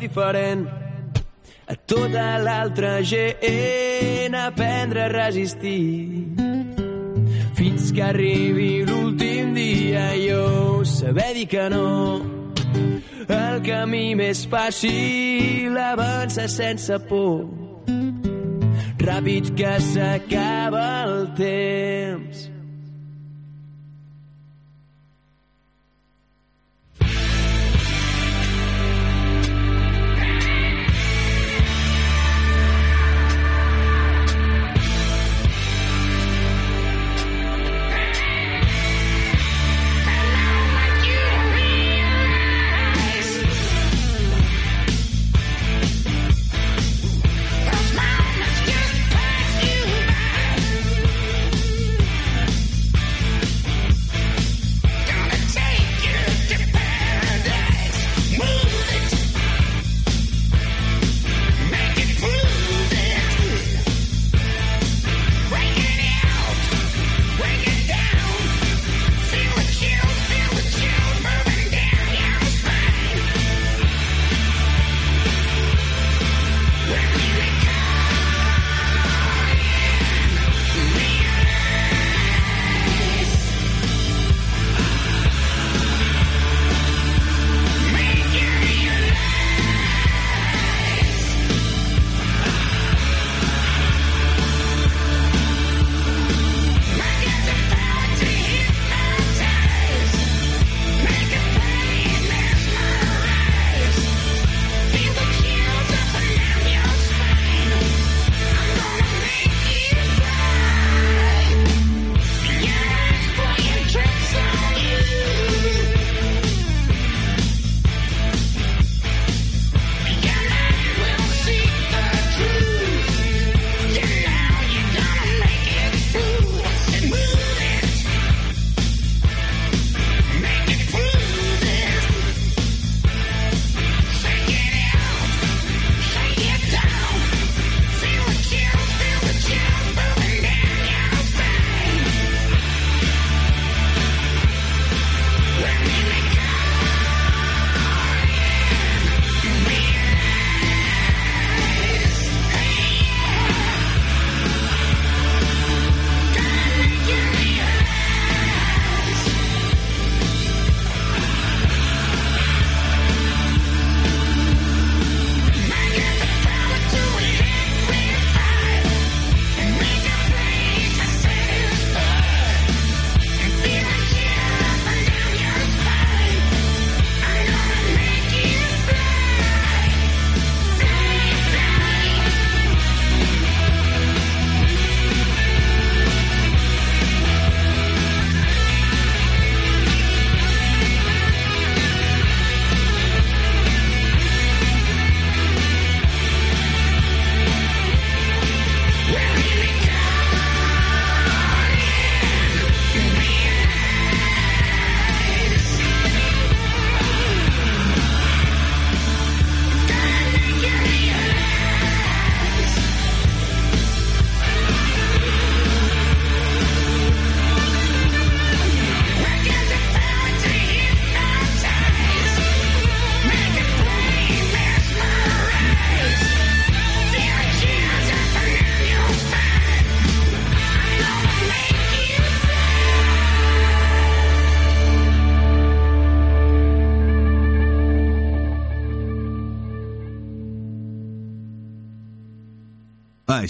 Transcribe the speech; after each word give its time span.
diferent. 0.00 0.66
A 1.70 1.76
tota 1.86 2.38
l'altra 2.42 2.98
gent 3.06 4.34
aprendre 4.34 5.04
a 5.04 5.08
resistir. 5.12 6.26
Fins 7.54 7.92
que 7.92 8.02
arribi 8.02 8.82
l'últim 8.88 9.54
dia 9.54 10.10
jo 10.18 10.84
saber 10.84 11.34
dir 11.34 11.46
que 11.46 11.68
no. 11.70 12.20
El 13.30 13.62
camí 13.62 14.16
més 14.18 14.42
fàcil 14.50 15.78
avança 15.78 16.48
sense 16.50 16.98
por. 17.06 17.46
Ràpid 19.00 19.54
que 19.56 19.76
s'acaba 19.80 20.88
el 21.06 21.28
temps 21.38 22.49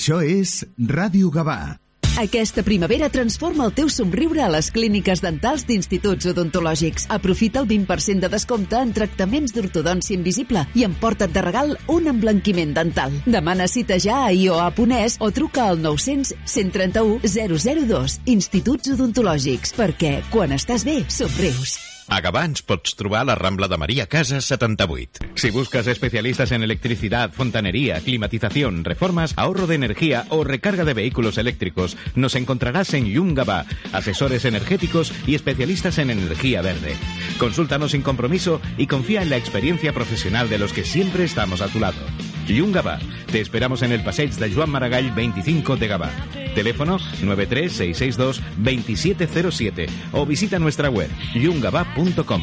Això 0.00 0.22
és 0.24 0.62
Ràdio 0.88 1.28
Gavà. 1.28 1.76
Aquesta 2.20 2.62
primavera 2.64 3.10
transforma 3.12 3.66
el 3.66 3.74
teu 3.76 3.90
somriure 3.92 4.40
a 4.40 4.46
les 4.48 4.70
clíniques 4.72 5.20
dentals 5.20 5.66
d'instituts 5.68 6.30
odontològics. 6.32 7.04
Aprofita 7.12 7.60
el 7.60 7.68
20% 7.68 8.24
de 8.24 8.30
descompte 8.32 8.80
en 8.80 8.94
tractaments 8.96 9.52
d'ortodòncia 9.52 10.16
invisible 10.16 10.64
i 10.72 10.86
emporta't 10.88 11.36
de 11.36 11.44
regal 11.44 11.76
un 11.92 12.08
emblanquiment 12.14 12.72
dental. 12.80 13.20
Demana 13.28 13.68
cita 13.68 14.00
ja 14.00 14.22
a 14.24 14.32
ioa.es 14.32 15.20
o 15.20 15.28
truca 15.36 15.68
al 15.68 15.84
900 15.84 16.32
131 16.56 17.20
002. 17.28 18.18
Instituts 18.38 18.96
odontològics, 18.96 19.76
perquè 19.76 20.16
quan 20.32 20.56
estàs 20.56 20.88
bé, 20.88 21.02
somrius. 21.12 21.89
A 22.10 22.18
Gavà 22.18 22.40
ens 22.42 22.64
pots 22.66 22.96
la 22.98 23.36
Rambla 23.36 23.68
de 23.68 23.76
María 23.78 24.06
Casas 24.06 24.44
78. 24.46 25.30
Si 25.36 25.50
buscas 25.50 25.86
especialistas 25.86 26.50
en 26.50 26.64
electricidad, 26.64 27.30
fontanería, 27.32 28.00
climatización, 28.00 28.84
reformas, 28.84 29.32
ahorro 29.36 29.68
de 29.68 29.76
energía 29.76 30.26
o 30.30 30.42
recarga 30.42 30.84
de 30.84 30.94
vehículos 30.94 31.38
eléctricos, 31.38 31.96
nos 32.16 32.34
encontrarás 32.34 32.94
en 32.94 33.06
Yungaba, 33.06 33.64
asesores 33.92 34.44
energéticos 34.44 35.12
y 35.24 35.36
especialistas 35.36 35.98
en 35.98 36.10
energía 36.10 36.62
verde. 36.62 36.96
Consúltanos 37.38 37.92
sin 37.92 38.02
compromiso 38.02 38.60
y 38.76 38.88
confía 38.88 39.22
en 39.22 39.30
la 39.30 39.36
experiencia 39.36 39.92
profesional 39.92 40.50
de 40.50 40.58
los 40.58 40.72
que 40.72 40.84
siempre 40.84 41.22
estamos 41.22 41.60
a 41.60 41.68
tu 41.68 41.78
lado. 41.78 42.00
Jun 42.48 42.72
Gavà. 42.72 42.98
Te 43.30 43.40
esperamos 43.40 43.82
en 43.82 43.92
el 43.92 44.02
passeig 44.02 44.32
de 44.32 44.50
Joan 44.52 44.70
Maragall 44.70 45.12
25 45.14 45.76
de 45.76 45.88
Gavà. 45.88 46.10
Teléfono 46.54 46.98
93662 47.22 48.42
2707 48.58 49.86
o 50.12 50.26
visita 50.26 50.58
nuestra 50.58 50.90
web 50.90 51.10
yungaba.com. 51.34 52.42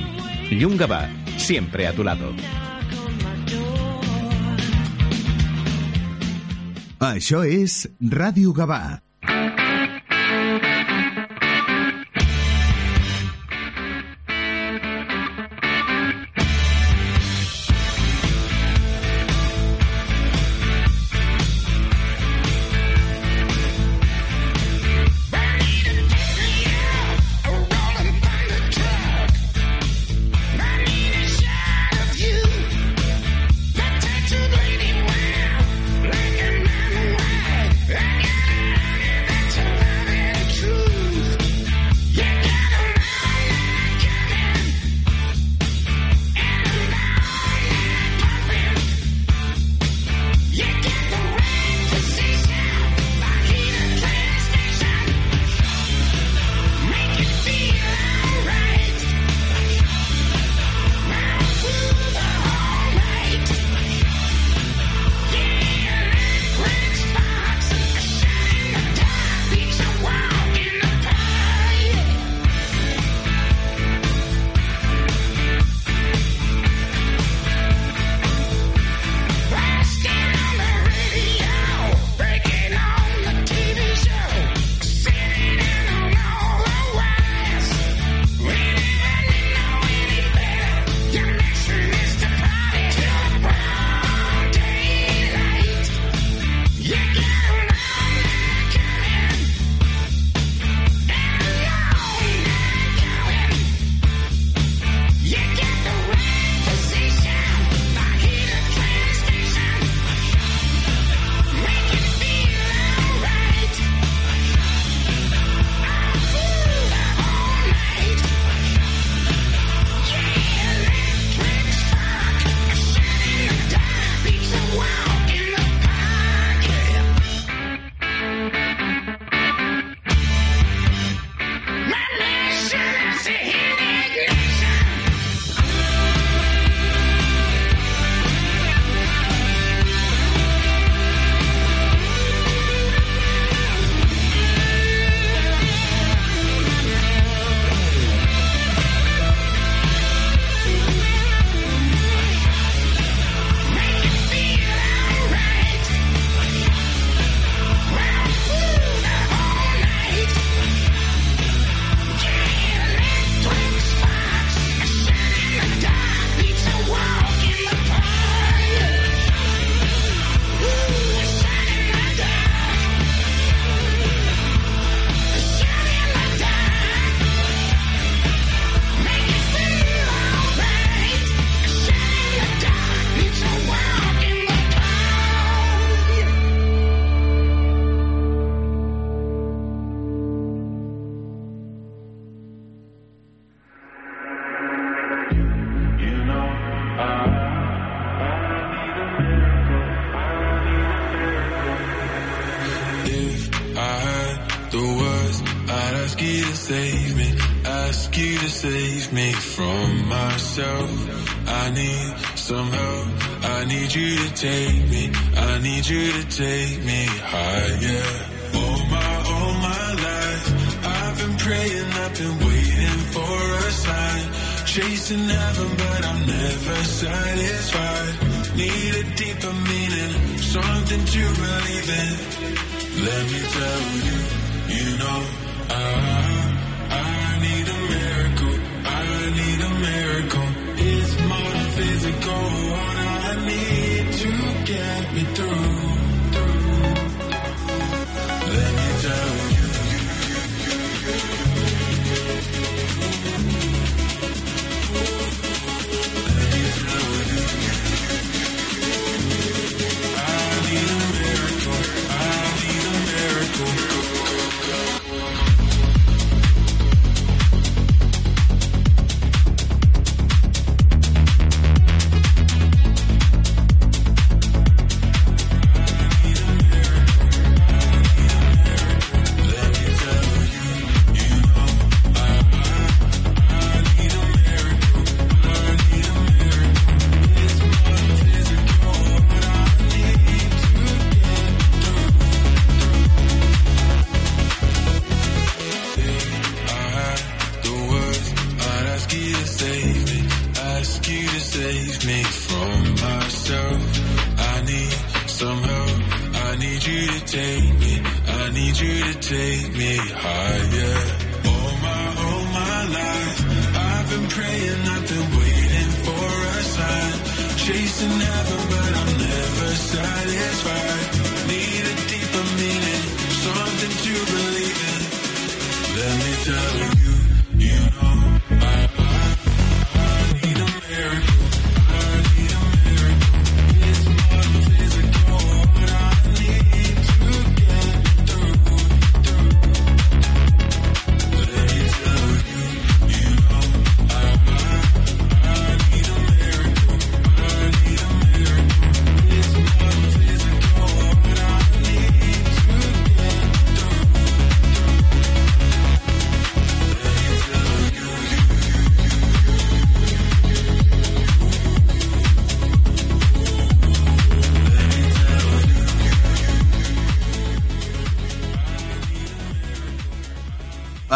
Yungaba, 0.49 1.09
siempre 1.37 1.87
a 1.87 1.93
tu 1.93 2.03
lado. 2.03 2.33
Això 6.99 7.43
és 7.45 7.85
Ràdio 8.01 8.55
Gavà. 8.57 9.03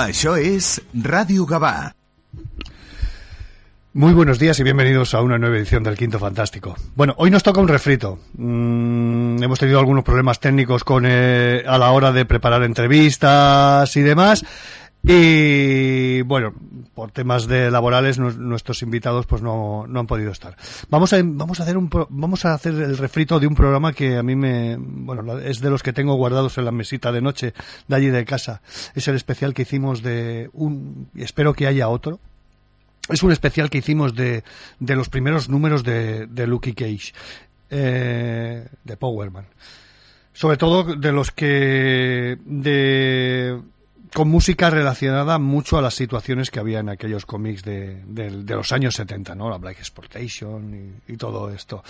Això 0.01 0.33
és 0.33 0.79
Ràdio 0.97 1.45
Gavà. 1.45 1.93
Muy 3.93 4.13
buenos 4.13 4.39
días 4.39 4.59
y 4.59 4.63
bienvenidos 4.63 5.13
a 5.13 5.21
una 5.21 5.37
nueva 5.37 5.57
edición 5.57 5.83
del 5.83 5.95
Quinto 5.95 6.17
Fantástico. 6.17 6.75
Bueno, 6.95 7.13
hoy 7.17 7.29
nos 7.29 7.43
toca 7.43 7.61
un 7.61 7.67
refrito. 7.67 8.17
Mm, 8.35 9.43
hemos 9.43 9.59
tenido 9.59 9.77
algunos 9.77 10.03
problemas 10.03 10.39
técnicos 10.39 10.83
con 10.83 11.05
eh, 11.05 11.63
a 11.67 11.77
la 11.77 11.91
hora 11.91 12.11
de 12.11 12.25
preparar 12.25 12.63
entrevistas 12.63 13.95
y 13.95 14.01
demás. 14.01 14.43
Y 15.03 16.21
bueno, 16.23 16.53
por 17.01 17.09
temas 17.11 17.47
de 17.47 17.71
laborales 17.71 18.19
nu- 18.19 18.29
nuestros 18.37 18.83
invitados 18.83 19.25
pues 19.25 19.41
no, 19.41 19.87
no 19.87 19.99
han 20.01 20.05
podido 20.05 20.31
estar. 20.31 20.55
Vamos 20.91 21.13
a 21.13 21.19
vamos 21.23 21.59
a 21.59 21.63
hacer 21.63 21.75
un 21.75 21.89
vamos 22.09 22.45
a 22.45 22.53
hacer 22.53 22.75
el 22.75 22.95
refrito 22.95 23.39
de 23.39 23.47
un 23.47 23.55
programa 23.55 23.91
que 23.91 24.17
a 24.17 24.21
mí 24.21 24.35
me 24.35 24.77
bueno, 24.77 25.39
es 25.39 25.61
de 25.61 25.71
los 25.71 25.81
que 25.81 25.93
tengo 25.93 26.13
guardados 26.13 26.59
en 26.59 26.65
la 26.65 26.71
mesita 26.71 27.11
de 27.11 27.21
noche 27.21 27.55
de 27.87 27.95
allí 27.95 28.09
de 28.11 28.23
casa. 28.23 28.61
Es 28.93 29.07
el 29.07 29.15
especial 29.15 29.55
que 29.55 29.63
hicimos 29.63 30.03
de 30.03 30.51
un 30.53 31.09
espero 31.15 31.53
que 31.55 31.65
haya 31.65 31.89
otro 31.89 32.19
es 33.09 33.23
un 33.23 33.31
especial 33.31 33.71
que 33.71 33.79
hicimos 33.79 34.13
de, 34.13 34.43
de 34.79 34.95
los 34.95 35.09
primeros 35.09 35.49
números 35.49 35.83
de, 35.83 36.27
de 36.27 36.45
Lucky 36.45 36.73
Cage, 36.73 37.13
eh, 37.71 38.67
de 38.83 38.95
Powerman. 38.95 39.47
Sobre 40.33 40.57
todo 40.57 40.83
de 40.95 41.11
los 41.11 41.31
que. 41.31 42.37
de 42.45 43.59
con 44.13 44.27
música 44.29 44.69
relacionada 44.69 45.39
mucho 45.39 45.77
a 45.77 45.81
las 45.81 45.93
situaciones 45.93 46.51
que 46.51 46.59
había 46.59 46.79
en 46.79 46.89
aquellos 46.89 47.25
cómics 47.25 47.63
de, 47.63 48.01
de- 48.05 48.43
de 48.43 48.55
los 48.55 48.71
años 48.71 48.95
70, 48.95 49.35
¿no? 49.35 49.49
La 49.49 49.57
Black 49.57 49.79
Exploitation 49.79 50.99
y, 51.07 51.17
todo 51.17 51.49
esto. 51.49 51.83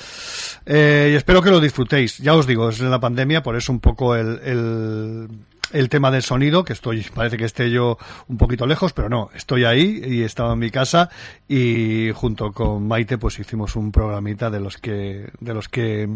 Eh, 0.66 1.10
y 1.14 1.16
espero 1.16 1.42
que 1.42 1.50
lo 1.50 1.60
disfrutéis. 1.60 2.18
Ya 2.20 2.34
os 2.36 2.46
digo, 2.46 2.70
es 2.70 2.80
la 2.80 3.00
pandemia, 3.00 3.42
por 3.44 3.56
eso 3.56 3.72
un 3.72 3.80
poco 3.80 4.16
el, 4.16 4.40
el, 4.44 5.28
el 5.72 5.90
tema 5.90 6.12
del 6.12 6.22
sonido, 6.22 6.64
que 6.64 6.74
estoy, 6.74 7.02
parece 7.14 7.38
que 7.38 7.46
esté 7.46 7.72
yo 7.72 7.98
un 8.28 8.38
poquito 8.38 8.68
lejos, 8.68 8.94
pero 8.94 9.10
no, 9.10 9.30
estoy 9.34 9.64
ahí 9.66 10.02
y 10.06 10.24
estaba 10.24 10.54
en 10.54 10.60
mi 10.60 10.70
casa 10.70 11.10
y 11.48 12.12
junto 12.14 12.52
con 12.52 12.88
Maite 12.88 13.18
pues 13.18 13.40
hicimos 13.40 13.76
un 13.76 13.92
programita 13.92 14.50
de 14.50 14.60
los 14.60 14.78
que, 14.78 15.32
de 15.40 15.54
los 15.54 15.70
que 15.70 16.08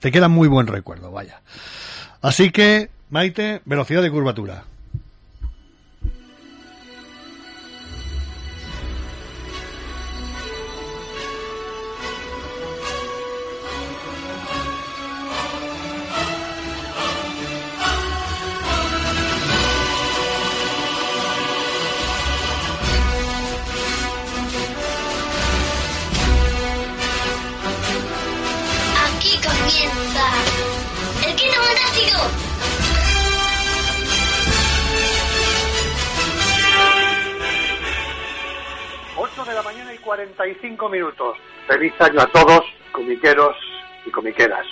te 0.00 0.12
queda 0.12 0.28
muy 0.28 0.48
buen 0.48 0.66
recuerdo, 0.66 1.10
vaya. 1.12 1.40
Así 2.20 2.50
que, 2.50 2.90
Maite, 3.10 3.62
velocidad 3.64 4.02
de 4.02 4.10
curvatura. 4.10 4.64
45 40.06 40.88
minutos. 40.88 41.36
Feliz 41.66 41.92
año 42.00 42.20
a 42.20 42.26
todos, 42.28 42.60
comiqueros 42.92 43.56
y 44.06 44.10
comiqueras 44.10 44.64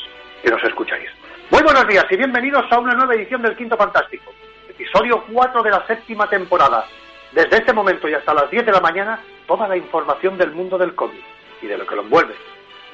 que 0.43 0.49
nos 0.49 0.63
escucháis. 0.63 1.11
Muy 1.51 1.61
buenos 1.63 1.87
días 1.89 2.07
y 2.09 2.17
bienvenidos 2.17 2.65
a 2.71 2.79
una 2.79 2.95
nueva 2.95 3.17
edición 3.17 3.43
del 3.43 3.57
Quinto 3.57 3.77
Fantástico, 3.77 4.33
episodio 4.69 5.25
4 5.33 5.63
de 5.65 5.71
la 5.71 5.85
séptima 5.89 6.31
temporada. 6.31 6.87
Desde 7.33 7.57
este 7.57 7.73
momento 7.73 8.09
y 8.09 8.15
hasta 8.15 8.33
las 8.33 8.49
10 8.49 8.65
de 8.65 8.73
la 8.73 8.81
mañana, 8.81 9.19
toda 9.49 9.67
la 9.67 9.77
información 9.77 10.39
del 10.39 10.53
mundo 10.53 10.79
del 10.79 10.95
cómic 10.95 11.25
y 11.61 11.67
de 11.67 11.79
lo 11.79 11.85
que 11.85 11.97
lo 11.97 12.03
envuelve. 12.03 12.37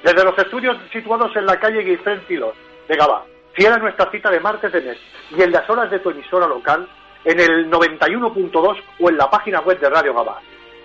Desde 0.03 0.25
los 0.25 0.37
estudios 0.39 0.79
situados 0.91 1.37
en 1.37 1.45
la 1.45 1.61
calle 1.61 1.83
Guilfrén 1.83 2.21
Pilot 2.21 2.55
de 2.89 2.97
Gabá, 2.97 3.27
fiel 3.53 3.75
a 3.75 3.79
nuestra 3.79 4.11
cita 4.11 4.31
de 4.31 4.41
martes 4.41 4.73
de 4.73 4.81
mes 4.81 4.99
y 5.37 5.43
en 5.43 5.53
las 5.53 5.69
horas 5.69 5.91
de 5.91 5.99
tu 5.99 6.09
emisora 6.09 6.47
local, 6.47 6.89
en 7.23 7.39
el 7.39 7.71
91.2 7.71 8.83
o 8.99 9.11
en 9.11 9.17
la 9.19 9.29
página 9.29 9.61
web 9.61 9.79
de 9.79 9.91
Radio 9.91 10.15
Gabá. 10.15 10.41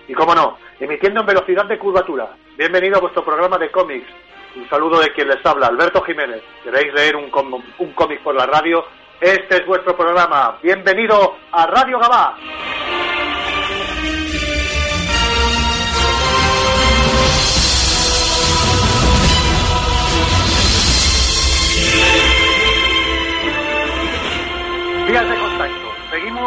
Y 0.08 0.14
como 0.14 0.34
no, 0.34 0.58
emitiendo 0.78 1.20
en 1.20 1.26
velocidad 1.26 1.64
de 1.66 1.78
curvatura. 1.78 2.28
Bienvenido 2.56 2.96
a 2.96 3.00
vuestro 3.00 3.24
programa 3.24 3.58
de 3.58 3.70
cómics. 3.70 4.06
Un 4.54 4.68
saludo 4.68 5.00
de 5.00 5.12
quien 5.12 5.28
les 5.28 5.44
habla, 5.44 5.66
Alberto 5.66 6.00
Jiménez. 6.02 6.42
¿Queréis 6.62 6.92
leer 6.94 7.16
un, 7.16 7.30
un 7.78 7.92
cómic 7.92 8.22
por 8.22 8.34
la 8.34 8.46
radio? 8.46 8.84
Este 9.20 9.56
es 9.56 9.66
vuestro 9.66 9.96
programa. 9.96 10.58
Bienvenido 10.62 11.36
a 11.50 11.66
Radio 11.66 11.98
Gabá. 11.98 12.36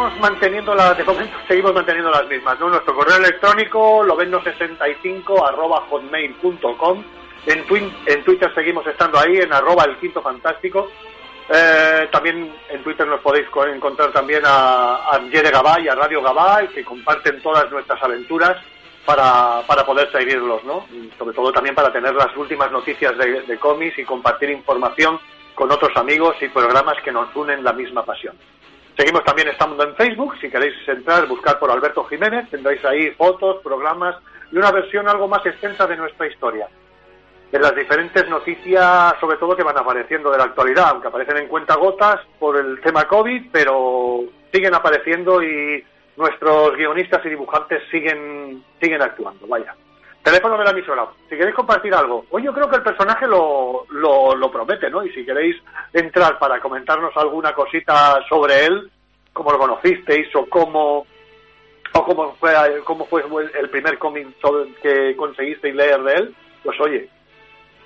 Seguimos 0.00 0.20
manteniendo 0.30 0.74
las, 0.74 0.96
de 0.96 1.04
momento 1.04 1.36
seguimos 1.46 1.74
manteniendo 1.74 2.10
las 2.10 2.26
mismas, 2.26 2.58
¿no? 2.58 2.70
Nuestro 2.70 2.94
correo 2.94 3.16
electrónico, 3.18 4.02
loveno65 4.04 5.46
arroba 5.46 5.82
hotmail.com. 5.90 7.04
En, 7.46 7.64
en 8.06 8.24
Twitter 8.24 8.50
seguimos 8.54 8.86
estando 8.86 9.18
ahí, 9.18 9.36
en 9.36 9.52
arroba 9.52 9.84
el 9.84 9.98
quinto 9.98 10.22
fantástico. 10.22 10.90
Eh, 11.50 12.08
también 12.10 12.50
en 12.70 12.82
Twitter 12.82 13.06
nos 13.06 13.20
podéis 13.20 13.46
co- 13.50 13.66
encontrar 13.66 14.10
también 14.10 14.40
a, 14.46 14.94
a 15.10 15.20
Yere 15.30 15.50
Gabá 15.50 15.78
y 15.80 15.88
a 15.88 15.94
Radio 15.94 16.22
Gabá, 16.22 16.62
que 16.74 16.82
comparten 16.82 17.42
todas 17.42 17.70
nuestras 17.70 18.02
aventuras 18.02 18.56
para, 19.04 19.60
para 19.66 19.84
poder 19.84 20.10
seguirlos, 20.12 20.64
¿no? 20.64 20.86
Sobre 21.18 21.34
todo 21.34 21.52
también 21.52 21.74
para 21.74 21.92
tener 21.92 22.14
las 22.14 22.34
últimas 22.38 22.72
noticias 22.72 23.18
de, 23.18 23.42
de 23.42 23.58
cómics 23.58 23.98
y 23.98 24.04
compartir 24.04 24.48
información 24.48 25.20
con 25.54 25.70
otros 25.70 25.94
amigos 25.96 26.36
y 26.40 26.48
programas 26.48 26.96
que 27.04 27.12
nos 27.12 27.34
unen 27.36 27.62
la 27.62 27.74
misma 27.74 28.02
pasión. 28.02 28.34
Seguimos 29.00 29.24
también 29.24 29.48
estando 29.48 29.82
en 29.82 29.96
Facebook, 29.96 30.36
si 30.42 30.50
queréis 30.50 30.74
entrar, 30.86 31.26
buscar 31.26 31.58
por 31.58 31.70
Alberto 31.70 32.04
Jiménez, 32.04 32.50
tendréis 32.50 32.84
ahí 32.84 33.10
fotos, 33.12 33.62
programas 33.62 34.14
y 34.52 34.58
una 34.58 34.70
versión 34.70 35.08
algo 35.08 35.26
más 35.26 35.40
extensa 35.46 35.86
de 35.86 35.96
nuestra 35.96 36.26
historia. 36.26 36.68
De 37.50 37.58
las 37.58 37.74
diferentes 37.74 38.28
noticias, 38.28 39.14
sobre 39.18 39.38
todo 39.38 39.56
que 39.56 39.62
van 39.62 39.78
apareciendo 39.78 40.30
de 40.30 40.36
la 40.36 40.44
actualidad, 40.44 40.90
aunque 40.90 41.08
aparecen 41.08 41.38
en 41.38 41.48
cuentagotas 41.48 42.20
por 42.38 42.58
el 42.58 42.78
tema 42.82 43.08
COVID, 43.08 43.46
pero 43.50 44.20
siguen 44.52 44.74
apareciendo 44.74 45.42
y 45.42 45.82
nuestros 46.18 46.76
guionistas 46.76 47.24
y 47.24 47.30
dibujantes 47.30 47.82
siguen, 47.90 48.62
siguen 48.82 49.00
actuando, 49.00 49.46
vaya. 49.46 49.74
Teléfono 50.22 50.58
de 50.58 50.64
la 50.64 50.70
emisora. 50.70 51.06
Si 51.28 51.36
queréis 51.36 51.54
compartir 51.54 51.94
algo. 51.94 52.26
Hoy 52.30 52.42
yo 52.42 52.52
creo 52.52 52.68
que 52.68 52.76
el 52.76 52.82
personaje 52.82 53.26
lo, 53.26 53.86
lo, 53.90 54.50
promete, 54.50 54.90
¿no? 54.90 55.02
Y 55.02 55.10
si 55.12 55.24
queréis 55.24 55.56
entrar 55.92 56.38
para 56.38 56.60
comentarnos 56.60 57.16
alguna 57.16 57.54
cosita 57.54 58.20
sobre 58.28 58.66
él, 58.66 58.90
cómo 59.32 59.52
lo 59.52 59.58
conocisteis 59.58 60.28
o 60.36 60.46
cómo, 60.46 61.06
o 61.92 62.04
cómo 62.04 62.34
fue, 62.34 62.52
cómo 62.84 63.06
fue 63.06 63.24
el 63.58 63.70
primer 63.70 63.98
cómic 63.98 64.28
que 64.82 65.16
conseguisteis 65.16 65.74
leer 65.74 66.02
de 66.02 66.12
él, 66.12 66.34
pues 66.62 66.78
oye, 66.80 67.08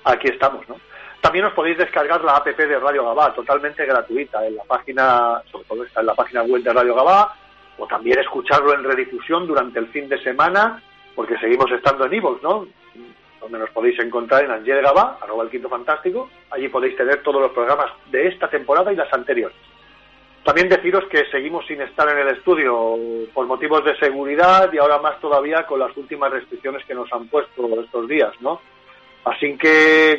aquí 0.05 0.29
estamos, 0.29 0.69
¿no? 0.69 0.77
También 1.21 1.47
os 1.47 1.55
podéis 1.55 1.79
descargar 1.79 2.23
la 2.23 2.37
app 2.37 2.47
de 2.47 2.79
Radio 2.79 3.07
Gabá, 3.07 3.33
totalmente 3.33 3.87
gratuita, 3.87 4.47
en 4.47 4.57
la 4.57 4.65
página, 4.65 5.41
sobre 5.51 5.65
todo 5.65 5.85
está 5.85 6.01
en 6.01 6.07
la 6.07 6.15
página 6.15 6.43
web 6.43 6.63
de 6.63 6.73
Radio 6.73 6.95
Gabá, 6.95 7.35
o 7.79 7.87
también 7.87 8.19
escucharlo 8.19 8.75
en 8.75 8.85
redifusión 8.85 9.47
durante 9.47 9.79
el 9.79 9.87
fin 9.89 10.07
de 10.07 10.23
semana, 10.23 10.83
porque 11.15 11.39
seguimos 11.39 11.71
estando 11.71 12.07
en 12.07 12.15
Evox, 12.15 12.43
¿no? 12.43 12.67
Donde 13.41 13.59
nos 13.59 13.71
podéis 13.71 13.99
encontrar 14.01 14.45
en 14.45 14.51
Angel 14.51 14.83
Gabá, 14.83 15.19
arroba 15.21 15.45
el 15.45 15.51
quinto 15.51 15.69
fantástico, 15.69 16.31
allí 16.51 16.69
podéis 16.69 16.97
tener 16.97 17.23
todos 17.23 17.41
los 17.41 17.53
programas 17.53 17.91
de 18.11 18.29
esta 18.29 18.49
temporada 18.49 18.93
y 18.93 18.97
las 18.97 19.13
anteriores. 19.13 19.57
También 20.45 20.69
deciros 20.69 21.05
que 21.09 21.25
seguimos 21.31 21.67
sin 21.67 21.81
estar 21.81 22.07
en 22.11 22.19
el 22.19 22.37
estudio 22.37 22.99
por 23.33 23.47
motivos 23.47 23.83
de 23.85 23.97
seguridad 23.97 24.71
y 24.73 24.79
ahora 24.79 24.99
más 24.99 25.19
todavía 25.19 25.67
con 25.67 25.81
las 25.81 25.97
últimas 25.97 26.31
restricciones 26.31 26.85
que 26.85 26.95
nos 26.95 27.11
han 27.13 27.29
puesto 27.29 27.81
estos 27.81 28.09
días, 28.09 28.33
¿no? 28.41 28.61
Así 29.25 29.57
que 29.57 30.19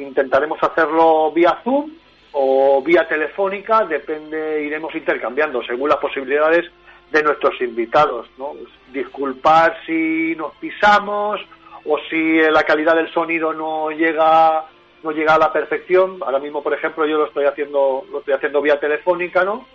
intentaremos 0.00 0.60
hacerlo 0.60 1.30
vía 1.30 1.60
Zoom 1.62 1.92
o 2.32 2.82
vía 2.82 3.06
telefónica, 3.06 3.84
depende, 3.84 4.64
iremos 4.64 4.92
intercambiando 4.94 5.62
según 5.62 5.88
las 5.88 5.98
posibilidades 5.98 6.68
de 7.10 7.22
nuestros 7.22 7.60
invitados, 7.60 8.28
¿no? 8.38 8.52
Disculpar 8.92 9.78
si 9.86 10.34
nos 10.36 10.54
pisamos 10.56 11.40
o 11.84 11.98
si 12.08 12.38
la 12.40 12.62
calidad 12.62 12.94
del 12.94 13.12
sonido 13.12 13.52
no 13.52 13.90
llega 13.90 14.66
no 15.02 15.12
llega 15.12 15.34
a 15.34 15.38
la 15.38 15.52
perfección. 15.52 16.18
Ahora 16.20 16.38
mismo, 16.38 16.62
por 16.62 16.74
ejemplo, 16.74 17.06
yo 17.06 17.18
lo 17.18 17.26
estoy 17.26 17.46
haciendo 17.46 18.04
lo 18.10 18.18
estoy 18.20 18.34
haciendo 18.34 18.62
vía 18.62 18.78
telefónica, 18.78 19.44
¿no? 19.44 19.66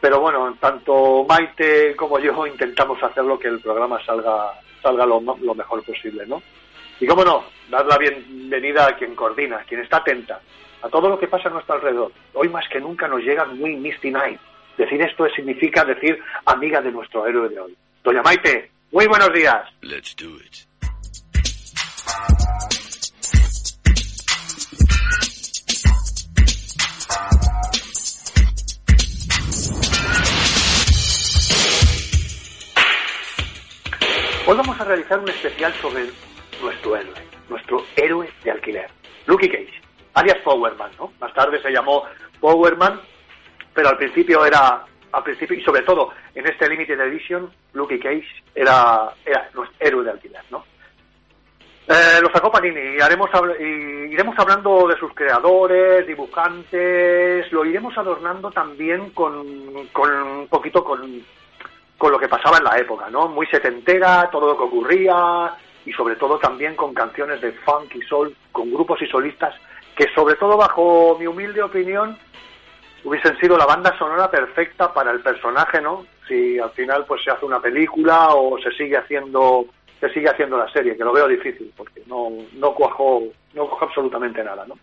Pero 0.00 0.20
bueno, 0.20 0.54
tanto 0.60 1.24
Maite 1.28 1.96
como 1.96 2.18
yo 2.18 2.46
intentamos 2.46 3.02
hacerlo 3.02 3.38
que 3.38 3.48
el 3.48 3.60
programa 3.60 4.04
salga 4.04 4.52
salga 4.82 5.06
lo, 5.06 5.20
lo 5.20 5.54
mejor 5.54 5.82
posible, 5.82 6.26
¿no? 6.26 6.42
Y 7.00 7.06
cómo 7.06 7.24
no, 7.24 7.44
dar 7.68 7.84
la 7.86 7.98
bienvenida 7.98 8.86
a 8.86 8.96
quien 8.96 9.14
coordina, 9.14 9.58
a 9.58 9.64
quien 9.64 9.80
está 9.80 9.98
atenta 9.98 10.40
a 10.82 10.88
todo 10.88 11.08
lo 11.08 11.18
que 11.18 11.28
pasa 11.28 11.48
a 11.48 11.52
nuestro 11.52 11.74
alrededor. 11.74 12.12
Hoy 12.34 12.48
más 12.48 12.68
que 12.68 12.80
nunca 12.80 13.08
nos 13.08 13.20
llega 13.20 13.44
muy 13.44 13.76
Misty 13.76 14.10
Night. 14.10 14.40
Decir 14.76 15.00
esto 15.00 15.26
significa 15.30 15.84
decir 15.84 16.18
amiga 16.44 16.80
de 16.82 16.92
nuestro 16.92 17.26
héroe 17.26 17.48
de 17.48 17.58
hoy. 17.58 17.76
Doña 18.04 18.22
Maite, 18.22 18.70
muy 18.92 19.06
buenos 19.06 19.32
días. 19.32 19.68
Let's 19.80 20.14
do 20.16 20.36
it. 20.36 20.66
Hoy 34.48 34.56
vamos 34.56 34.80
a 34.80 34.84
realizar 34.84 35.18
un 35.18 35.28
especial 35.28 35.72
sobre 35.82 36.08
nuestro 36.62 36.96
héroe, 36.96 37.14
nuestro 37.48 37.84
héroe 37.96 38.30
de 38.44 38.50
alquiler, 38.52 38.88
Lucky 39.26 39.48
Cage, 39.48 39.82
alias 40.14 40.38
Powerman, 40.44 40.92
¿no? 40.98 41.12
Más 41.18 41.34
tarde 41.34 41.60
se 41.60 41.72
llamó 41.72 42.04
Powerman, 42.38 43.00
pero 43.76 43.90
al 43.90 43.98
principio 43.98 44.44
era, 44.44 44.84
al 45.12 45.22
principio 45.22 45.56
y 45.56 45.62
sobre 45.62 45.82
todo 45.82 46.10
en 46.34 46.46
este 46.46 46.66
Limited 46.68 46.98
Edition, 46.98 47.48
Lucky 47.74 47.98
Cage 47.98 48.42
era, 48.54 49.12
era 49.24 49.48
nuestro 49.54 49.76
héroe 49.78 50.04
de 50.04 50.10
alquiler, 50.10 50.42
¿no? 50.50 50.64
Eh, 51.86 52.18
lo 52.20 52.28
sacó 52.32 52.50
Panini 52.50 52.96
y, 52.96 53.00
haremos, 53.00 53.30
y 53.60 54.12
iremos 54.12 54.36
hablando 54.38 54.88
de 54.88 54.96
sus 54.96 55.12
creadores, 55.14 56.04
dibujantes, 56.06 57.52
lo 57.52 57.64
iremos 57.64 57.96
adornando 57.96 58.50
también 58.50 59.10
con, 59.10 59.86
con 59.92 60.12
un 60.12 60.48
poquito 60.48 60.82
con, 60.82 61.22
con 61.96 62.10
lo 62.10 62.18
que 62.18 62.28
pasaba 62.28 62.58
en 62.58 62.64
la 62.64 62.78
época, 62.78 63.08
¿no? 63.10 63.28
Muy 63.28 63.46
setentera, 63.46 64.28
todo 64.32 64.48
lo 64.48 64.56
que 64.56 64.64
ocurría 64.64 65.54
y 65.84 65.92
sobre 65.92 66.16
todo 66.16 66.38
también 66.38 66.74
con 66.74 66.92
canciones 66.92 67.40
de 67.40 67.52
funk 67.52 67.94
y 67.94 68.02
soul, 68.02 68.34
con 68.50 68.72
grupos 68.72 69.00
y 69.02 69.06
solistas 69.06 69.54
que 69.96 70.12
sobre 70.14 70.34
todo 70.34 70.56
bajo 70.58 71.16
mi 71.18 71.26
humilde 71.26 71.62
opinión 71.62 72.18
hubiesen 73.06 73.38
sido 73.38 73.56
la 73.56 73.66
banda 73.66 73.96
sonora 73.96 74.28
perfecta 74.28 74.92
para 74.92 75.12
el 75.12 75.20
personaje, 75.20 75.80
¿no? 75.80 76.04
Si 76.26 76.58
al 76.58 76.70
final 76.70 77.04
pues 77.06 77.22
se 77.22 77.30
hace 77.30 77.46
una 77.46 77.60
película 77.60 78.30
o 78.34 78.58
se 78.58 78.72
sigue 78.72 78.96
haciendo 78.96 79.66
se 80.00 80.10
sigue 80.10 80.28
haciendo 80.28 80.58
la 80.58 80.68
serie, 80.70 80.96
que 80.96 81.04
lo 81.04 81.12
veo 81.12 81.28
difícil 81.28 81.72
porque 81.76 82.02
no 82.06 82.30
no 82.54 82.74
cuajó 82.74 83.22
no 83.54 83.68
cuajó 83.68 83.84
absolutamente 83.84 84.42
nada, 84.42 84.66
¿no? 84.66 84.74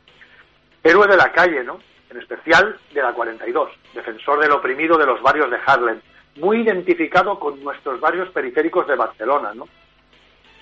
Héroe 0.82 1.06
de 1.08 1.18
la 1.18 1.34
calle, 1.34 1.66
¿no? 1.66 1.80
En 2.10 2.18
especial 2.18 2.80
de 2.94 3.02
la 3.02 3.12
42, 3.12 3.70
defensor 3.94 4.40
del 4.40 4.52
oprimido 4.52 4.98
de 4.98 5.06
los 5.06 5.22
barrios 5.22 5.52
de 5.52 5.58
Harlem, 5.66 6.00
muy 6.38 6.62
identificado 6.62 7.38
con 7.38 7.62
nuestros 7.62 8.00
barrios 8.00 8.30
periféricos 8.30 8.88
de 8.88 8.96
Barcelona, 8.96 9.54
¿no? 9.54 9.68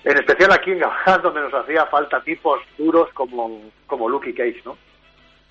En 0.02 0.16
especial 0.16 0.50
aquí 0.50 0.72
en 0.72 0.80
Gabán, 0.80 1.22
donde 1.22 1.42
nos 1.42 1.54
hacía 1.54 1.86
falta 1.86 2.20
tipos 2.24 2.60
duros 2.76 3.08
como, 3.14 3.70
como 3.86 4.08
Lucky 4.08 4.34
Cage, 4.34 4.62
¿no? 4.64 4.76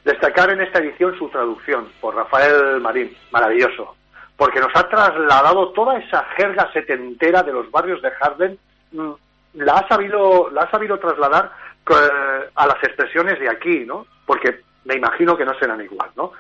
Destacar 0.04 0.50
en 0.52 0.62
esta 0.62 0.80
edición 0.80 1.18
su 1.18 1.30
traducción 1.30 1.90
por 2.00 2.16
Rafael 2.16 2.82
Marín, 2.82 3.16
maravilloso, 3.32 3.96
porque 4.36 4.60
nos 4.60 4.76
ha 4.76 4.88
trasladado 4.90 5.70
toda 5.70 6.00
esa 6.00 6.24
jerga 6.36 6.72
setentera 6.74 7.44
de 7.44 7.54
los 7.54 7.70
barrios 7.70 8.02
de 8.02 8.12
Harlem, 8.20 8.58
mm, 8.92 9.12
la 9.56 9.74
ha 9.74 9.88
sabido, 9.88 10.50
la 10.50 10.64
ha 10.64 10.72
sabido 10.72 10.98
trasladar 10.98 11.52
eh, 11.90 12.50
a 12.56 12.68
las 12.68 12.84
expresiones 12.84 13.40
de 13.40 13.50
aquí, 13.50 13.86
¿no? 13.86 14.08
Porque 14.26 14.62
me 14.86 14.96
imagino 14.96 15.38
que 15.38 15.46
no 15.46 15.54
serán 15.60 15.82
igual, 15.82 16.10
¿no? 16.16 16.32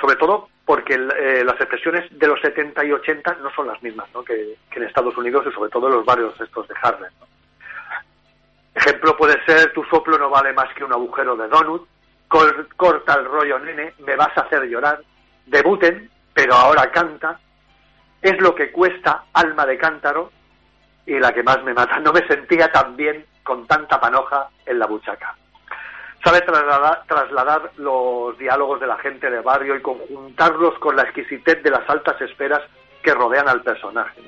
Sobre 0.00 0.16
todo 0.16 0.48
porque 0.64 0.94
eh, 0.94 1.44
las 1.44 1.60
expresiones 1.60 2.04
de 2.18 2.26
los 2.26 2.40
70 2.40 2.84
y 2.84 2.92
80 2.92 3.36
no 3.42 3.50
son 3.54 3.68
las 3.68 3.80
mismas 3.82 4.08
¿no? 4.12 4.24
que, 4.24 4.56
que 4.70 4.80
en 4.80 4.86
Estados 4.86 5.16
Unidos 5.16 5.46
y 5.48 5.54
sobre 5.54 5.70
todo 5.70 5.86
en 5.86 5.94
los 5.94 6.04
barrios 6.04 6.38
estos 6.40 6.66
de 6.66 6.74
Harlem. 6.82 7.10
¿no? 7.20 7.26
Ejemplo 8.76 9.16
puede 9.16 9.42
ser 9.46 9.72
tu 9.72 9.82
soplo 9.84 10.18
no 10.18 10.28
vale 10.30 10.52
más 10.52 10.72
que 10.74 10.84
un 10.84 10.92
agujero 10.92 11.34
de 11.36 11.48
donut, 11.48 11.88
cor- 12.28 12.68
corta 12.76 13.14
el 13.14 13.24
rollo 13.24 13.58
nene, 13.58 13.94
me 14.00 14.14
vas 14.16 14.36
a 14.36 14.42
hacer 14.42 14.64
llorar, 14.64 15.00
debuten, 15.46 16.10
pero 16.34 16.54
ahora 16.54 16.90
canta, 16.92 17.40
es 18.20 18.38
lo 18.40 18.54
que 18.54 18.70
cuesta 18.70 19.24
alma 19.32 19.64
de 19.66 19.78
cántaro 19.78 20.30
y 21.06 21.18
la 21.18 21.32
que 21.32 21.42
más 21.42 21.62
me 21.64 21.72
mata. 21.72 21.98
No 22.00 22.12
me 22.12 22.26
sentía 22.28 22.70
tan 22.70 22.96
bien 22.96 23.24
con 23.42 23.66
tanta 23.66 23.98
panoja 24.00 24.48
en 24.66 24.78
la 24.78 24.86
buchaca 24.86 25.34
sabe 26.24 26.40
trasladar, 26.40 27.04
trasladar 27.06 27.70
los 27.76 28.36
diálogos 28.36 28.80
de 28.80 28.88
la 28.88 28.98
gente 28.98 29.30
de 29.30 29.38
barrio 29.42 29.76
y 29.76 29.80
conjuntarlos 29.80 30.76
con 30.80 30.96
la 30.96 31.02
exquisitez 31.02 31.62
de 31.62 31.70
las 31.70 31.88
altas 31.88 32.20
esferas 32.20 32.62
que 33.00 33.14
rodean 33.14 33.48
al 33.48 33.62
personaje. 33.62 34.20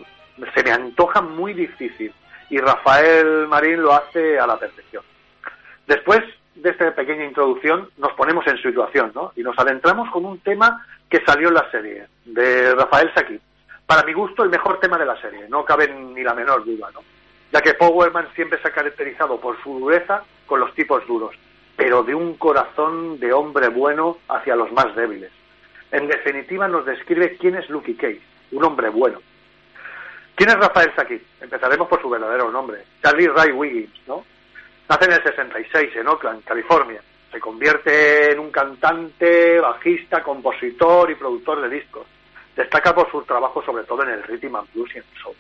Se 0.55 0.63
me 0.63 0.71
antoja 0.71 1.21
muy 1.23 1.55
difícil 1.55 2.15
y 2.51 2.59
Rafael 2.59 3.47
Marín 3.49 3.83
lo 3.83 3.93
hace 3.93 4.39
a 4.39 4.47
la 4.47 4.59
perfección. 4.59 5.03
Después 5.87 6.21
de 6.55 6.71
esta 6.71 6.95
pequeña 6.95 7.25
introducción 7.25 7.89
nos 7.99 8.13
ponemos 8.15 8.47
en 8.47 8.61
situación 8.61 9.13
¿no? 9.15 9.33
y 9.37 9.43
nos 9.43 9.59
adentramos 9.59 10.11
con 10.11 10.25
un 10.25 10.39
tema 10.41 10.85
que 11.09 11.23
salió 11.25 11.49
en 11.49 11.55
la 11.55 11.71
serie, 11.71 12.07
de 12.25 12.75
Rafael 12.75 13.13
Saqui. 13.15 13.41
Para 13.87 14.03
mi 14.03 14.13
gusto, 14.13 14.43
el 14.43 14.51
mejor 14.51 14.81
tema 14.81 14.99
de 14.99 15.07
la 15.07 15.19
serie, 15.21 15.47
no 15.49 15.65
cabe 15.65 15.89
ni 15.89 16.23
la 16.23 16.35
menor 16.35 16.65
duda, 16.65 16.91
¿no? 16.93 17.01
ya 17.53 17.61
que 17.63 17.75
Powerman 17.75 18.29
siempre 18.35 18.61
se 18.61 18.69
ha 18.69 18.73
caracterizado 18.73 19.41
por 19.41 19.61
su 19.63 19.79
dureza 19.79 20.23
con 20.47 20.61
los 20.61 20.75
tipos 20.75 21.07
duros, 21.07 21.35
pero 21.77 22.03
de 22.03 22.15
un 22.15 22.35
corazón 22.35 23.19
de 23.19 23.33
hombre 23.33 23.69
bueno 23.69 24.19
hacia 24.29 24.57
los 24.57 24.71
más 24.73 24.95
débiles. 24.95 25.31
En 25.91 26.07
definitiva, 26.07 26.69
nos 26.69 26.85
describe 26.85 27.37
quién 27.39 27.55
es 27.55 27.71
Lucky 27.71 27.95
Cage, 27.95 28.21
un 28.53 28.65
hombre 28.65 28.91
bueno. 28.91 29.21
¿Quién 30.39 30.51
es 30.51 30.57
Rafael 30.57 30.93
Saqui? 30.95 31.21
Empezaremos 31.41 31.89
por 31.89 32.01
su 32.01 32.09
verdadero 32.09 32.51
nombre, 32.51 32.85
Charlie 33.03 33.27
Ray 33.29 33.51
Wiggins, 33.51 33.93
¿no? 34.07 34.25
Nace 34.89 35.05
en 35.07 35.13
el 35.13 35.23
66 35.23 35.97
en 35.97 36.09
Oakland, 36.09 36.45
California. 36.45 37.03
Se 37.33 37.41
convierte 37.41 38.33
en 38.33 38.39
un 38.39 38.51
cantante, 38.51 39.61
bajista, 39.61 40.23
compositor 40.23 41.11
y 41.11 41.17
productor 41.17 41.61
de 41.61 41.69
discos. 41.69 42.07
Destaca 42.57 42.95
por 42.95 43.11
su 43.11 43.21
trabajo 43.23 43.63
sobre 43.65 43.85
todo 43.85 44.03
en 44.05 44.11
el 44.11 44.23
rhythm 44.23 44.57
and 44.57 44.73
blues 44.73 44.91
y 44.95 44.99
en 44.99 45.05
el 45.13 45.23
soul. 45.23 45.35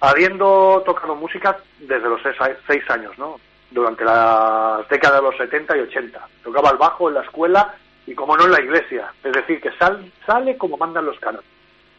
Habiendo 0.00 0.82
tocado 0.84 1.14
música 1.14 1.58
desde 1.78 2.08
los 2.08 2.20
seis 2.66 2.90
años, 2.90 3.16
¿no? 3.18 3.38
Durante 3.70 4.04
las 4.04 4.88
décadas 4.88 5.18
de 5.20 5.22
los 5.28 5.36
70 5.36 5.76
y 5.76 5.80
80. 5.80 6.28
Tocaba 6.42 6.70
el 6.70 6.78
bajo 6.78 7.08
en 7.08 7.14
la 7.14 7.22
escuela 7.22 7.74
y 8.06 8.14
como 8.14 8.36
no 8.36 8.44
en 8.44 8.52
la 8.52 8.60
iglesia. 8.60 9.12
Es 9.22 9.32
decir, 9.32 9.60
que 9.60 9.70
sal- 9.78 10.10
sale 10.26 10.56
como 10.58 10.76
mandan 10.76 11.06
los 11.06 11.18
cánones, 11.20 11.46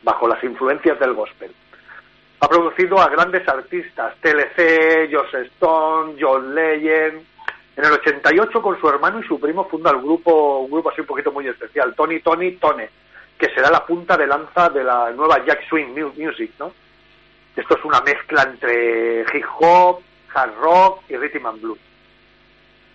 bajo 0.04 0.28
las 0.28 0.44
influencias 0.44 1.00
del 1.00 1.14
gospel. 1.14 1.54
Ha 2.42 2.48
producido 2.48 3.00
a 3.00 3.08
grandes 3.08 3.48
artistas, 3.48 4.16
TLC, 4.22 5.10
Joss 5.14 5.34
Stone, 5.34 6.16
John 6.20 6.54
Legend. 6.56 7.24
En 7.78 7.86
el 7.86 7.92
88 7.94 8.62
con 8.62 8.80
su 8.80 8.90
hermano 8.90 9.20
y 9.20 9.28
su 9.28 9.40
primo 9.40 9.66
funda 9.70 9.92
el 9.92 9.98
grupo, 9.98 10.60
un 10.60 10.72
grupo 10.72 10.90
así 10.90 11.02
un 11.02 11.08
poquito 11.08 11.32
muy 11.32 11.48
especial, 11.48 11.94
Tony 11.96 12.20
Tony 12.20 12.52
Tone, 12.54 12.90
que 13.38 13.48
será 13.54 13.70
la 13.72 13.86
punta 13.86 14.18
de 14.18 14.28
lanza 14.28 14.70
de 14.70 14.84
la 14.84 15.12
nueva 15.12 15.44
Jack 15.46 15.68
Swing 15.70 15.88
mu- 15.98 16.12
Music, 16.18 16.52
¿no? 16.60 16.74
Esto 17.56 17.78
es 17.78 17.86
una 17.86 18.02
mezcla 18.02 18.44
entre 18.44 19.22
hip 19.22 19.46
hop, 19.60 20.02
hard 20.34 20.54
rock 20.62 21.04
y 21.10 21.16
rhythm 21.18 21.46
and 21.46 21.62
blues. 21.62 21.80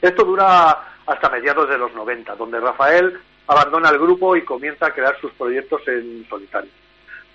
Esto 0.02 0.24
dura 0.24 0.82
hasta 1.06 1.30
mediados 1.30 1.68
de 1.68 1.78
los 1.78 1.92
90, 1.94 2.34
donde 2.36 2.60
Rafael 2.60 3.18
abandona 3.46 3.88
el 3.90 3.98
grupo 3.98 4.36
y 4.36 4.42
comienza 4.44 4.86
a 4.86 4.90
crear 4.92 5.18
sus 5.20 5.32
proyectos 5.32 5.86
en 5.88 6.26
solitario. 6.28 6.70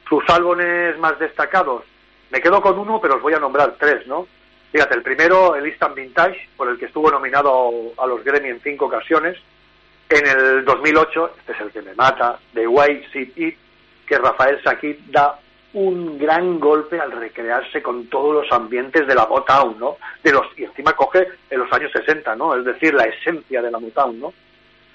Sus 0.07 0.23
álbumes 0.29 0.97
más 0.99 1.17
destacados, 1.19 1.83
me 2.31 2.41
quedo 2.41 2.61
con 2.61 2.77
uno, 2.79 2.99
pero 3.01 3.15
os 3.15 3.21
voy 3.21 3.33
a 3.33 3.39
nombrar 3.39 3.75
tres, 3.79 4.07
¿no? 4.07 4.27
Fíjate, 4.71 4.95
el 4.95 5.01
primero, 5.03 5.55
el 5.55 5.67
Instant 5.67 5.95
Vintage, 5.95 6.49
por 6.55 6.69
el 6.69 6.77
que 6.77 6.85
estuvo 6.85 7.11
nominado 7.11 7.71
a 7.97 8.05
los 8.07 8.23
Grammy 8.23 8.49
en 8.49 8.61
cinco 8.61 8.85
ocasiones. 8.85 9.37
En 10.09 10.25
el 10.27 10.65
2008, 10.65 11.31
este 11.39 11.51
es 11.53 11.59
el 11.61 11.71
que 11.71 11.81
me 11.81 11.93
mata, 11.95 12.39
The 12.53 12.67
Way 12.67 13.05
Sit 13.11 13.37
It, 13.37 13.57
que 14.05 14.17
Rafael 14.17 14.61
Saquit 14.63 14.99
da 15.07 15.39
un 15.73 16.17
gran 16.17 16.59
golpe 16.59 16.99
al 16.99 17.11
recrearse 17.13 17.81
con 17.81 18.07
todos 18.07 18.33
los 18.43 18.51
ambientes 18.51 19.07
de 19.07 19.15
la 19.15 19.25
Motown, 19.25 19.77
¿no? 19.79 19.97
De 20.21 20.31
los, 20.33 20.45
y 20.57 20.65
encima 20.65 20.93
coge 20.93 21.27
en 21.49 21.59
los 21.59 21.71
años 21.71 21.91
60, 21.93 22.35
¿no? 22.35 22.55
Es 22.55 22.65
decir, 22.65 22.93
la 22.93 23.05
esencia 23.05 23.61
de 23.61 23.71
la 23.71 23.79
Motown, 23.79 24.19
¿no? 24.19 24.33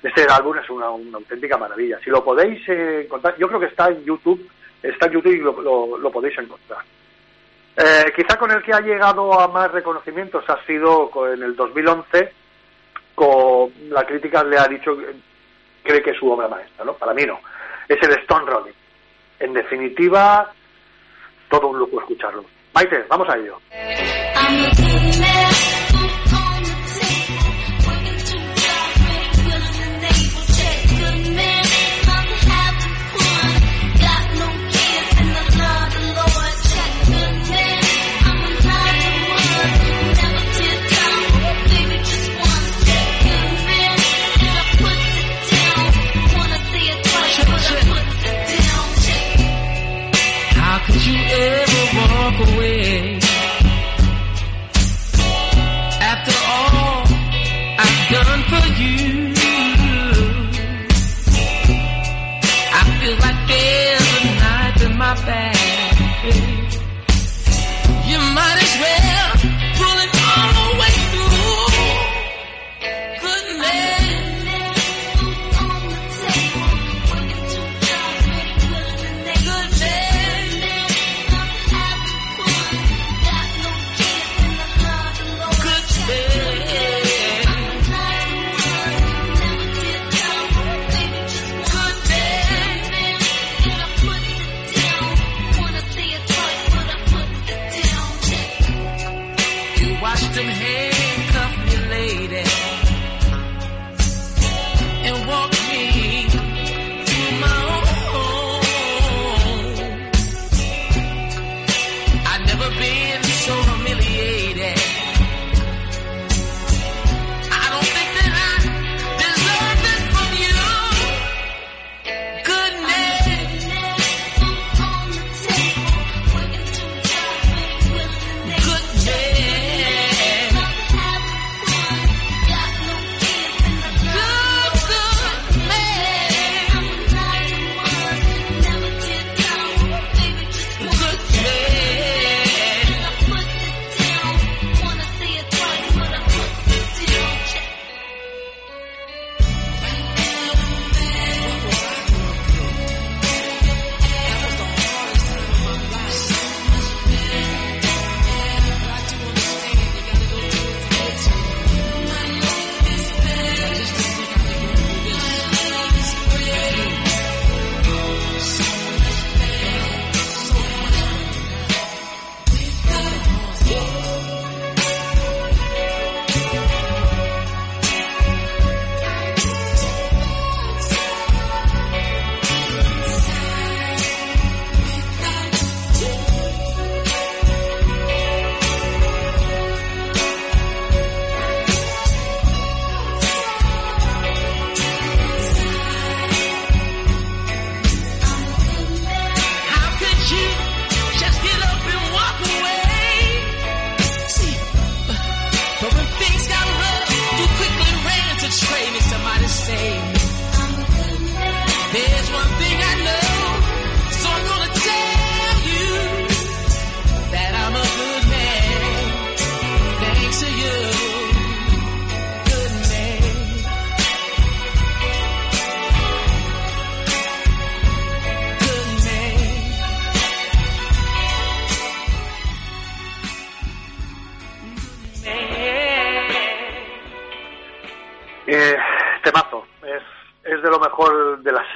Este 0.02 0.26
álbum 0.30 0.56
es 0.58 0.68
una, 0.68 0.86
auténtica 0.86 1.56
maravilla. 1.56 1.98
Si 2.04 2.10
lo 2.10 2.22
podéis 2.22 2.66
eh, 2.68 3.02
encontrar, 3.06 3.36
yo 3.38 3.48
creo 3.48 3.60
que 3.60 3.66
está 3.66 3.88
en 3.88 4.04
YouTube, 4.04 4.46
está 4.82 5.06
en 5.06 5.12
YouTube 5.12 5.32
y 5.34 5.38
lo- 5.38 5.96
lo 5.98 6.10
podéis 6.10 6.38
encontrar. 6.38 6.80
Eh, 7.76 8.12
quizá 8.14 8.38
con 8.38 8.50
el 8.50 8.62
que 8.62 8.72
ha 8.72 8.80
llegado 8.80 9.38
a 9.38 9.48
más 9.48 9.70
reconocimientos 9.70 10.48
ha 10.48 10.64
sido 10.64 11.10
en 11.32 11.42
el 11.42 11.54
2011, 11.54 12.32
con 13.14 13.70
la 13.90 14.04
crítica 14.04 14.42
le 14.42 14.58
ha 14.58 14.66
dicho 14.66 14.96
que 14.96 15.14
cree 15.82 16.02
que 16.02 16.10
es 16.10 16.18
su 16.18 16.30
obra 16.30 16.48
maestra, 16.48 16.84
¿no? 16.84 16.94
Para 16.94 17.12
mí 17.12 17.24
no. 17.24 17.38
Es 17.88 17.98
el 18.02 18.18
Stone 18.20 18.46
Rolling. 18.46 18.72
En 19.38 19.52
definitiva, 19.52 20.50
todo 21.50 21.68
un 21.68 21.78
lujo 21.78 22.00
escucharlo. 22.00 22.44
Maite, 22.72 23.04
vamos 23.08 23.28
a 23.28 23.36
ello. 23.36 23.58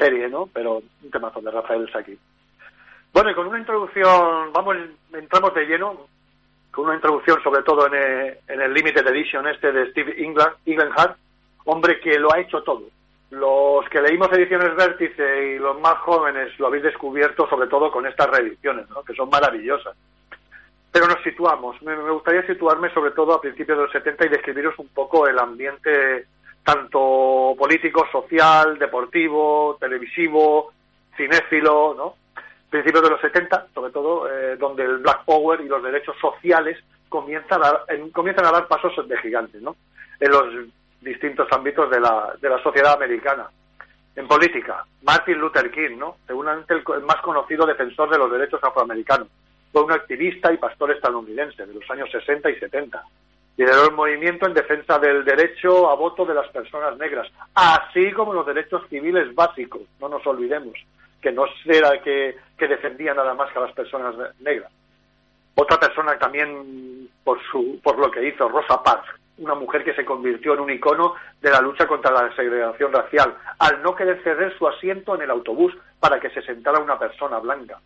Serie, 0.00 0.28
¿no? 0.28 0.48
Pero 0.52 0.82
un 1.02 1.10
temazo 1.10 1.40
de 1.40 1.50
Rafael 1.50 1.90
Saki. 1.92 2.18
Bueno, 3.12 3.30
y 3.30 3.34
con 3.34 3.46
una 3.46 3.58
introducción, 3.58 4.52
vamos, 4.52 4.76
entramos 5.12 5.54
de 5.54 5.66
lleno, 5.66 6.06
con 6.70 6.86
una 6.86 6.94
introducción 6.94 7.42
sobre 7.42 7.62
todo 7.62 7.86
en, 7.86 7.94
eh, 7.94 8.38
en 8.48 8.60
el 8.60 8.72
Limited 8.72 9.06
Edition 9.06 9.46
este 9.48 9.72
de 9.72 9.90
Steve 9.90 10.14
England, 10.18 11.14
hombre 11.64 12.00
que 12.00 12.18
lo 12.18 12.32
ha 12.32 12.40
hecho 12.40 12.62
todo. 12.62 12.84
Los 13.30 13.88
que 13.88 14.00
leímos 14.00 14.32
ediciones 14.32 14.74
Vértice 14.74 15.54
y 15.54 15.58
los 15.58 15.80
más 15.80 15.98
jóvenes 15.98 16.58
lo 16.58 16.66
habéis 16.66 16.84
descubierto 16.84 17.48
sobre 17.48 17.68
todo 17.68 17.90
con 17.90 18.06
estas 18.06 18.28
reediciones, 18.28 18.88
¿no? 18.90 19.02
que 19.02 19.14
son 19.14 19.28
maravillosas. 19.30 19.96
Pero 20.90 21.06
nos 21.06 21.22
situamos. 21.22 21.80
Me, 21.82 21.94
me 21.94 22.10
gustaría 22.10 22.44
situarme 22.46 22.92
sobre 22.92 23.12
todo 23.12 23.34
a 23.34 23.40
principios 23.40 23.78
de 23.78 23.84
los 23.84 23.92
70 23.92 24.26
y 24.26 24.28
describiros 24.30 24.76
un 24.78 24.88
poco 24.88 25.28
el 25.28 25.38
ambiente 25.38 26.26
tanto 26.64 27.54
político, 27.58 28.06
social, 28.12 28.78
deportivo, 28.78 29.76
televisivo, 29.80 30.72
cinéfilo, 31.16 31.94
¿no? 31.96 32.14
Principios 32.70 33.02
de 33.02 33.10
los 33.10 33.20
70, 33.20 33.66
sobre 33.74 33.92
todo, 33.92 34.28
eh, 34.30 34.56
donde 34.56 34.84
el 34.84 34.98
Black 34.98 35.24
Power 35.24 35.60
y 35.60 35.68
los 35.68 35.82
derechos 35.82 36.16
sociales 36.20 36.78
comienza 37.08 37.56
a 37.56 37.84
en- 37.92 38.10
comienzan 38.10 38.46
a 38.46 38.52
dar 38.52 38.68
pasos 38.68 39.08
de 39.08 39.16
gigantes, 39.18 39.60
¿no? 39.60 39.74
En 40.20 40.30
los 40.30 40.44
distintos 41.00 41.48
ámbitos 41.50 41.90
de 41.90 41.98
la, 42.00 42.34
de 42.40 42.48
la 42.48 42.62
sociedad 42.62 42.92
americana. 42.94 43.48
En 44.14 44.28
política, 44.28 44.84
Martin 45.02 45.38
Luther 45.38 45.70
King, 45.70 45.96
¿no? 45.98 46.16
Seguramente 46.26 46.74
el 46.74 47.02
más 47.02 47.16
conocido 47.22 47.66
defensor 47.66 48.10
de 48.10 48.18
los 48.18 48.30
derechos 48.30 48.62
afroamericanos. 48.62 49.28
Fue 49.72 49.82
un 49.82 49.92
activista 49.92 50.52
y 50.52 50.56
pastor 50.58 50.90
estadounidense 50.92 51.64
de 51.64 51.74
los 51.74 51.88
años 51.90 52.10
60 52.10 52.50
y 52.50 52.56
70. 52.58 53.02
Lideró 53.56 53.84
el 53.86 53.92
movimiento 53.92 54.46
en 54.46 54.54
defensa 54.54 54.98
del 54.98 55.24
derecho 55.24 55.90
a 55.90 55.94
voto 55.94 56.24
de 56.24 56.34
las 56.34 56.48
personas 56.48 56.96
negras, 56.96 57.28
así 57.54 58.10
como 58.12 58.32
los 58.32 58.46
derechos 58.46 58.82
civiles 58.88 59.34
básicos. 59.34 59.82
No 60.00 60.08
nos 60.08 60.26
olvidemos 60.26 60.74
que 61.20 61.30
no 61.32 61.44
era 61.66 62.00
que, 62.00 62.36
defendía 62.58 63.12
nada 63.12 63.34
más 63.34 63.52
que 63.52 63.58
a 63.58 63.62
las 63.62 63.72
personas 63.72 64.16
ne- 64.16 64.24
negras. 64.40 64.72
Otra 65.54 65.78
persona 65.78 66.18
también 66.18 67.08
por 67.22 67.38
su 67.50 67.78
por 67.82 67.98
lo 67.98 68.10
que 68.10 68.26
hizo, 68.26 68.48
Rosa 68.48 68.82
Parks, 68.82 69.10
una 69.38 69.54
mujer 69.54 69.84
que 69.84 69.94
se 69.94 70.04
convirtió 70.06 70.54
en 70.54 70.60
un 70.60 70.70
icono 70.70 71.14
de 71.42 71.50
la 71.50 71.60
lucha 71.60 71.86
contra 71.86 72.10
la 72.12 72.34
segregación 72.34 72.92
racial, 72.92 73.34
al 73.58 73.82
no 73.82 73.94
querer 73.94 74.22
ceder 74.22 74.56
su 74.56 74.66
asiento 74.66 75.14
en 75.14 75.22
el 75.22 75.30
autobús 75.30 75.76
para 75.98 76.18
que 76.18 76.30
se 76.30 76.40
sentara 76.42 76.78
una 76.78 76.98
persona 76.98 77.38
blanca. 77.38 77.78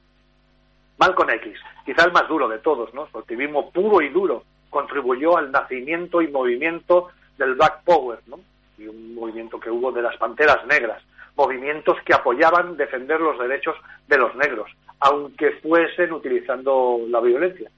Malcolm 0.99 1.31
X, 1.31 1.59
quizá 1.85 2.05
el 2.05 2.12
más 2.12 2.29
duro 2.29 2.49
de 2.49 2.59
todos, 2.59 2.95
¿no? 2.95 3.09
Su 3.09 3.19
activismo 3.19 3.71
puro 3.73 4.01
y 4.01 4.09
duro 4.11 4.45
contribuyó 4.75 5.39
al 5.39 5.53
nacimiento 5.53 6.20
y 6.20 6.27
movimiento 6.27 7.09
del 7.39 7.55
Black 7.55 7.85
Power, 7.85 8.18
¿no? 8.27 8.41
Y 8.77 8.89
un 8.89 9.14
movimiento 9.14 9.61
que 9.61 9.70
hubo 9.70 9.93
de 9.93 10.03
las 10.03 10.16
Panteras 10.16 10.66
Negras, 10.66 11.01
movimientos 11.37 11.97
que 12.05 12.12
apoyaban 12.12 12.77
defender 12.77 13.20
los 13.20 13.39
derechos 13.39 13.77
de 14.09 14.18
los 14.18 14.35
negros, 14.35 14.68
aunque 14.99 15.53
fuesen 15.62 16.12
utilizando 16.12 16.99
la 17.09 17.20
violencia. 17.20 17.70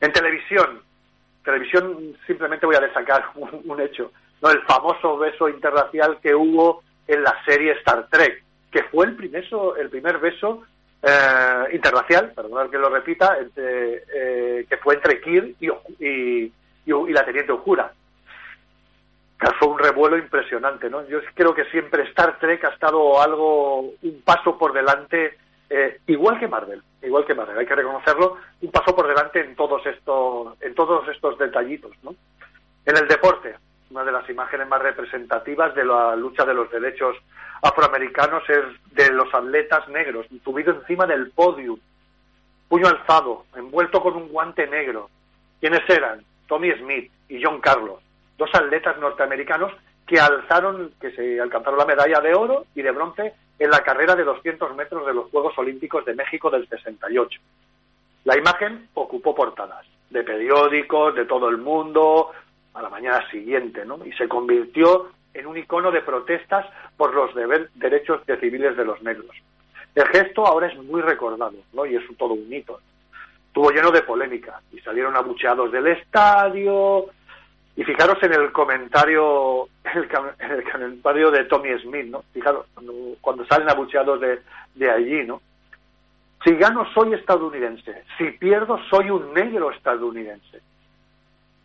En 0.00 0.10
televisión, 0.10 0.80
televisión 1.44 2.16
simplemente 2.26 2.64
voy 2.64 2.76
a 2.76 2.80
destacar 2.80 3.26
un, 3.34 3.80
hecho, 3.82 4.10
¿no? 4.40 4.50
el 4.50 4.62
famoso 4.62 5.18
beso 5.18 5.50
interracial 5.50 6.18
que 6.22 6.34
hubo 6.34 6.82
en 7.06 7.22
la 7.22 7.34
serie 7.44 7.72
Star 7.72 8.08
Trek, 8.08 8.42
que 8.72 8.82
fue 8.84 9.04
el 9.04 9.14
primer, 9.14 9.44
el 9.78 9.90
primer 9.90 10.18
beso 10.18 10.62
eh, 11.02 11.64
interracial, 11.72 12.32
perdonad 12.32 12.70
que 12.70 12.78
lo 12.78 12.88
repita, 12.88 13.38
eh, 13.56 14.66
que 14.68 14.76
fue 14.78 14.94
entre 14.94 15.20
Kirk 15.20 15.54
y, 15.60 16.52
la 17.12 17.24
teniente 17.24 17.52
Uhura. 17.52 17.92
Causó 19.36 19.68
un 19.68 19.78
revuelo 19.78 20.18
impresionante, 20.18 20.90
¿no? 20.90 21.06
Yo 21.06 21.20
creo 21.34 21.54
que 21.54 21.66
siempre 21.66 22.02
Star 22.04 22.38
Trek 22.40 22.64
ha 22.64 22.70
estado 22.70 23.22
algo, 23.22 23.80
un 23.80 24.22
paso 24.24 24.58
por 24.58 24.72
delante, 24.72 25.38
eh, 25.70 26.00
igual 26.08 26.40
que 26.40 26.48
Marvel, 26.48 26.82
igual 27.02 27.24
que 27.24 27.34
Marvel, 27.34 27.58
hay 27.58 27.66
que 27.66 27.76
reconocerlo, 27.76 28.36
un 28.60 28.70
paso 28.72 28.96
por 28.96 29.06
delante 29.06 29.40
en 29.40 29.54
todos 29.54 29.86
estos, 29.86 30.60
en 30.60 30.74
todos 30.74 31.06
estos 31.08 31.38
detallitos, 31.38 31.92
¿no? 32.02 32.14
En 32.84 32.96
el 32.96 33.06
deporte, 33.06 33.54
una 33.90 34.04
de 34.04 34.12
las 34.12 34.28
imágenes 34.28 34.68
más 34.68 34.82
representativas 34.82 35.74
de 35.74 35.84
la 35.84 36.14
lucha 36.16 36.44
de 36.44 36.54
los 36.54 36.70
derechos 36.70 37.16
afroamericanos 37.62 38.42
es 38.48 38.64
de 38.92 39.10
los 39.12 39.32
atletas 39.34 39.88
negros, 39.88 40.26
subido 40.44 40.72
encima 40.72 41.06
del 41.06 41.30
podio, 41.30 41.78
puño 42.68 42.86
alzado, 42.88 43.44
envuelto 43.56 44.00
con 44.02 44.16
un 44.16 44.28
guante 44.28 44.66
negro. 44.66 45.08
¿Quiénes 45.60 45.88
eran? 45.88 46.22
Tommy 46.46 46.72
Smith 46.72 47.10
y 47.28 47.42
John 47.42 47.60
Carlos, 47.60 48.00
dos 48.36 48.50
atletas 48.54 48.98
norteamericanos 48.98 49.72
que 50.06 50.18
alzaron, 50.18 50.92
que 51.00 51.10
se 51.12 51.40
alcanzaron 51.40 51.78
la 51.78 51.84
medalla 51.84 52.20
de 52.20 52.34
oro 52.34 52.64
y 52.74 52.82
de 52.82 52.90
bronce 52.90 53.34
en 53.58 53.70
la 53.70 53.82
carrera 53.82 54.14
de 54.14 54.24
200 54.24 54.74
metros 54.76 55.06
de 55.06 55.14
los 55.14 55.30
Juegos 55.30 55.56
Olímpicos 55.58 56.04
de 56.04 56.14
México 56.14 56.50
del 56.50 56.66
68. 56.68 57.40
La 58.24 58.36
imagen 58.36 58.88
ocupó 58.94 59.34
portadas 59.34 59.86
de 60.10 60.22
periódicos, 60.22 61.14
de 61.14 61.26
todo 61.26 61.48
el 61.48 61.58
mundo, 61.58 62.30
a 62.74 62.82
la 62.82 62.88
mañana 62.88 63.28
siguiente, 63.30 63.84
¿no? 63.84 64.04
Y 64.04 64.12
se 64.12 64.28
convirtió 64.28 65.08
en 65.34 65.46
un 65.46 65.56
icono 65.56 65.90
de 65.90 66.02
protestas 66.02 66.66
por 66.96 67.14
los 67.14 67.34
deber- 67.34 67.68
derechos 67.74 68.24
de 68.26 68.36
civiles 68.38 68.76
de 68.76 68.84
los 68.84 69.02
negros. 69.02 69.34
El 69.94 70.06
gesto 70.08 70.46
ahora 70.46 70.68
es 70.68 70.76
muy 70.76 71.00
recordado, 71.00 71.54
¿no? 71.72 71.86
Y 71.86 71.96
es 71.96 72.02
todo 72.16 72.34
un 72.34 72.52
hito. 72.52 72.80
Estuvo 73.48 73.70
lleno 73.70 73.90
de 73.90 74.02
polémica 74.02 74.60
y 74.72 74.78
salieron 74.80 75.16
abucheados 75.16 75.72
del 75.72 75.86
estadio. 75.88 77.06
Y 77.76 77.84
fijaros 77.84 78.22
en 78.22 78.32
el 78.32 78.52
comentario, 78.52 79.68
en 79.84 80.50
el, 80.50 80.70
comentario 80.70 81.30
de 81.30 81.44
Tommy 81.44 81.78
Smith, 81.80 82.06
¿no? 82.06 82.22
Fijaros, 82.32 82.66
cuando, 83.20 83.44
salen 83.46 83.68
abucheados 83.68 84.20
de 84.20 84.90
allí, 84.90 85.24
¿no? 85.24 85.40
Si 86.44 86.54
gano 86.54 86.86
soy 86.92 87.14
estadounidense, 87.14 88.04
si 88.16 88.30
pierdo 88.32 88.78
soy 88.88 89.10
un 89.10 89.34
negro 89.34 89.70
estadounidense. 89.72 90.60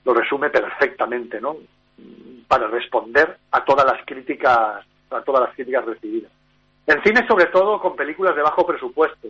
Lo 0.05 0.13
resume 0.13 0.49
perfectamente, 0.49 1.39
¿no? 1.39 1.57
Para 2.47 2.67
responder 2.67 3.37
a 3.51 3.63
todas 3.63 3.85
las 3.85 4.05
críticas, 4.05 4.85
a 5.09 5.21
todas 5.21 5.43
las 5.43 5.55
críticas 5.55 5.85
recibidas. 5.85 6.31
En 6.85 7.01
cine, 7.01 7.25
sobre 7.27 7.45
todo, 7.45 7.79
con 7.79 7.95
películas 7.95 8.35
de 8.35 8.41
bajo 8.41 8.65
presupuesto, 8.65 9.29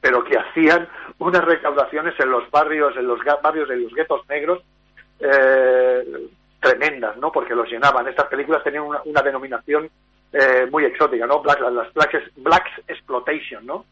pero 0.00 0.22
que 0.22 0.38
hacían 0.38 0.88
unas 1.18 1.44
recaudaciones 1.44 2.14
en 2.20 2.30
los 2.30 2.48
barrios, 2.50 2.96
en 2.96 3.06
los 3.06 3.18
barrios 3.42 3.68
de 3.68 3.76
los 3.76 3.92
guetos 3.92 4.20
negros, 4.28 4.62
eh, 5.18 6.28
tremendas, 6.60 7.16
¿no? 7.16 7.32
Porque 7.32 7.54
los 7.54 7.68
llenaban. 7.68 8.06
Estas 8.06 8.28
películas 8.28 8.62
tenían 8.62 8.84
una, 8.84 9.22
denominación 9.22 9.88
eh, 10.32 10.68
muy 10.70 10.84
exótica, 10.84 11.26
¿no? 11.26 11.40
Black, 11.40 11.60
las 11.60 11.92
Black 12.36 12.82
Exploitation, 12.86 13.66
¿no? 13.66 13.84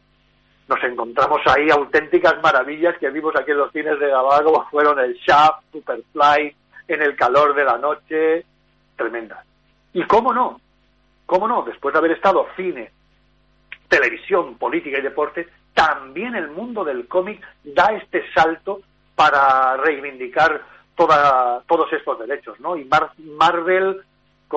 Nos 0.67 0.83
encontramos 0.83 1.41
ahí 1.45 1.69
auténticas 1.69 2.41
maravillas 2.41 2.97
que 2.97 3.09
vimos 3.11 3.35
aquí 3.35 3.51
en 3.51 3.57
los 3.57 3.71
cines 3.71 3.99
de 3.99 4.07
Gabá, 4.09 4.41
fueron 4.71 4.99
el 4.99 5.13
Shaft, 5.15 5.63
Superfly, 5.71 6.55
En 6.87 7.01
el 7.01 7.15
calor 7.15 7.53
de 7.55 7.63
la 7.65 7.77
noche, 7.77 8.45
tremendas. 8.95 9.43
Y 9.93 10.03
cómo 10.03 10.33
no, 10.33 10.59
cómo 11.25 11.47
no, 11.47 11.63
después 11.63 11.93
de 11.93 11.99
haber 11.99 12.11
estado 12.11 12.47
cine, 12.55 12.91
televisión, 13.87 14.55
política 14.55 14.99
y 14.99 15.01
deporte, 15.01 15.47
también 15.73 16.35
el 16.35 16.49
mundo 16.49 16.83
del 16.83 17.07
cómic 17.07 17.41
da 17.63 17.93
este 17.93 18.23
salto 18.33 18.81
para 19.15 19.77
reivindicar 19.77 20.61
toda, 20.95 21.61
todos 21.67 21.91
estos 21.93 22.19
derechos, 22.19 22.59
¿no? 22.59 22.77
Y 22.77 22.85
Mar- 22.85 23.11
Marvel 23.17 24.01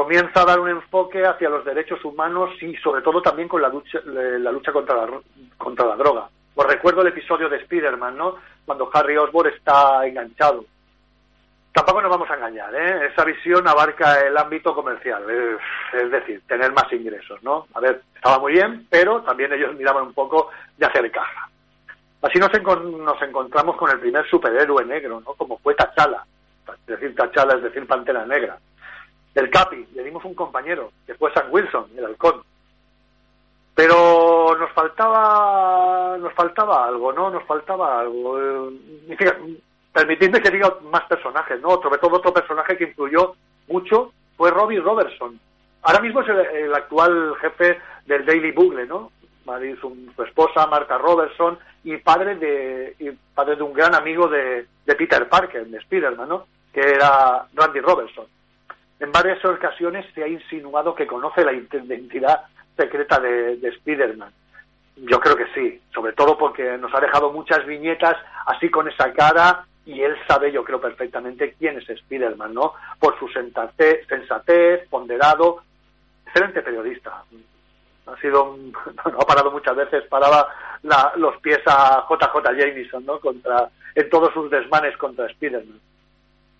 comienza 0.04 0.42
a 0.42 0.44
dar 0.44 0.60
un 0.60 0.68
enfoque 0.68 1.26
hacia 1.26 1.48
los 1.50 1.64
derechos 1.64 2.04
humanos 2.04 2.50
y 2.62 2.76
sobre 2.76 3.02
todo 3.02 3.20
también 3.20 3.48
con 3.48 3.60
la 3.60 3.68
lucha, 3.68 3.98
la 4.04 4.52
lucha 4.52 4.70
contra, 4.72 4.94
la, 4.94 5.08
contra 5.56 5.86
la 5.86 5.96
droga. 5.96 6.28
Os 6.54 6.66
recuerdo 6.66 7.00
el 7.02 7.08
episodio 7.08 7.48
de 7.48 7.56
Spider-Man, 7.56 8.16
¿no? 8.16 8.36
Cuando 8.64 8.88
Harry 8.94 9.16
Osborn 9.16 9.52
está 9.52 10.06
enganchado. 10.06 10.64
Tampoco 11.72 12.00
nos 12.00 12.10
vamos 12.12 12.30
a 12.30 12.36
engañar, 12.36 12.72
¿eh? 12.76 13.06
Esa 13.12 13.24
visión 13.24 13.66
abarca 13.66 14.20
el 14.20 14.36
ámbito 14.36 14.72
comercial, 14.72 15.24
eh, 15.28 15.56
es 15.94 16.10
decir, 16.12 16.42
tener 16.46 16.70
más 16.72 16.92
ingresos, 16.92 17.42
¿no? 17.42 17.66
A 17.74 17.80
ver, 17.80 18.00
estaba 18.14 18.38
muy 18.38 18.52
bien, 18.52 18.86
pero 18.88 19.22
también 19.22 19.52
ellos 19.52 19.74
miraban 19.74 20.04
un 20.04 20.14
poco 20.14 20.50
de 20.76 20.86
hacer 20.86 21.10
caja. 21.10 21.48
Así 22.22 22.38
nos, 22.38 22.50
encon- 22.52 22.98
nos 22.98 23.20
encontramos 23.20 23.76
con 23.76 23.90
el 23.90 23.98
primer 23.98 24.24
superhéroe 24.28 24.84
negro, 24.84 25.20
¿no? 25.26 25.32
Como 25.34 25.58
fue 25.58 25.74
T'Challa. 25.74 26.22
Es 26.68 26.86
decir, 26.86 27.16
T'Challa 27.16 27.56
es 27.56 27.62
decir, 27.64 27.84
Pantera 27.84 28.24
Negra. 28.26 28.58
El 29.38 29.50
Capi, 29.50 29.86
le 29.94 30.02
dimos 30.02 30.24
un 30.24 30.34
compañero, 30.34 30.90
que 31.06 31.14
fue 31.14 31.32
Sam 31.32 31.46
Wilson, 31.50 31.86
el 31.96 32.06
halcón. 32.06 32.42
Pero 33.72 34.56
nos 34.58 34.72
faltaba, 34.72 36.16
nos 36.18 36.32
faltaba 36.32 36.84
algo, 36.84 37.12
¿no? 37.12 37.30
Nos 37.30 37.44
faltaba 37.44 38.00
algo. 38.00 38.36
Eh, 39.08 39.56
permitidme 39.92 40.42
que 40.42 40.50
diga 40.50 40.74
más 40.90 41.04
personajes, 41.04 41.60
¿no? 41.60 41.80
Sobre 41.80 41.98
todo 41.98 42.16
otro 42.16 42.34
personaje 42.34 42.76
que 42.76 42.84
influyó 42.84 43.36
mucho 43.68 44.12
fue 44.36 44.50
Robbie 44.50 44.80
Robertson. 44.80 45.38
Ahora 45.82 46.00
mismo 46.00 46.22
es 46.22 46.28
el, 46.54 46.74
actual 46.74 47.36
jefe 47.40 47.78
del 48.06 48.26
Daily 48.26 48.50
Bugle, 48.50 48.86
¿no? 48.86 49.12
Su 49.80 50.22
esposa, 50.24 50.66
Martha 50.66 50.98
Robertson, 50.98 51.56
y 51.84 51.96
padre 51.98 52.34
de, 52.34 52.96
y 52.98 53.10
padre 53.34 53.54
de 53.54 53.62
un 53.62 53.72
gran 53.72 53.94
amigo 53.94 54.26
de, 54.26 54.66
de 54.84 54.94
Peter 54.96 55.28
Parker, 55.28 55.64
de 55.64 55.78
Spider-Man, 55.78 56.28
¿no? 56.28 56.46
Que 56.72 56.80
era 56.80 57.46
Randy 57.54 57.78
Robertson. 57.78 58.26
En 59.00 59.12
varias 59.12 59.44
ocasiones 59.44 60.06
se 60.14 60.24
ha 60.24 60.28
insinuado 60.28 60.94
que 60.94 61.06
conoce 61.06 61.44
la 61.44 61.52
identidad 61.52 62.42
secreta 62.76 63.20
de, 63.20 63.56
de 63.56 63.68
Spider-Man. 63.68 64.30
Yo 64.96 65.20
creo 65.20 65.36
que 65.36 65.46
sí, 65.54 65.80
sobre 65.94 66.12
todo 66.12 66.36
porque 66.36 66.76
nos 66.78 66.92
ha 66.94 67.00
dejado 67.00 67.30
muchas 67.32 67.64
viñetas 67.66 68.16
así 68.46 68.68
con 68.68 68.88
esa 68.88 69.12
cara 69.12 69.64
y 69.86 70.02
él 70.02 70.16
sabe, 70.26 70.50
yo 70.52 70.64
creo 70.64 70.80
perfectamente, 70.80 71.54
quién 71.58 71.78
es 71.78 71.88
Spider-Man, 71.88 72.52
¿no? 72.54 72.74
Por 72.98 73.16
su 73.18 73.28
sensatez, 73.28 74.88
ponderado, 74.88 75.62
excelente 76.26 76.60
periodista. 76.62 77.22
Ha 78.06 78.16
sido, 78.20 78.52
un- 78.52 78.72
no 79.12 79.20
ha 79.20 79.26
parado 79.26 79.50
muchas 79.50 79.76
veces, 79.76 80.04
paraba 80.08 80.48
la- 80.82 81.12
los 81.16 81.36
pies 81.40 81.60
a 81.66 82.04
JJ 82.08 82.56
Jameson, 82.56 83.06
¿no? 83.06 83.18
Contra, 83.20 83.68
en 83.94 84.10
todos 84.10 84.32
sus 84.34 84.50
desmanes 84.50 84.96
contra 84.96 85.26
Spider-Man. 85.26 85.80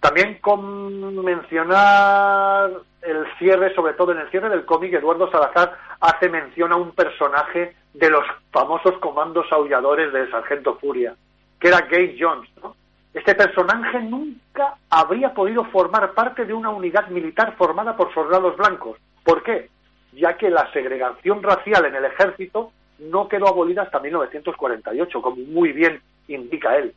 También 0.01 0.38
con 0.40 1.24
mencionar 1.24 2.70
el 3.03 3.26
cierre, 3.38 3.74
sobre 3.74 3.94
todo 3.94 4.12
en 4.12 4.18
el 4.18 4.30
cierre 4.30 4.49
del 4.49 4.64
cómic, 4.64 4.92
Eduardo 4.94 5.30
Salazar 5.30 5.76
hace 6.01 6.28
mención 6.28 6.72
a 6.72 6.76
un 6.76 6.92
personaje 6.92 7.74
de 7.94 8.11
los 8.11 8.24
famosos 8.53 8.96
comandos 8.99 9.51
aulladores 9.51 10.12
del 10.12 10.30
Sargento 10.30 10.76
Furia, 10.76 11.14
que 11.59 11.68
era 11.68 11.80
Gage 11.80 12.16
Jones, 12.18 12.49
¿no? 12.62 12.76
Este 13.14 13.34
personaje 13.34 14.01
nunca 14.01 14.74
habría 14.90 15.34
podido 15.34 15.64
formar 15.64 16.12
parte 16.12 16.44
de 16.44 16.53
una 16.53 16.70
unidad 16.70 17.09
militar 17.09 17.55
formada 17.57 17.96
por 17.96 18.12
soldados 18.14 18.57
blancos. 18.57 18.99
¿Por 19.24 19.42
qué? 19.42 19.68
Ya 20.12 20.36
que 20.36 20.51
la 20.51 20.70
segregación 20.72 21.42
racial 21.42 21.86
en 21.86 21.96
el 21.96 22.05
ejército 22.05 22.70
no 22.99 23.26
quedó 23.28 23.49
abolida 23.49 23.82
hasta 23.82 23.99
1948, 23.99 25.22
como 25.22 25.36
muy 25.36 25.72
bien 25.72 26.01
indica 26.28 26.76
él. 26.76 26.94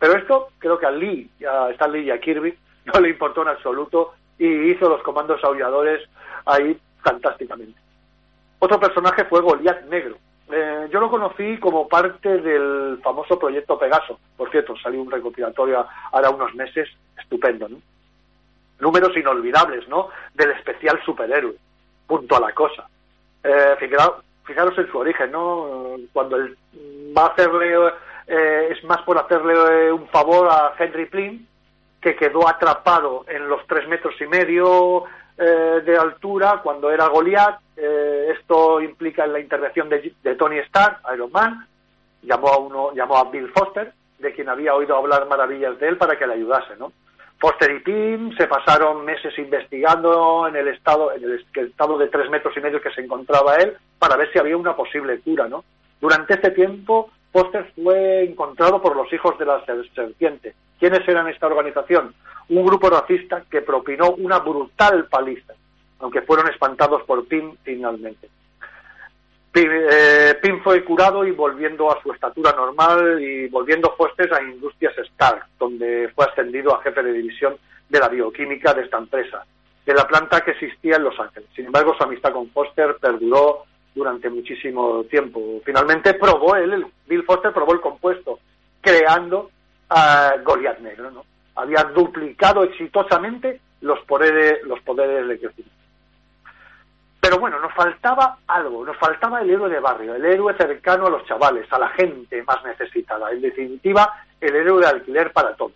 Pero 0.00 0.16
esto 0.16 0.48
creo 0.58 0.78
que 0.78 0.86
a 0.86 0.90
Lee, 0.90 1.30
a 1.48 1.70
Stan 1.70 1.92
Lee 1.92 2.06
y 2.06 2.10
a 2.10 2.18
Kirby 2.18 2.58
no 2.86 3.00
le 3.00 3.10
importó 3.10 3.42
en 3.42 3.48
absoluto 3.48 4.14
y 4.38 4.46
hizo 4.70 4.88
los 4.88 5.02
comandos 5.02 5.44
aulladores 5.44 6.08
ahí 6.46 6.76
fantásticamente. 7.02 7.78
Otro 8.58 8.80
personaje 8.80 9.24
fue 9.26 9.42
Goliath 9.42 9.82
Negro. 9.84 10.16
Eh, 10.50 10.88
yo 10.90 11.00
lo 11.00 11.10
conocí 11.10 11.58
como 11.58 11.86
parte 11.86 12.38
del 12.38 12.98
famoso 13.02 13.38
proyecto 13.38 13.78
Pegaso. 13.78 14.18
Por 14.36 14.50
cierto, 14.50 14.74
salió 14.78 15.02
un 15.02 15.10
recopilatorio 15.10 15.86
ahora 16.10 16.30
unos 16.30 16.54
meses 16.54 16.88
estupendo, 17.18 17.68
¿no? 17.68 17.76
Números 18.80 19.14
inolvidables, 19.16 19.86
¿no? 19.88 20.08
Del 20.34 20.50
especial 20.52 21.00
superhéroe. 21.04 21.54
Punto 22.06 22.36
a 22.36 22.40
la 22.40 22.52
cosa. 22.52 22.88
Eh, 23.44 23.76
fijaros, 23.78 24.24
fijaros 24.44 24.76
en 24.78 24.90
su 24.90 24.98
origen, 24.98 25.30
¿no? 25.30 25.96
Cuando 26.12 26.36
él 26.36 26.56
va 27.16 27.26
a 27.26 27.28
hacerle, 27.28 27.76
eh, 28.32 28.68
es 28.70 28.84
más 28.84 29.02
por 29.02 29.18
hacerle 29.18 29.90
un 29.90 30.06
favor 30.06 30.48
a 30.48 30.72
Henry 30.78 31.06
Plym, 31.06 31.46
que 32.00 32.14
quedó 32.14 32.48
atrapado 32.48 33.24
en 33.26 33.48
los 33.48 33.66
tres 33.66 33.88
metros 33.88 34.14
y 34.20 34.26
medio 34.26 35.04
eh, 35.36 35.82
de 35.84 35.98
altura 35.98 36.60
cuando 36.62 36.92
era 36.92 37.08
Goliath. 37.08 37.58
Eh, 37.76 38.34
esto 38.38 38.80
implica 38.80 39.26
la 39.26 39.40
intervención 39.40 39.88
de, 39.88 40.14
de, 40.22 40.34
Tony 40.36 40.58
Stark, 40.58 41.00
Iron 41.12 41.32
Man. 41.32 41.66
Llamó 42.22 42.48
a 42.48 42.58
uno, 42.58 42.94
llamó 42.94 43.16
a 43.16 43.24
Bill 43.24 43.50
Foster, 43.50 43.92
de 44.20 44.32
quien 44.32 44.48
había 44.48 44.76
oído 44.76 44.96
hablar 44.96 45.26
maravillas 45.26 45.76
de 45.80 45.88
él 45.88 45.96
para 45.96 46.16
que 46.16 46.26
le 46.26 46.34
ayudase, 46.34 46.76
¿no? 46.78 46.92
Foster 47.40 47.70
y 47.72 47.80
Pym 47.80 48.36
se 48.36 48.46
pasaron 48.46 49.04
meses 49.04 49.36
investigando 49.38 50.46
en 50.46 50.54
el 50.54 50.68
estado, 50.68 51.12
en 51.12 51.24
el 51.24 51.44
estado 51.54 51.98
de 51.98 52.06
tres 52.06 52.30
metros 52.30 52.56
y 52.56 52.60
medio 52.60 52.80
que 52.80 52.92
se 52.92 53.00
encontraba 53.00 53.56
él 53.56 53.76
para 53.98 54.16
ver 54.16 54.30
si 54.30 54.38
había 54.38 54.56
una 54.56 54.76
posible 54.76 55.18
cura, 55.18 55.48
¿no? 55.48 55.64
Durante 56.00 56.34
este 56.34 56.50
tiempo, 56.50 57.10
Foster 57.32 57.72
fue 57.74 58.24
encontrado 58.24 58.82
por 58.82 58.96
los 58.96 59.12
hijos 59.12 59.38
de 59.38 59.46
la 59.46 59.64
serpiente. 59.64 60.54
¿Quiénes 60.78 61.06
eran 61.06 61.28
esta 61.28 61.46
organización? 61.46 62.14
Un 62.48 62.66
grupo 62.66 62.90
racista 62.90 63.44
que 63.48 63.62
propinó 63.62 64.12
una 64.12 64.40
brutal 64.40 65.06
paliza, 65.06 65.52
aunque 66.00 66.22
fueron 66.22 66.48
espantados 66.48 67.02
por 67.04 67.26
Pym 67.26 67.54
finalmente. 67.62 68.28
Pym, 69.52 69.68
eh, 69.70 70.60
fue 70.62 70.84
curado 70.84 71.24
y 71.24 71.32
volviendo 71.32 71.90
a 71.90 72.00
su 72.02 72.12
estatura 72.12 72.52
normal 72.52 73.20
y 73.20 73.48
volviendo 73.48 73.94
Foster 73.96 74.32
a 74.32 74.42
Industrias 74.42 74.96
Stark, 74.98 75.46
donde 75.58 76.10
fue 76.14 76.24
ascendido 76.24 76.74
a 76.74 76.82
jefe 76.82 77.02
de 77.02 77.12
división 77.12 77.56
de 77.88 77.98
la 77.98 78.08
bioquímica 78.08 78.74
de 78.74 78.82
esta 78.82 78.98
empresa, 78.98 79.44
de 79.84 79.94
la 79.94 80.06
planta 80.06 80.40
que 80.40 80.52
existía 80.52 80.96
en 80.96 81.04
Los 81.04 81.18
Ángeles. 81.18 81.48
Sin 81.54 81.66
embargo, 81.66 81.94
su 81.96 82.04
amistad 82.04 82.32
con 82.32 82.48
Foster 82.50 82.96
perduró 83.00 83.64
durante 83.94 84.30
muchísimo 84.30 85.04
tiempo. 85.04 85.60
Finalmente 85.64 86.14
probó 86.14 86.56
él, 86.56 86.86
Bill 87.06 87.24
Foster 87.24 87.52
probó 87.52 87.72
el 87.72 87.80
compuesto, 87.80 88.38
creando 88.80 89.50
a 89.88 90.34
Goliath 90.44 90.78
Negro, 90.80 91.10
¿no? 91.10 91.24
Había 91.56 91.84
duplicado 91.84 92.62
exitosamente 92.62 93.60
los 93.80 93.98
poderes, 94.00 94.62
los 94.64 94.80
poderes 94.80 95.26
de 95.26 95.38
crecimiento. 95.38 95.80
Pero 97.20 97.38
bueno, 97.38 97.60
nos 97.60 97.74
faltaba 97.74 98.38
algo, 98.46 98.84
nos 98.84 98.96
faltaba 98.96 99.42
el 99.42 99.50
héroe 99.50 99.68
de 99.68 99.78
barrio, 99.78 100.14
el 100.14 100.24
héroe 100.24 100.54
cercano 100.54 101.06
a 101.06 101.10
los 101.10 101.26
chavales, 101.26 101.70
a 101.70 101.78
la 101.78 101.88
gente 101.90 102.42
más 102.44 102.64
necesitada, 102.64 103.30
en 103.30 103.42
definitiva, 103.42 104.24
el 104.40 104.56
héroe 104.56 104.80
de 104.80 104.86
alquiler 104.86 105.30
para 105.32 105.54
todos. 105.54 105.72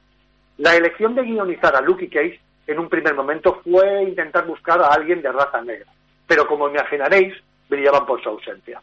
La 0.59 0.75
elección 0.75 1.15
de 1.15 1.23
guionizar 1.23 1.77
a 1.77 1.83
Lucky 1.83 2.09
Case 2.09 2.41
en 2.67 2.79
un 2.79 2.89
primer 2.89 3.15
momento 3.15 3.61
fue 3.63 4.05
intentar 4.05 4.47
buscar 4.47 4.81
a 4.81 4.87
alguien 4.87 5.21
de 5.21 5.33
raza 5.33 5.61
negra, 5.61 5.91
pero 6.27 6.47
como 6.47 6.69
imaginaréis, 6.69 7.35
brillaban 7.69 8.07
por 8.07 8.23
su 8.23 8.29
ausencia. 8.29 8.81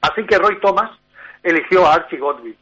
Así 0.00 0.24
que 0.24 0.38
Roy 0.38 0.60
Thomas 0.60 0.90
eligió 1.42 1.86
a 1.86 1.94
Archie 1.94 2.18
Godwin 2.18 2.56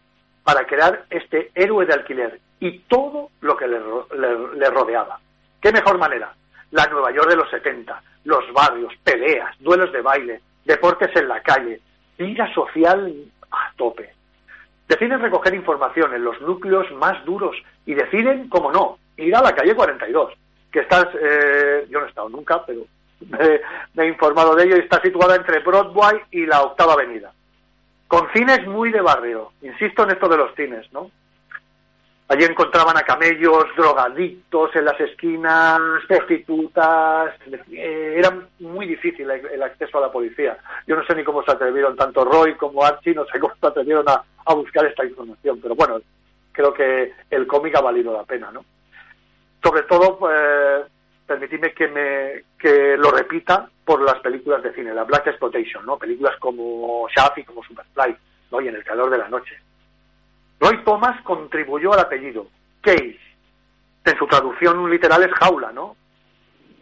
para 0.45 0.67
crear 0.67 1.05
este 1.11 1.51
héroe 1.55 1.87
de 1.87 1.95
alquiler 1.95 2.41
y 2.61 2.79
todo 2.81 3.31
lo 3.41 3.57
que 3.57 3.67
le, 3.67 3.79
le, 3.79 4.57
le 4.57 4.71
rodeaba. 4.71 5.19
¿Qué 5.61 5.73
mejor 5.73 5.99
manera? 5.99 6.33
La 6.71 6.87
Nueva 6.87 7.13
York 7.13 7.29
de 7.29 7.37
los 7.37 7.51
70, 7.51 8.03
los 8.25 8.53
barrios, 8.53 8.93
peleas, 9.03 9.55
duelos 9.61 9.93
de 9.93 10.01
baile, 10.01 10.41
deportes 10.65 11.15
en 11.17 11.29
la 11.29 11.41
calle, 11.41 11.81
vida 12.19 12.53
social 12.55 13.13
a 13.51 13.73
tope. 13.77 14.11
Deciden 14.89 15.21
recoger 15.21 15.55
información 15.55 16.15
en 16.15 16.25
los 16.25 16.41
núcleos 16.41 16.91
más 16.93 17.25
duros 17.25 17.57
y 17.85 17.95
deciden, 17.95 18.49
como 18.49 18.71
no, 18.71 18.99
ir 19.17 19.35
a 19.35 19.43
la 19.43 19.55
calle 19.55 19.75
42, 19.75 20.33
que 20.71 20.81
está, 20.81 21.11
eh, 21.21 21.87
yo 21.89 22.01
no 22.01 22.07
he 22.07 22.09
estado 22.09 22.29
nunca, 22.29 22.65
pero 22.65 22.83
me, 23.21 24.05
he 24.05 24.09
informado 24.09 24.55
de 24.55 24.65
ello 24.65 24.77
y 24.77 24.81
está 24.81 25.01
situada 25.01 25.37
entre 25.37 25.61
Broadway 25.61 26.21
y 26.31 26.47
la 26.47 26.63
Octava 26.63 26.95
Avenida. 26.95 27.33
Con 28.09 28.29
cines 28.33 28.67
muy 28.67 28.93
de 28.93 29.01
barrio, 29.01 29.53
insisto 29.63 30.05
en 30.05 30.11
esto 30.11 30.29
de 30.29 30.37
los 30.37 30.55
cines, 30.55 30.91
¿no? 30.93 31.11
Allí 32.29 32.45
encontraban 32.45 32.97
a 32.97 33.03
camellos, 33.03 33.67
drogadictos 33.77 34.75
en 34.75 34.85
las 34.85 34.99
esquinas, 35.01 35.79
prostitutas. 36.09 37.35
Eh, 37.71 38.15
era 38.17 38.37
muy 38.59 38.87
difícil 38.87 39.31
el, 39.31 39.63
acceso 39.63 39.99
a 39.99 40.03
la 40.03 40.13
policía. 40.13 40.59
Yo 40.89 40.97
no 40.97 41.05
sé 41.05 41.15
ni 41.15 41.23
cómo 41.23 41.45
se 41.45 41.53
atrevieron, 41.53 41.97
tanto 41.97 42.25
Roy 42.25 42.55
como 42.55 42.85
Archie, 42.85 43.15
no 43.15 43.25
sé 43.27 43.39
cómo 43.39 43.55
se 43.61 43.67
atrevieron 43.67 44.09
a, 44.09 44.25
a 44.45 44.55
buscar 44.55 44.85
esta 44.87 45.05
información. 45.05 45.61
Pero 45.63 45.77
bueno, 45.77 46.01
creo 46.51 46.75
que 46.75 47.13
el 47.31 47.47
cómic 47.47 47.77
ha 47.77 47.81
valido 47.81 48.13
la 48.13 48.25
pena, 48.25 48.51
¿no? 48.51 48.65
Sobre 49.63 49.83
todo, 49.83 50.19
eh, 50.31 50.85
permitidme 51.27 51.73
que, 51.73 51.89
me, 51.89 52.45
que 52.59 52.97
lo 52.97 53.11
repita 53.11 53.69
por 53.85 54.01
las 54.03 54.21
películas 54.21 54.63
de 54.63 54.73
cine, 54.73 54.95
la 54.95 55.05
Black 55.05 55.27
Exploitation, 55.27 55.85
¿no? 55.85 55.99
Películas 55.99 56.37
como 56.39 57.09
Shaft 57.09 57.45
como 57.45 57.63
Superfly, 57.65 58.17
¿no? 58.51 58.61
Y 58.61 58.69
en 58.69 58.77
el 58.77 58.85
calor 58.85 59.11
de 59.11 59.19
la 59.19 59.29
noche. 59.29 59.59
Roy 60.61 60.83
Thomas 60.85 61.21
contribuyó 61.23 61.93
al 61.93 62.01
apellido, 62.01 62.49
Case. 62.81 63.19
En 64.05 64.17
su 64.17 64.27
traducción 64.27 64.89
literal 64.89 65.23
es 65.25 65.33
jaula, 65.33 65.73
¿no? 65.73 65.97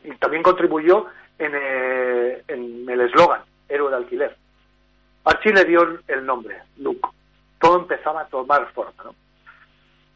Y 0.05 0.11
también 0.17 0.43
contribuyó 0.43 1.07
en, 1.39 1.53
eh, 1.55 2.43
en 2.49 2.89
el 2.89 3.01
eslogan, 3.01 3.43
héroe 3.69 3.91
de 3.91 3.97
alquiler. 3.97 4.37
Archie 5.25 5.55
le 5.55 5.65
dio 5.65 5.99
el 6.07 6.27
nombre, 6.27 6.63
Luke. 6.77 7.09
Todo 7.59 7.79
empezaba 7.79 8.21
a 8.21 8.27
tomar 8.27 8.71
forma, 8.73 9.03
¿no? 9.05 9.15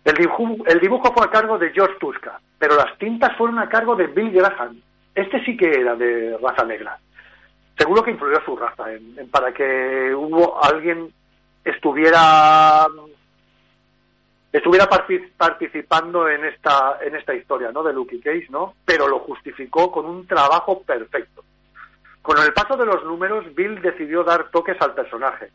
El 0.08 0.80
dibujo, 0.80 1.12
fue 1.12 1.26
a 1.26 1.30
cargo 1.30 1.58
de 1.58 1.70
George 1.70 1.96
Tuska, 2.00 2.40
pero 2.58 2.76
las 2.76 2.96
tintas 2.96 3.36
fueron 3.36 3.58
a 3.58 3.68
cargo 3.68 3.94
de 3.94 4.06
Bill 4.06 4.30
Graham. 4.30 4.80
Este 5.14 5.44
sí 5.44 5.54
que 5.54 5.70
era 5.70 5.94
de 5.96 6.38
raza 6.38 6.64
negra. 6.64 6.98
Seguro 7.76 8.02
que 8.02 8.12
influyó 8.12 8.40
su 8.42 8.56
raza 8.56 8.90
en, 8.90 9.18
en, 9.18 9.28
para 9.28 9.52
que 9.52 10.14
hubo 10.14 10.64
alguien 10.64 11.12
estuviera 11.62 12.86
estuviera 14.50 14.88
participando 15.36 16.26
en 16.26 16.46
esta 16.46 16.98
en 17.02 17.14
esta 17.14 17.34
historia 17.34 17.70
no 17.70 17.82
de 17.82 17.92
Lucky 17.92 18.18
Case 18.20 18.46
no 18.48 18.74
pero 18.86 19.06
lo 19.06 19.18
justificó 19.18 19.92
con 19.92 20.06
un 20.06 20.26
trabajo 20.26 20.82
perfecto 20.82 21.44
con 22.22 22.38
el 22.38 22.54
paso 22.54 22.78
de 22.78 22.86
los 22.86 23.04
números 23.04 23.54
Bill 23.54 23.82
decidió 23.82 24.24
dar 24.24 24.50
toques 24.50 24.80
al 24.80 24.94
personaje 24.94 25.50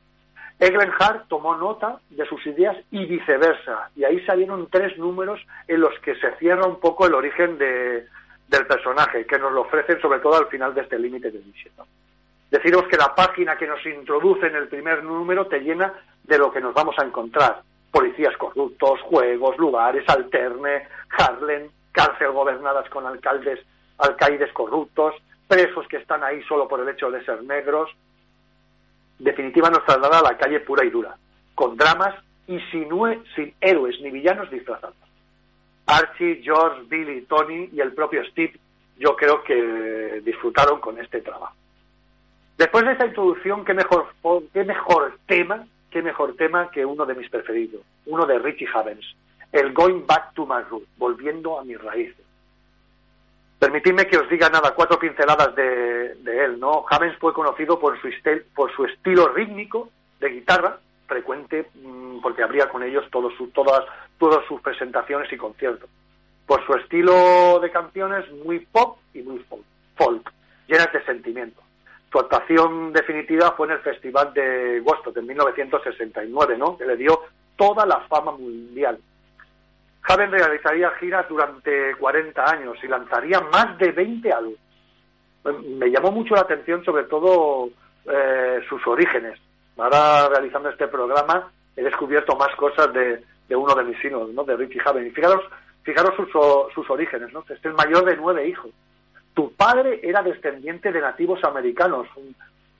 Eglenhart 0.59 1.27
tomó 1.27 1.55
nota 1.55 1.99
de 2.09 2.25
sus 2.25 2.45
ideas 2.45 2.77
y 2.91 3.05
viceversa 3.05 3.89
y 3.95 4.03
ahí 4.03 4.23
salieron 4.25 4.67
tres 4.69 4.97
números 4.97 5.39
en 5.67 5.81
los 5.81 5.97
que 5.99 6.15
se 6.15 6.31
cierra 6.37 6.65
un 6.65 6.79
poco 6.79 7.05
el 7.05 7.13
origen 7.13 7.57
de, 7.57 8.07
del 8.47 8.67
personaje 8.67 9.25
que 9.25 9.39
nos 9.39 9.51
lo 9.51 9.61
ofrecen 9.61 9.99
sobre 9.99 10.19
todo 10.19 10.35
al 10.35 10.47
final 10.47 10.73
de 10.73 10.81
este 10.81 10.99
límite 10.99 11.31
de 11.31 11.41
¿no? 11.77 11.85
deciros 12.49 12.87
que 12.87 12.97
la 12.97 13.15
página 13.15 13.57
que 13.57 13.67
nos 13.67 13.83
introduce 13.85 14.47
en 14.47 14.55
el 14.55 14.67
primer 14.67 15.03
número 15.03 15.47
te 15.47 15.59
llena 15.59 15.93
de 16.23 16.37
lo 16.37 16.51
que 16.51 16.61
nos 16.61 16.73
vamos 16.73 16.95
a 16.99 17.03
encontrar 17.03 17.61
policías 17.93 18.35
corruptos, 18.37 19.01
juegos, 19.01 19.57
lugares, 19.57 20.03
alterne, 20.09 20.87
Harlem, 21.17 21.69
cárcel 21.91 22.31
gobernadas 22.31 22.89
con 22.89 23.05
alcaldes, 23.05 23.59
alcaides 23.99 24.51
corruptos, 24.51 25.13
presos 25.47 25.87
que 25.87 25.97
están 25.97 26.23
ahí 26.23 26.41
solo 26.43 26.67
por 26.67 26.79
el 26.79 26.89
hecho 26.89 27.11
de 27.11 27.23
ser 27.23 27.43
negros. 27.43 27.89
Definitiva 29.19 29.69
nos 29.69 29.85
traslada 29.85 30.19
a 30.19 30.23
la 30.23 30.37
calle 30.37 30.59
pura 30.61 30.85
y 30.85 30.89
dura, 30.89 31.15
con 31.55 31.77
dramas 31.77 32.15
y 32.47 32.59
sin, 32.71 32.89
sin 33.35 33.53
héroes 33.61 33.99
ni 34.01 34.11
villanos 34.11 34.49
disfrazados. 34.49 34.95
Archie, 35.85 36.41
George, 36.43 36.83
Billy, 36.87 37.21
Tony 37.23 37.69
y 37.71 37.79
el 37.79 37.93
propio 37.93 38.23
Steve, 38.25 38.53
yo 38.97 39.15
creo 39.15 39.43
que 39.43 40.21
disfrutaron 40.23 40.79
con 40.79 40.99
este 40.99 41.21
trabajo. 41.21 41.55
Después 42.57 42.85
de 42.85 42.93
esta 42.93 43.05
introducción, 43.05 43.65
qué 43.65 43.73
mejor, 43.73 44.07
qué 44.53 44.63
mejor 44.63 45.17
tema 45.25 45.65
qué 45.93 46.01
mejor 46.01 46.35
tema 46.35 46.71
que 46.71 46.83
uno 46.83 47.05
de 47.05 47.13
mis 47.13 47.29
preferidos, 47.29 47.81
uno 48.07 48.25
de 48.25 48.39
Richie 48.39 48.67
Havens, 48.73 49.05
el 49.51 49.73
Going 49.73 50.07
Back 50.07 50.33
to 50.33 50.47
My 50.47 50.63
Roots, 50.67 50.87
volviendo 50.97 51.59
a 51.59 51.63
mis 51.63 51.79
raíces. 51.79 52.22
Permitidme 53.63 54.07
que 54.07 54.17
os 54.17 54.27
diga 54.27 54.49
nada, 54.49 54.73
cuatro 54.75 54.99
pinceladas 54.99 55.55
de, 55.55 56.15
de 56.15 56.43
él, 56.43 56.59
¿no? 56.59 56.83
Havens 56.89 57.17
fue 57.17 57.31
conocido 57.33 57.79
por 57.79 57.97
su, 58.01 58.09
estel, 58.09 58.43
por 58.53 58.69
su 58.75 58.83
estilo 58.83 59.29
rítmico 59.29 59.89
de 60.19 60.27
guitarra, 60.27 60.79
frecuente 61.07 61.69
mm, 61.75 62.19
porque 62.19 62.43
abría 62.43 62.67
con 62.67 62.83
ellos 62.83 63.05
todos 63.09 63.33
su- 63.37 63.47
todas, 63.51 63.85
todas 64.19 64.45
sus 64.47 64.59
presentaciones 64.59 65.31
y 65.31 65.37
conciertos. 65.37 65.89
Por 66.45 66.65
su 66.65 66.73
estilo 66.73 67.61
de 67.61 67.71
canciones 67.71 68.29
muy 68.43 68.59
pop 68.59 68.97
y 69.13 69.21
muy 69.21 69.39
folk, 69.47 69.63
folk, 69.95 70.29
llenas 70.67 70.91
de 70.91 71.01
sentimiento. 71.05 71.61
Su 72.11 72.19
actuación 72.19 72.91
definitiva 72.91 73.53
fue 73.55 73.67
en 73.67 73.73
el 73.75 73.79
Festival 73.79 74.33
de 74.33 74.81
Woodstock 74.81 75.15
en 75.15 75.27
1969, 75.27 76.57
¿no? 76.57 76.77
que 76.77 76.85
le 76.85 76.97
dio 76.97 77.17
toda 77.55 77.85
la 77.85 78.01
fama 78.09 78.33
mundial. 78.33 78.99
Javen 80.03 80.31
realizaría 80.31 80.91
giras 80.99 81.27
durante 81.29 81.95
40 81.95 82.45
años 82.45 82.77
y 82.83 82.87
lanzaría 82.87 83.39
más 83.39 83.77
de 83.77 83.91
20 83.91 84.31
álbumes. 84.31 84.59
Me 85.65 85.89
llamó 85.89 86.11
mucho 86.11 86.35
la 86.35 86.41
atención 86.41 86.83
sobre 86.83 87.05
todo 87.05 87.69
eh, 88.05 88.59
sus 88.67 88.85
orígenes. 88.85 89.39
Ahora 89.77 90.29
realizando 90.29 90.69
este 90.69 90.87
programa 90.87 91.51
he 91.75 91.83
descubierto 91.83 92.35
más 92.35 92.53
cosas 92.55 92.93
de, 92.93 93.23
uno 93.55 93.73
de 93.75 93.83
mis 93.83 94.03
hilos, 94.03 94.29
¿no? 94.33 94.43
de 94.43 94.57
Richie 94.57 94.81
Haven. 94.83 95.07
Y 95.07 95.11
fijaros, 95.11 95.43
fijaros 95.83 96.15
sus, 96.15 96.29
sus 96.73 96.89
orígenes, 96.89 97.31
¿no? 97.33 97.43
Es 97.49 97.63
el 97.63 97.73
mayor 97.73 98.05
de 98.05 98.17
nueve 98.17 98.47
hijos. 98.47 98.71
Tu 99.33 99.51
padre 99.53 99.99
era 100.03 100.21
descendiente 100.21 100.91
de 100.91 101.01
nativos 101.01 101.43
americanos, 101.43 102.07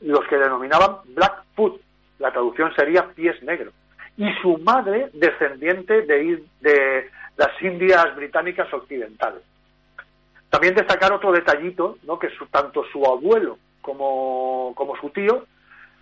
los 0.01 0.25
que 0.27 0.37
denominaban 0.37 0.97
Blackfoot. 1.05 1.81
La 2.19 2.31
traducción 2.31 2.73
sería 2.75 3.07
pies 3.13 3.41
negros. 3.43 3.73
Y 4.17 4.31
su 4.41 4.57
madre 4.59 5.09
descendiente 5.13 6.01
de, 6.03 6.43
de 6.61 7.09
las 7.37 7.49
Indias 7.61 8.15
británicas 8.15 8.71
occidentales. 8.73 9.41
También 10.49 10.75
destacar 10.75 11.11
otro 11.11 11.31
detallito, 11.31 11.97
¿no? 12.03 12.19
que 12.19 12.29
su- 12.29 12.45
tanto 12.47 12.83
su 12.91 13.03
abuelo 13.05 13.57
como, 13.81 14.73
como 14.75 14.95
su 14.97 15.09
tío 15.09 15.45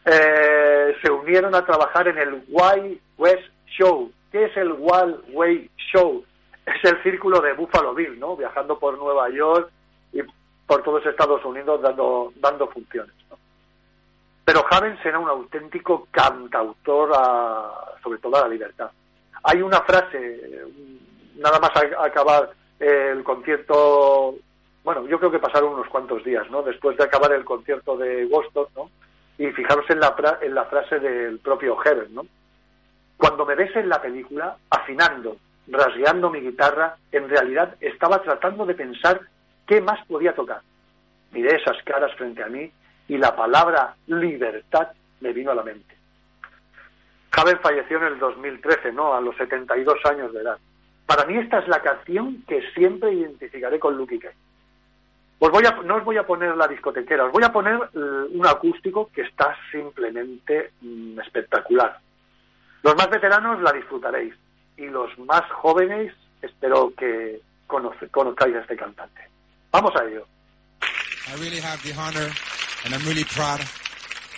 eh, 0.06 0.96
se 1.02 1.10
unieron 1.12 1.56
a 1.56 1.66
trabajar 1.66 2.08
en 2.10 2.18
el 2.18 2.44
Wild 2.50 3.00
West 3.18 3.48
Show. 3.78 4.12
¿Qué 4.32 4.46
es 4.46 4.58
el 4.58 4.74
Wild 4.74 5.22
West 5.32 5.70
Show? 5.94 6.26
Es 6.66 6.84
el 6.92 7.02
círculo 7.04 7.40
de 7.40 7.54
Buffalo 7.54 7.94
Bill, 7.94 8.20
¿no? 8.20 8.36
viajando 8.36 8.78
por 8.78 8.98
Nueva 8.98 9.30
York 9.30 9.70
y 10.12 10.20
por 10.68 10.84
todos 10.84 11.06
Estados 11.06 11.44
Unidos 11.46 11.82
dando, 11.82 12.34
dando 12.36 12.68
funciones. 12.68 13.14
Pero 14.44 14.64
Javen 14.64 14.98
será 15.04 15.20
un 15.20 15.30
auténtico 15.30 16.08
cantautor, 16.12 17.12
a- 17.16 17.96
sobre 18.04 18.20
todo 18.20 18.36
a 18.38 18.42
la 18.42 18.48
libertad. 18.48 18.90
Hay 19.44 19.62
una 19.62 19.82
frase, 19.82 20.62
nada 21.38 21.60
más 21.60 21.72
acabar 22.00 22.52
el 22.80 23.24
concierto, 23.24 24.36
bueno, 24.84 25.08
yo 25.08 25.20
creo 25.20 25.32
que 25.32 25.40
pasaron 25.40 25.74
unos 25.74 25.88
cuantos 25.88 26.24
días, 26.24 26.50
¿no? 26.50 26.62
Después 26.64 26.98
de 26.98 27.04
acabar 27.04 27.32
el 27.34 27.46
concierto 27.46 27.98
de 27.98 28.26
Woodstock, 28.26 28.70
¿no? 28.76 28.90
Y 29.38 29.48
fijaros 29.52 29.86
en 29.90 30.00
la, 30.00 30.16
en 30.42 30.54
la 30.56 30.66
frase 30.66 31.00
del 31.00 31.40
propio 31.40 31.76
Heaven, 31.78 32.14
¿no? 32.14 32.26
Cuando 33.18 33.46
me 33.46 33.56
ves 33.56 33.76
en 33.76 33.90
la 33.90 34.02
película, 34.02 34.58
afinando, 34.70 35.38
rasgueando 35.68 36.30
mi 36.32 36.42
guitarra, 36.42 36.96
en 37.12 37.30
realidad 37.30 37.76
estaba 37.80 38.22
tratando 38.22 38.66
de 38.66 38.74
pensar 38.74 39.22
qué 39.68 39.80
más 39.82 40.04
podía 40.08 40.34
tocar. 40.34 40.62
Miré 41.32 41.56
esas 41.56 41.82
caras 41.84 42.14
frente 42.16 42.44
a 42.44 42.48
mí 42.48 42.72
y 43.08 43.18
la 43.18 43.36
palabra 43.36 43.96
libertad 44.08 44.90
me 45.20 45.34
vino 45.34 45.52
a 45.52 45.56
la 45.56 45.64
mente. 45.64 45.96
Javen 47.32 47.60
falleció 47.60 47.98
en 47.98 48.06
el 48.06 48.20
2013, 48.20 48.92
¿no? 48.92 49.14
A 49.14 49.22
los 49.22 49.36
72 49.38 49.98
años 50.06 50.34
de 50.34 50.42
edad. 50.42 50.58
Para 51.06 51.26
mí 51.26 51.38
esta 51.38 51.60
es 51.60 51.68
la 51.68 51.82
canción 51.82 52.44
que 52.48 52.62
siempre 52.74 53.14
identificaré 53.14 53.80
con 53.80 53.98
Lucky 53.98 54.20
Kay. 54.20 54.32
Os 55.40 55.50
voy 55.50 55.66
a, 55.66 55.72
no 55.72 55.96
os 55.96 56.04
voy 56.04 56.18
a 56.18 56.26
poner 56.26 56.56
la 56.56 56.68
discotequera, 56.68 57.26
os 57.26 57.32
voy 57.32 57.44
a 57.44 57.52
poner 57.52 57.76
eh, 57.76 57.98
un 58.32 58.46
acústico 58.46 59.10
que 59.14 59.24
está 59.24 59.56
simplemente 59.72 60.72
mm, 60.82 61.20
espectacular. 61.20 61.98
Los 62.84 62.96
más 62.96 63.10
veteranos 63.10 63.62
la 63.62 63.72
disfrutaréis 63.72 64.36
y 64.78 64.86
los 64.86 65.18
más 65.20 65.42
jóvenes 65.52 66.14
espero 66.42 66.94
que 66.96 67.42
conozcáis 67.68 68.56
a 68.56 68.60
este 68.60 68.76
cantante. 68.76 69.22
Vamos 69.72 69.96
a 69.96 70.04
ello. 70.04 70.28
I 71.28 71.40
really 71.40 71.60
have 71.62 71.82
the 71.84 71.94
honor 71.94 72.30
and 72.86 72.94
I'm 72.94 73.04
really 73.06 73.24
proud 73.24 73.62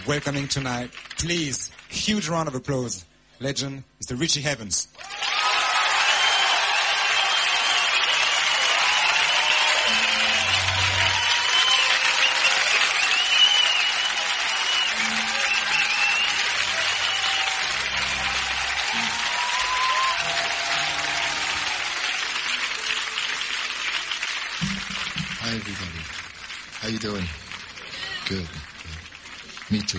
welcoming 0.08 0.48
tonight. 0.48 0.92
Please, 1.18 1.72
huge 1.90 2.28
round 2.28 2.48
of 2.48 2.56
applause. 2.56 3.06
Legend, 3.40 3.84
Mr. 4.04 4.20
Richie 4.20 4.42
Heavens. 4.42 4.88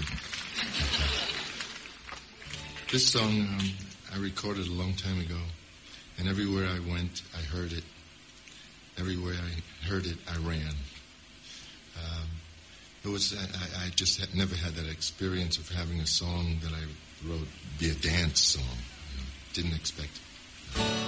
Too. 0.01 0.03
This 2.91 3.07
song 3.09 3.41
um, 3.43 3.59
I 4.13 4.19
recorded 4.19 4.67
a 4.67 4.73
long 4.73 4.95
time 4.95 5.21
ago, 5.21 5.39
and 6.19 6.29
everywhere 6.29 6.67
I 6.67 6.79
went, 6.91 7.23
I 7.37 7.43
heard 7.43 7.73
it. 7.73 7.85
Everywhere 8.99 9.35
I 9.35 9.87
heard 9.87 10.07
it, 10.07 10.17
I 10.33 10.37
ran. 10.39 10.75
Um, 11.97 12.29
it 13.05 13.09
was 13.09 13.35
I, 13.37 13.87
I- 13.87 13.91
just 13.91 14.19
had 14.21 14.35
never 14.35 14.57
had 14.57 14.75
that 14.75 14.91
experience 14.91 15.59
of 15.59 15.69
having 15.69 16.01
a 16.01 16.07
song 16.07 16.57
that 16.63 16.73
I 16.73 17.29
wrote 17.29 17.47
be 17.79 17.91
a 17.91 17.95
dance 17.95 18.41
song. 18.41 18.63
You 18.65 19.19
know, 19.21 19.27
didn't 19.53 19.75
expect. 19.77 20.11
it. 20.77 21.04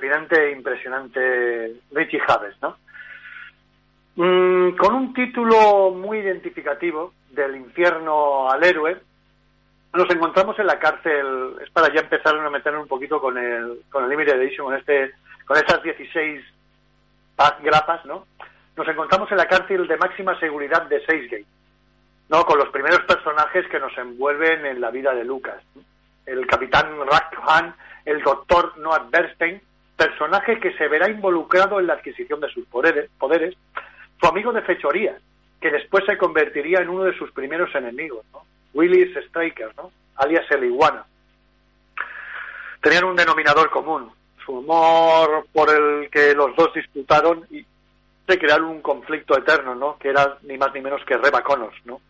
Trepidante 0.00 0.48
e 0.48 0.52
impresionante 0.52 1.76
Richie 1.92 2.22
Havers, 2.26 2.56
¿no? 2.62 2.76
Mm, 4.16 4.76
con 4.76 4.94
un 4.94 5.12
título 5.14 5.90
muy 5.90 6.18
identificativo, 6.18 7.12
del 7.30 7.56
infierno 7.56 8.50
al 8.50 8.64
héroe, 8.64 8.96
nos 9.92 10.10
encontramos 10.10 10.58
en 10.58 10.66
la 10.66 10.78
cárcel, 10.78 11.54
es 11.62 11.70
para 11.70 11.92
ya 11.92 12.00
empezar 12.00 12.34
a 12.36 12.50
meternos 12.50 12.82
un 12.82 12.88
poquito 12.88 13.20
con 13.20 13.36
el, 13.38 13.82
con 13.90 14.04
el 14.04 14.10
Limited 14.10 14.40
Edition, 14.40 14.66
con 14.66 14.76
este, 14.76 15.12
con 15.46 15.56
estas 15.56 15.82
16 15.82 16.42
pa- 17.36 17.58
grapas, 17.62 18.04
¿no? 18.06 18.26
Nos 18.76 18.88
encontramos 18.88 19.30
en 19.30 19.36
la 19.36 19.46
cárcel 19.46 19.86
de 19.86 19.96
máxima 19.96 20.38
seguridad 20.40 20.82
de 20.86 21.04
Seisgate, 21.04 21.44
¿no? 22.30 22.44
Con 22.44 22.58
los 22.58 22.68
primeros 22.70 23.00
personajes 23.02 23.66
que 23.68 23.78
nos 23.80 23.96
envuelven 23.98 24.64
en 24.66 24.80
la 24.80 24.90
vida 24.90 25.14
de 25.14 25.24
Lucas. 25.24 25.62
El 26.26 26.46
capitán 26.46 26.86
Rackham, 27.06 27.74
el 28.04 28.22
doctor 28.22 28.76
Noah 28.78 29.06
Bernstein, 29.10 29.60
personaje 30.00 30.58
que 30.58 30.72
se 30.78 30.88
verá 30.88 31.10
involucrado 31.10 31.78
en 31.78 31.86
la 31.86 31.92
adquisición 31.92 32.40
de 32.40 32.48
sus 32.48 32.66
poderes, 32.66 33.10
su 34.18 34.26
amigo 34.26 34.50
de 34.50 34.62
fechoría, 34.62 35.18
que 35.60 35.70
después 35.70 36.04
se 36.06 36.16
convertiría 36.16 36.80
en 36.80 36.88
uno 36.88 37.04
de 37.04 37.16
sus 37.18 37.30
primeros 37.32 37.74
enemigos, 37.74 38.24
¿no? 38.32 38.42
Willis 38.72 39.14
Straker, 39.26 39.74
¿no? 39.76 39.92
alias 40.16 40.50
el 40.50 40.64
iguana. 40.64 41.04
Tenían 42.80 43.04
un 43.04 43.16
denominador 43.16 43.68
común, 43.68 44.10
su 44.42 44.52
humor 44.52 45.46
por 45.52 45.68
el 45.68 46.08
que 46.08 46.34
los 46.34 46.56
dos 46.56 46.72
disputaron 46.72 47.46
y 47.50 47.62
se 48.26 48.38
crearon 48.38 48.68
un 48.68 48.80
conflicto 48.80 49.36
eterno, 49.36 49.74
¿no? 49.74 49.98
que 49.98 50.08
era 50.08 50.38
ni 50.42 50.56
más 50.56 50.72
ni 50.72 50.80
menos 50.80 51.04
que 51.04 51.18
Reba 51.18 51.42
Connors, 51.42 51.76
¿no? 51.84 52.00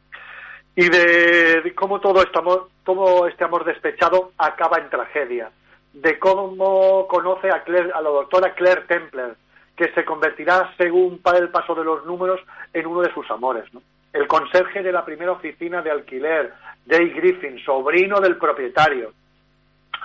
y 0.77 0.89
de, 0.89 1.63
de 1.63 1.75
cómo 1.75 1.99
todo 1.99 2.23
este 2.23 2.39
amor, 2.39 2.69
todo 2.85 3.27
este 3.27 3.43
amor 3.43 3.65
despechado 3.65 4.33
acaba 4.39 4.79
en 4.79 4.91
tragedia, 4.91 5.51
de 5.93 6.19
cómo 6.19 7.07
conoce 7.09 7.49
a 7.51 7.63
Claire, 7.65 7.91
a 7.95 8.01
la 8.01 8.11
doctora 8.11 8.55
Claire 8.55 8.83
Templer, 8.83 9.35
que 9.77 9.93
se 9.93 10.05
convertirá, 10.05 10.73
según 10.77 11.19
pa- 11.19 11.37
el 11.37 11.49
paso 11.49 11.75
de 11.75 11.85
los 11.85 12.05
números, 12.07 12.41
en 12.73 12.87
uno 12.87 13.01
de 13.03 13.13
sus 13.13 13.29
amores. 13.31 13.65
¿no? 13.73 13.83
El 14.13 14.27
conserje 14.27 14.83
de 14.83 14.93
la 14.93 15.05
primera 15.05 15.33
oficina 15.33 15.83
de 15.83 15.91
alquiler, 15.91 16.53
Jay 16.89 17.11
Griffin, 17.11 17.59
sobrino 17.65 18.21
del 18.21 18.37
propietario, 18.37 19.13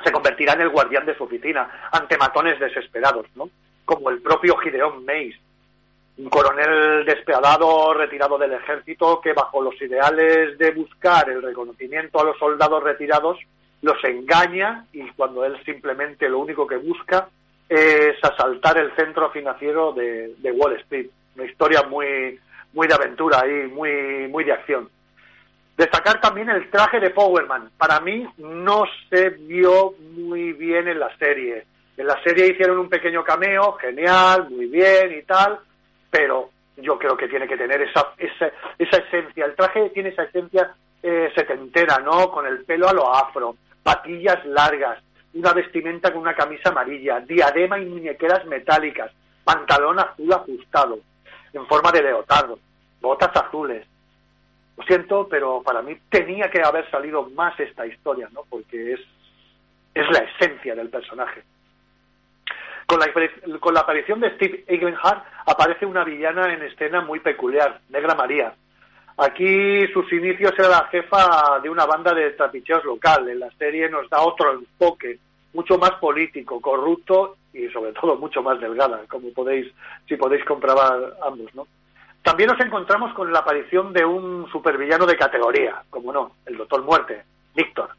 se 0.04 0.12
convertirá 0.12 0.54
en 0.54 0.62
el 0.62 0.70
guardián 0.70 1.06
de 1.06 1.16
su 1.16 1.24
oficina 1.24 1.90
ante 1.92 2.18
matones 2.18 2.60
desesperados, 2.60 3.26
¿no? 3.36 3.50
como 3.86 4.10
el 4.10 4.22
propio 4.22 4.58
Gideon 4.58 5.06
Mace, 5.06 5.40
un 6.18 6.30
coronel 6.30 7.06
despiadado 7.06 7.94
retirado 7.94 8.38
del 8.38 8.54
ejército 8.54 9.20
que 9.22 9.34
bajo 9.34 9.62
los 9.62 9.80
ideales 9.82 10.58
de 10.58 10.72
buscar 10.72 11.30
el 11.30 11.42
reconocimiento 11.42 12.20
a 12.20 12.24
los 12.24 12.38
soldados 12.40 12.82
retirados 12.84 13.38
los 13.86 14.04
engaña 14.04 14.86
y 14.92 15.08
cuando 15.12 15.46
él 15.46 15.58
simplemente 15.64 16.28
lo 16.28 16.40
único 16.40 16.66
que 16.66 16.78
busca 16.78 17.30
es 17.70 18.18
asaltar 18.24 18.80
el 18.80 18.96
centro 18.96 19.30
financiero 19.30 19.94
de, 19.94 20.34
de 20.38 20.52
Wall 20.52 20.74
Street. 20.78 21.08
Una 21.36 21.46
historia 21.46 21.84
muy, 21.84 22.40
muy 22.74 22.88
de 22.88 22.96
aventura 22.96 23.44
y 23.48 23.68
muy, 23.68 24.28
muy 24.28 24.44
de 24.44 24.54
acción. 24.54 24.90
Destacar 25.78 26.20
también 26.20 26.50
el 26.50 26.70
traje 26.72 27.00
de 27.00 27.12
Powerman. 27.12 27.70
Para 27.78 28.00
mí 28.00 28.26
no 28.38 28.86
se 29.10 29.30
vio 29.30 29.94
muy 30.00 30.54
bien 30.54 30.88
en 30.88 31.00
la 31.00 31.16
serie. 31.18 31.66
En 31.96 32.08
la 32.08 32.22
serie 32.24 32.48
hicieron 32.48 32.80
un 32.80 32.90
pequeño 32.90 33.24
cameo, 33.24 33.74
genial, 33.74 34.50
muy 34.50 34.66
bien 34.66 35.14
y 35.18 35.22
tal, 35.24 35.60
pero 36.10 36.50
yo 36.78 36.98
creo 36.98 37.16
que 37.16 37.28
tiene 37.28 37.48
que 37.48 37.58
tener 37.58 37.82
esa, 37.82 38.14
esa, 38.18 38.52
esa 38.80 38.98
esencia. 38.98 39.46
El 39.46 39.56
traje 39.56 39.92
tiene 39.92 40.10
esa 40.10 40.24
esencia 40.24 40.74
eh, 41.04 41.32
setentera, 41.36 42.00
¿no? 42.00 42.32
Con 42.32 42.48
el 42.48 42.66
pelo 42.66 42.90
a 42.90 42.94
lo 42.94 43.14
afro, 43.14 43.56
patillas 43.86 44.44
largas, 44.46 44.98
una 45.36 45.54
vestimenta 45.54 46.12
con 46.12 46.24
una 46.24 46.34
camisa 46.34 46.70
amarilla, 46.70 47.20
diadema 47.20 47.78
y 47.78 47.86
muñequeras 47.86 48.44
metálicas, 48.48 49.12
pantalón 49.44 50.00
azul 50.00 50.34
ajustado, 50.34 51.00
en 51.54 51.68
forma 51.68 51.92
de 51.92 52.02
leotardo, 52.02 52.58
botas 53.00 53.30
azules. 53.36 53.86
Lo 54.76 54.84
siento, 54.86 55.28
pero 55.30 55.62
para 55.62 55.84
mí 55.84 55.96
tenía 56.10 56.50
que 56.50 56.64
haber 56.64 56.90
salido 56.90 57.30
más 57.30 57.60
esta 57.60 57.86
historia, 57.86 58.28
¿no? 58.34 58.42
Porque 58.50 58.94
es, 58.94 59.00
es 59.94 60.10
la 60.10 60.26
esencia 60.32 60.74
del 60.74 60.90
personaje. 60.90 61.44
Con 62.88 63.00
la, 63.00 63.14
con 63.60 63.74
la 63.76 63.82
aparición 63.82 64.20
de 64.20 64.34
Steve 64.36 64.64
Egenhard 64.68 65.22
aparece 65.46 65.86
una 65.86 66.04
villana 66.04 66.52
en 66.52 66.64
escena 66.64 67.02
muy 67.02 67.20
peculiar, 67.20 67.82
Negra 67.90 68.16
María. 68.16 68.56
Aquí 69.18 69.88
sus 69.94 70.12
inicios 70.12 70.52
era 70.58 70.68
la 70.68 70.88
jefa 70.92 71.60
de 71.64 71.70
una 71.70 71.86
banda 71.86 72.14
de 72.14 72.32
trapicheos 72.32 72.84
local. 72.84 73.30
En 73.30 73.40
la 73.40 73.50
serie 73.52 73.90
nos 73.90 74.10
da 74.10 74.22
otro 74.22 74.52
enfoque, 74.52 75.20
mucho 75.54 75.78
más 75.78 75.92
político, 75.92 76.60
corrupto 76.60 77.38
y 77.54 77.70
sobre 77.70 77.94
todo 77.94 78.18
mucho 78.18 78.44
más 78.44 78.60
delgada, 78.60 79.02
como 79.08 79.32
podéis, 79.32 79.72
si 80.08 80.18
podéis 80.18 80.44
comprobar 80.44 81.16
ambos, 81.26 81.56
¿no? 81.56 81.66
También 82.22 82.50
nos 82.50 82.60
encontramos 82.60 83.14
con 83.14 83.32
la 83.32 83.40
aparición 83.40 83.94
de 83.94 84.04
un 84.04 84.50
supervillano 84.52 85.06
de 85.06 85.16
categoría, 85.16 85.84
como 85.90 86.12
no, 86.12 86.32
el 86.46 86.58
Doctor 86.58 86.82
Muerte, 86.84 87.24
Víctor, 87.54 87.92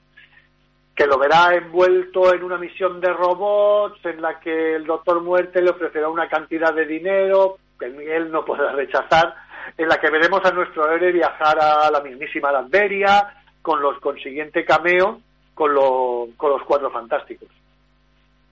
que 0.95 1.07
lo 1.07 1.17
verá 1.17 1.55
envuelto 1.55 2.35
en 2.35 2.43
una 2.43 2.59
misión 2.59 3.01
de 3.01 3.13
robots 3.13 4.05
en 4.05 4.21
la 4.21 4.41
que 4.41 4.75
el 4.75 4.85
Doctor 4.85 5.23
Muerte 5.23 5.63
le 5.63 5.71
ofrecerá 5.71 6.09
una 6.09 6.29
cantidad 6.29 6.75
de 6.75 6.87
dinero 6.87 7.59
que 7.79 7.87
él 7.87 8.31
no 8.31 8.45
podrá 8.45 8.73
rechazar, 8.73 9.35
en 9.77 9.89
la 9.89 9.99
que 10.01 10.11
veremos 10.11 10.45
a 10.45 10.51
nuestro 10.53 10.91
héroe 10.93 11.13
viajar 11.13 11.59
a 11.61 11.91
la 11.91 12.01
mismísima 12.01 12.53
Lamberia 12.53 13.35
con 13.63 13.81
los 13.81 13.99
consiguiente 14.01 14.65
cameo 14.65 15.21
con, 15.55 15.75
lo- 15.75 16.29
con 16.37 16.51
los 16.51 16.63
Cuatro 16.65 16.91
Fantásticos. 16.91 17.49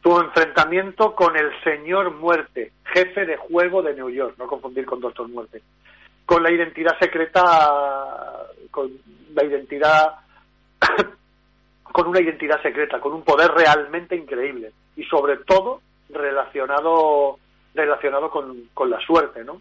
Su 0.03 0.19
enfrentamiento 0.21 1.15
con 1.15 1.37
el 1.37 1.51
Señor 1.63 2.11
Muerte, 2.15 2.73
jefe 2.85 3.25
de 3.25 3.37
juego 3.37 3.83
de 3.83 3.95
New 3.95 4.11
York, 4.11 4.35
no 4.39 4.47
confundir 4.47 4.85
con 4.85 5.01
Doctor 5.01 5.29
Muerte, 5.29 5.63
con 6.27 6.43
la 6.43 6.51
identidad 6.51 6.99
secreta, 6.99 7.43
con 8.71 8.91
la 9.35 9.45
identidad 9.45 10.15
con 11.85 12.09
una 12.09 12.21
identidad 12.21 12.61
secreta, 12.63 13.01
con 13.01 13.13
un 13.13 13.23
poder 13.23 13.51
realmente 13.53 14.17
increíble 14.17 14.73
y 14.97 15.05
sobre 15.05 15.37
todo 15.39 15.81
relacionado 16.11 17.39
relacionado 17.75 18.31
con, 18.31 18.69
con 18.75 18.91
la 18.91 19.01
suerte, 19.01 19.43
¿no? 19.45 19.61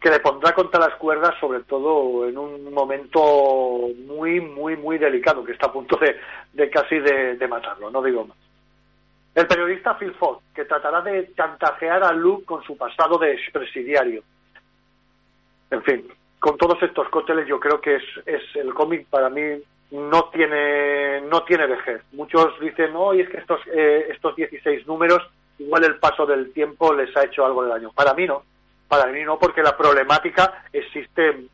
Que 0.00 0.10
le 0.10 0.20
pondrá 0.20 0.54
contra 0.54 0.80
las 0.80 0.94
cuerdas, 0.96 1.34
sobre 1.38 1.60
todo 1.60 2.26
en 2.26 2.38
un 2.38 2.72
momento 2.72 3.88
muy, 4.06 4.40
muy, 4.40 4.76
muy 4.76 4.96
delicado, 4.96 5.44
que 5.44 5.52
está 5.52 5.66
a 5.66 5.72
punto 5.72 5.96
de, 5.96 6.16
de 6.52 6.70
casi 6.70 6.98
de, 6.98 7.48
matarlo, 7.48 7.90
no 7.90 8.02
digo 8.02 8.24
más. 8.24 8.36
El 9.34 9.46
periodista 9.46 9.96
Phil 9.98 10.14
Fogg, 10.14 10.40
que 10.54 10.64
tratará 10.64 11.02
de 11.02 11.32
chantajear 11.36 12.02
a 12.02 12.12
Luke 12.12 12.44
con 12.44 12.62
su 12.64 12.76
pasado 12.76 13.18
de 13.18 13.32
expresidiario. 13.32 14.22
En 15.70 15.82
fin, 15.82 16.08
con 16.38 16.56
todos 16.56 16.82
estos 16.82 17.08
cócteles 17.10 17.46
yo 17.46 17.60
creo 17.60 17.80
que 17.80 17.96
es, 17.96 18.02
es 18.26 18.42
el 18.56 18.74
cómic 18.74 19.06
para 19.08 19.28
mí 19.28 19.62
no 19.90 20.24
tiene 20.30 21.20
no 21.22 21.42
tiene 21.44 21.66
vejez. 21.66 22.02
Muchos 22.12 22.58
dicen, 22.60 22.92
no, 22.92 23.14
y 23.14 23.20
es 23.20 23.28
que 23.28 23.38
estos 23.38 23.60
eh, 23.72 24.06
estos 24.10 24.34
16 24.36 24.86
números 24.86 25.22
igual 25.58 25.84
el 25.84 25.96
paso 25.96 26.26
del 26.26 26.52
tiempo 26.52 26.92
les 26.94 27.14
ha 27.16 27.24
hecho 27.24 27.44
algo 27.44 27.64
de 27.64 27.70
daño. 27.70 27.92
Para 27.92 28.14
mí 28.14 28.26
no, 28.26 28.42
para 28.90 29.06
mí 29.12 29.22
no, 29.22 29.38
porque 29.38 29.62
la 29.62 29.76
problemática 29.76 30.64
existe 30.72 31.46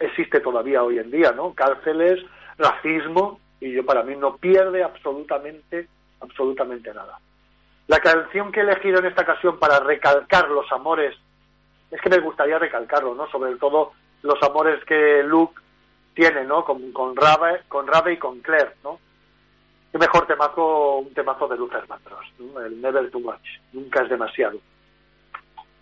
existe 0.00 0.40
todavía 0.40 0.82
hoy 0.82 0.98
en 0.98 1.08
día, 1.08 1.30
¿no? 1.30 1.54
Cárceles, 1.54 2.18
racismo 2.58 3.38
y 3.60 3.70
yo 3.70 3.86
para 3.86 4.02
mí 4.02 4.16
no 4.16 4.36
pierde 4.36 4.82
absolutamente 4.82 5.86
absolutamente 6.20 6.92
nada. 6.92 7.20
La 7.86 8.00
canción 8.00 8.50
que 8.50 8.58
he 8.58 8.62
elegido 8.64 8.98
en 8.98 9.06
esta 9.06 9.22
ocasión 9.22 9.56
para 9.60 9.78
recalcar 9.78 10.50
los 10.50 10.70
amores 10.72 11.14
es 11.92 12.00
que 12.00 12.10
me 12.10 12.18
gustaría 12.18 12.58
recalcarlo, 12.58 13.14
¿no? 13.14 13.30
Sobre 13.30 13.54
todo 13.54 13.92
los 14.22 14.42
amores 14.42 14.84
que 14.84 15.22
Luke 15.22 15.54
tiene, 16.12 16.44
¿no? 16.44 16.64
Con, 16.64 16.90
con 16.90 17.14
Rabe, 17.14 17.62
con 17.68 17.86
Rabe 17.86 18.14
y 18.14 18.16
con 18.16 18.40
Claire, 18.40 18.74
¿no? 18.82 18.98
Qué 19.92 19.98
mejor 19.98 20.26
temazo, 20.26 20.96
un 20.96 21.14
temazo 21.14 21.46
de 21.46 21.56
Luther 21.56 21.86
Vandross, 21.86 22.26
¿no? 22.40 22.60
El 22.60 22.82
Never 22.82 23.08
Too 23.12 23.20
Much, 23.20 23.46
nunca 23.72 24.02
es 24.02 24.08
demasiado. 24.08 24.58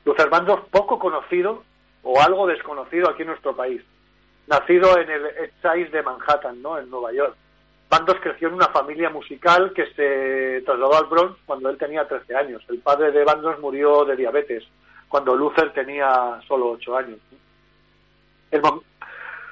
Luther 0.05 0.29
Vandross 0.29 0.61
poco 0.71 0.99
conocido 0.99 1.63
o 2.03 2.21
algo 2.21 2.47
desconocido 2.47 3.09
aquí 3.09 3.23
en 3.23 3.29
nuestro 3.29 3.55
país. 3.55 3.83
Nacido 4.47 4.99
en 4.99 5.11
el 5.11 5.27
East 5.27 5.93
de 5.93 6.03
Manhattan, 6.03 6.61
¿no? 6.61 6.79
En 6.79 6.91
Nueva 6.91 7.13
York. 7.13 7.37
Vandross 7.89 8.21
creció 8.21 8.49
en 8.49 8.55
una 8.55 8.69
familia 8.69 9.11
musical 9.11 9.73
que 9.75 9.87
se 9.93 10.63
trasladó 10.65 10.97
al 10.97 11.07
Bronx 11.07 11.39
cuando 11.45 11.69
él 11.69 11.77
tenía 11.77 12.09
13 12.09 12.35
años. 12.35 12.63
El 12.69 12.79
padre 12.79 13.13
de 13.13 13.25
Vandross 13.25 13.61
murió 13.61 14.05
de 14.05 14.17
diabetes 14.17 14.65
cuando 15.09 15.37
Luther 15.37 15.73
tenía 15.73 16.41
solo 16.49 16.71
8 16.71 16.97
años. 16.97 17.19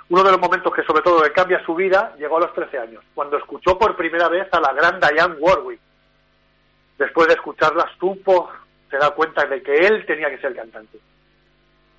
Uno 0.09 0.25
de 0.25 0.33
los 0.33 0.41
momentos 0.41 0.75
que 0.75 0.83
sobre 0.83 1.03
todo 1.03 1.23
le 1.23 1.33
cambia 1.33 1.65
su 1.65 1.75
vida 1.75 2.15
llegó 2.19 2.39
a 2.39 2.41
los 2.41 2.53
13 2.55 2.79
años, 2.79 3.05
cuando 3.15 3.37
escuchó 3.37 3.79
por 3.79 3.95
primera 3.95 4.29
vez 4.29 4.49
a 4.53 4.61
la 4.61 4.73
gran 4.73 4.99
Diane 4.99 5.37
Warwick. 5.39 5.81
Después 6.99 7.29
de 7.29 7.35
escucharla 7.35 7.89
supo, 7.99 8.51
se 8.91 8.97
da 8.99 9.11
cuenta 9.11 9.45
de 9.47 9.63
que 9.63 9.75
él 9.75 10.05
tenía 10.07 10.29
que 10.31 10.39
ser 10.39 10.55
cantante. 10.55 10.99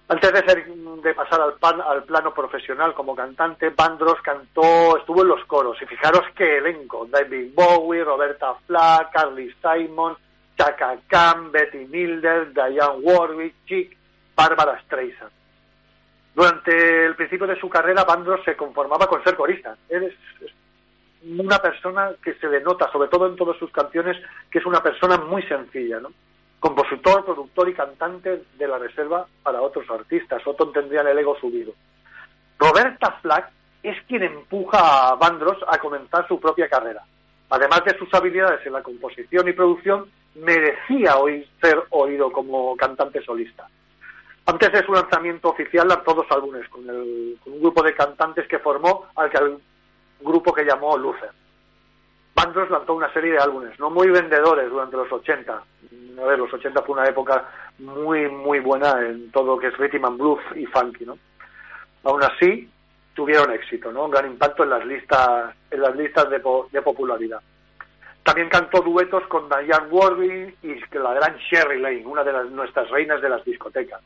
Antes 0.07 0.33
de, 0.33 0.39
ser- 0.41 0.65
de 0.67 1.13
pasar 1.13 1.39
al, 1.39 1.53
pan- 1.53 1.81
al 1.81 2.03
plano 2.03 2.33
profesional 2.33 2.93
como 2.93 3.15
cantante, 3.15 3.69
Bandros 3.69 4.21
cantó, 4.21 4.97
estuvo 4.97 5.21
en 5.21 5.29
los 5.29 5.45
coros. 5.45 5.81
Y 5.81 5.85
fijaros 5.85 6.23
qué 6.35 6.57
elenco. 6.57 7.07
David 7.09 7.51
Bowie, 7.55 8.03
Roberta 8.03 8.55
Flack, 8.67 9.13
Carly 9.13 9.55
Simon, 9.61 10.17
Chaka 10.57 10.97
Khan, 11.07 11.51
Betty 11.51 11.85
Milder, 11.85 12.51
Diane 12.53 12.99
Warwick, 13.01 13.55
Chick, 13.65 13.95
Barbara 14.35 14.81
Streisand. 14.81 15.31
Durante 16.35 17.05
el 17.05 17.15
principio 17.15 17.47
de 17.47 17.59
su 17.59 17.69
carrera, 17.69 18.03
Bandros 18.03 18.43
se 18.43 18.55
conformaba 18.57 19.07
con 19.07 19.23
ser 19.23 19.35
corista. 19.35 19.77
Él 19.87 20.03
es 20.03 20.15
una 21.37 21.59
persona 21.59 22.11
que 22.21 22.33
se 22.33 22.47
denota, 22.49 22.91
sobre 22.91 23.07
todo 23.09 23.27
en 23.27 23.35
todas 23.37 23.57
sus 23.57 23.71
canciones, 23.71 24.17
que 24.49 24.59
es 24.59 24.65
una 24.65 24.81
persona 24.83 25.17
muy 25.17 25.43
sencilla, 25.43 25.99
¿no? 26.01 26.11
Compositor, 26.61 27.25
productor 27.25 27.67
y 27.69 27.73
cantante 27.73 28.43
de 28.57 28.67
la 28.67 28.77
reserva 28.77 29.25
para 29.43 29.61
otros 29.61 29.83
artistas. 29.89 30.41
Otros 30.45 30.71
tendrían 30.71 31.07
el 31.07 31.17
ego 31.17 31.35
subido. 31.41 31.73
Roberta 32.59 33.17
Flack 33.21 33.49
es 33.83 33.97
quien 34.07 34.21
empuja 34.23 35.09
a 35.09 35.15
Bandros 35.15 35.57
a 35.67 35.79
comenzar 35.79 36.27
su 36.27 36.39
propia 36.39 36.69
carrera. 36.69 37.03
Además 37.49 37.83
de 37.83 37.97
sus 37.97 38.13
habilidades 38.13 38.63
en 38.65 38.73
la 38.73 38.83
composición 38.83 39.47
y 39.49 39.53
producción, 39.53 40.09
merecía 40.35 41.17
hoy 41.17 41.45
ser 41.59 41.81
oído 41.89 42.31
como 42.31 42.77
cantante 42.77 43.21
solista. 43.23 43.67
Antes 44.45 44.71
de 44.71 44.85
su 44.85 44.93
lanzamiento 44.93 45.49
oficial 45.49 45.87
lanzó 45.87 46.13
dos 46.13 46.27
álbumes 46.29 46.69
con, 46.69 46.87
el- 46.87 47.37
con 47.43 47.53
un 47.53 47.59
grupo 47.61 47.81
de 47.83 47.95
cantantes 47.95 48.47
que 48.47 48.59
formó 48.59 49.07
al, 49.15 49.31
que- 49.31 49.37
al 49.37 49.57
grupo 50.21 50.53
que 50.53 50.63
llamó 50.63 50.95
Lucer. 50.95 51.31
Bandros 52.43 52.71
lanzó 52.71 52.95
una 52.95 53.13
serie 53.13 53.33
de 53.33 53.37
álbumes, 53.37 53.79
no 53.79 53.91
muy 53.91 54.09
vendedores 54.09 54.67
durante 54.67 54.97
los 54.97 55.11
80. 55.11 55.53
A 55.53 56.25
ver, 56.25 56.39
los 56.39 56.51
80 56.51 56.81
fue 56.81 56.93
una 56.93 57.07
época 57.07 57.47
muy, 57.77 58.27
muy 58.29 58.59
buena 58.59 58.99
en 58.99 59.31
todo 59.31 59.55
lo 59.55 59.59
que 59.59 59.67
es 59.67 59.77
rhythm 59.77 60.05
and 60.05 60.17
blues 60.17 60.41
y 60.55 60.65
funky, 60.65 61.05
¿no? 61.05 61.19
Aún 62.03 62.23
así, 62.23 62.67
tuvieron 63.13 63.51
éxito, 63.51 63.91
¿no? 63.91 64.05
Un 64.05 64.11
gran 64.11 64.25
impacto 64.25 64.63
en 64.63 64.71
las 64.71 64.83
listas, 64.85 65.55
en 65.69 65.81
las 65.81 65.95
listas 65.95 66.29
de 66.31 66.81
popularidad. 66.81 67.41
También 68.23 68.49
cantó 68.49 68.81
duetos 68.81 69.23
con 69.27 69.47
Diane 69.47 69.87
Warwick 69.89 70.57
y 70.63 70.97
la 70.97 71.13
gran 71.13 71.37
Sherry 71.37 71.79
Lane, 71.79 72.05
una 72.05 72.23
de 72.23 72.33
las, 72.33 72.49
nuestras 72.49 72.89
reinas 72.89 73.21
de 73.21 73.29
las 73.29 73.45
discotecas. 73.45 74.01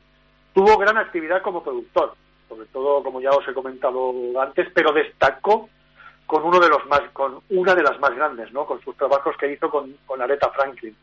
Tuvo 0.53 0.77
gran 0.77 0.97
actividad 0.97 1.41
como 1.41 1.63
productor, 1.63 2.15
sobre 2.49 2.65
todo, 2.67 3.01
como 3.01 3.21
ya 3.21 3.31
os 3.31 3.47
he 3.47 3.53
comentado 3.53 4.13
antes, 4.41 4.67
pero 4.73 4.91
destacó 4.91 5.69
con 6.25 6.43
uno 6.43 6.59
de 6.59 6.69
los 6.69 6.85
más, 6.87 7.01
con 7.13 7.41
una 7.49 7.75
de 7.75 7.83
las 7.83 7.99
más 7.99 8.15
grandes, 8.15 8.51
¿no? 8.51 8.65
Con 8.65 8.81
sus 8.81 8.95
trabajos 8.97 9.35
que 9.37 9.51
hizo 9.51 9.69
con, 9.69 9.95
con 10.05 10.21
Aretha 10.21 10.49
Franklin, 10.49 10.95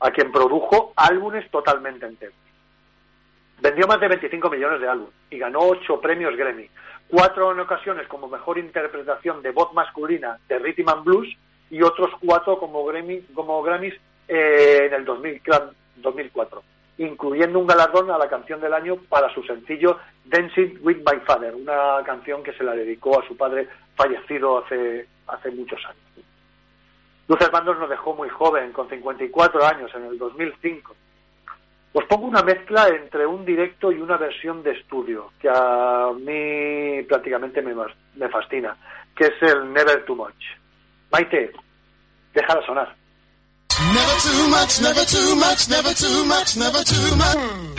a 0.00 0.10
quien 0.10 0.32
produjo 0.32 0.92
álbumes 0.96 1.50
totalmente 1.50 2.06
enteros. 2.06 2.34
Vendió 3.60 3.86
más 3.86 4.00
de 4.00 4.08
25 4.08 4.50
millones 4.50 4.80
de 4.80 4.88
álbumes 4.88 5.14
y 5.30 5.38
ganó 5.38 5.60
ocho 5.60 6.00
premios 6.00 6.36
Grammy, 6.36 6.68
cuatro 7.08 7.52
en 7.52 7.60
ocasiones 7.60 8.08
como 8.08 8.26
mejor 8.26 8.58
interpretación 8.58 9.42
de 9.42 9.52
voz 9.52 9.72
masculina 9.72 10.38
de 10.48 10.58
rhythm 10.58 10.88
and 10.88 11.04
blues 11.04 11.28
y 11.70 11.82
otros 11.82 12.10
cuatro 12.24 12.58
como 12.58 12.84
Grammy, 12.84 13.20
como 13.34 13.62
Grammys 13.62 13.94
eh, 14.26 14.86
en 14.86 14.94
el 14.94 15.04
2000 15.04 15.42
2004, 15.96 16.62
incluyendo 16.98 17.58
un 17.58 17.66
galardón 17.66 18.10
a 18.10 18.18
la 18.18 18.28
canción 18.28 18.60
del 18.60 18.74
año 18.74 18.96
para 19.08 19.32
su 19.32 19.42
sencillo 19.42 19.98
Dancing 20.24 20.78
with 20.82 20.98
My 20.98 21.20
Father, 21.26 21.54
una 21.54 22.02
canción 22.04 22.42
que 22.42 22.52
se 22.52 22.64
la 22.64 22.74
dedicó 22.74 23.20
a 23.20 23.26
su 23.26 23.36
padre 23.36 23.68
fallecido 23.96 24.58
hace 24.58 25.06
hace 25.26 25.50
muchos 25.50 25.80
años. 25.84 26.26
Luther 27.28 27.50
Vandross 27.50 27.78
nos 27.78 27.88
dejó 27.88 28.14
muy 28.14 28.28
joven, 28.28 28.72
con 28.72 28.88
54 28.88 29.64
años, 29.64 29.90
en 29.94 30.04
el 30.04 30.18
2005. 30.18 30.94
Os 31.94 32.04
pongo 32.04 32.26
una 32.26 32.42
mezcla 32.42 32.88
entre 32.88 33.26
un 33.26 33.44
directo 33.44 33.92
y 33.92 34.00
una 34.00 34.16
versión 34.16 34.62
de 34.62 34.72
estudio, 34.72 35.32
que 35.40 35.48
a 35.48 36.10
mí 36.18 37.02
prácticamente 37.04 37.62
me, 37.62 37.74
me 38.16 38.28
fascina, 38.28 38.76
que 39.14 39.24
es 39.24 39.42
el 39.42 39.72
Never 39.72 40.04
Too 40.04 40.16
Much. 40.16 40.44
Maite, 41.10 41.52
déjala 42.34 42.64
sonar. 42.66 43.01
Never 43.90 44.16
too 44.20 44.48
much, 44.48 44.80
never 44.80 45.04
too 45.04 45.36
much, 45.36 45.68
never 45.68 45.92
too 45.94 46.24
much, 46.24 46.56
never 46.56 46.84
too 46.84 47.16
much. 47.16 47.71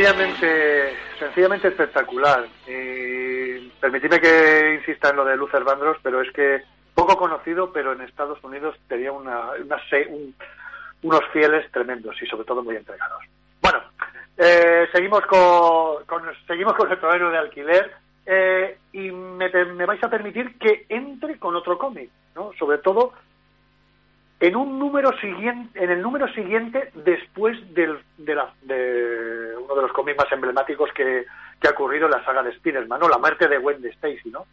Sencillamente, 0.00 1.68
espectacular. 1.68 2.46
Y 2.66 3.68
permitidme 3.80 4.18
que 4.20 4.74
insista 4.78 5.10
en 5.10 5.16
lo 5.16 5.24
de 5.24 5.36
Luther 5.36 5.62
Vandross, 5.62 5.98
pero 6.02 6.22
es 6.22 6.32
que 6.32 6.62
poco 6.94 7.16
conocido, 7.18 7.70
pero 7.72 7.92
en 7.92 8.00
Estados 8.00 8.42
Unidos 8.42 8.76
tenía 8.88 9.12
una, 9.12 9.50
una 9.62 9.76
un- 10.08 10.34
unos 11.02 11.20
fieles 11.32 11.70
tremendos 11.70 12.20
y 12.22 12.26
sobre 12.26 12.44
todo 12.44 12.62
muy 12.62 12.76
entregados. 12.76 13.22
Bueno, 13.60 13.80
eh, 14.38 14.88
seguimos 14.92 15.20
con, 15.26 16.04
con- 16.06 16.34
seguimos 16.46 16.74
con 16.74 16.90
el 16.90 16.98
programa 16.98 17.30
de 17.30 17.38
alquiler 17.38 17.92
eh, 18.26 18.78
y 18.92 19.10
me, 19.10 19.48
me 19.50 19.86
vais 19.86 20.02
a 20.02 20.08
permitir 20.10 20.58
que 20.58 20.86
entre 20.88 21.38
con 21.38 21.54
otro 21.56 21.76
cómic, 21.78 22.10
¿no? 22.34 22.52
Sobre 22.58 22.78
todo 22.78 23.12
en 24.40 24.56
un 24.56 24.78
número 24.78 25.12
siguiente, 25.20 25.82
en 25.84 25.90
el 25.90 26.00
número 26.02 26.26
siguiente 26.32 26.90
después 26.94 27.58
del, 27.74 27.98
de, 28.16 28.34
la- 28.34 28.52
de 28.62 29.54
uno 29.62 29.74
de 29.74 29.82
los 29.82 29.92
cómics 29.92 30.16
más 30.18 30.32
emblemáticos 30.32 30.90
que, 30.94 31.26
ha 31.62 31.70
ocurrido 31.70 32.06
en 32.06 32.12
la 32.12 32.24
saga 32.24 32.42
de 32.42 32.50
Spider-Man, 32.50 33.00
¿no? 33.00 33.08
La 33.08 33.18
muerte 33.18 33.46
de 33.46 33.58
Gwen 33.58 33.84
Stacy, 33.84 34.30
¿no? 34.30 34.46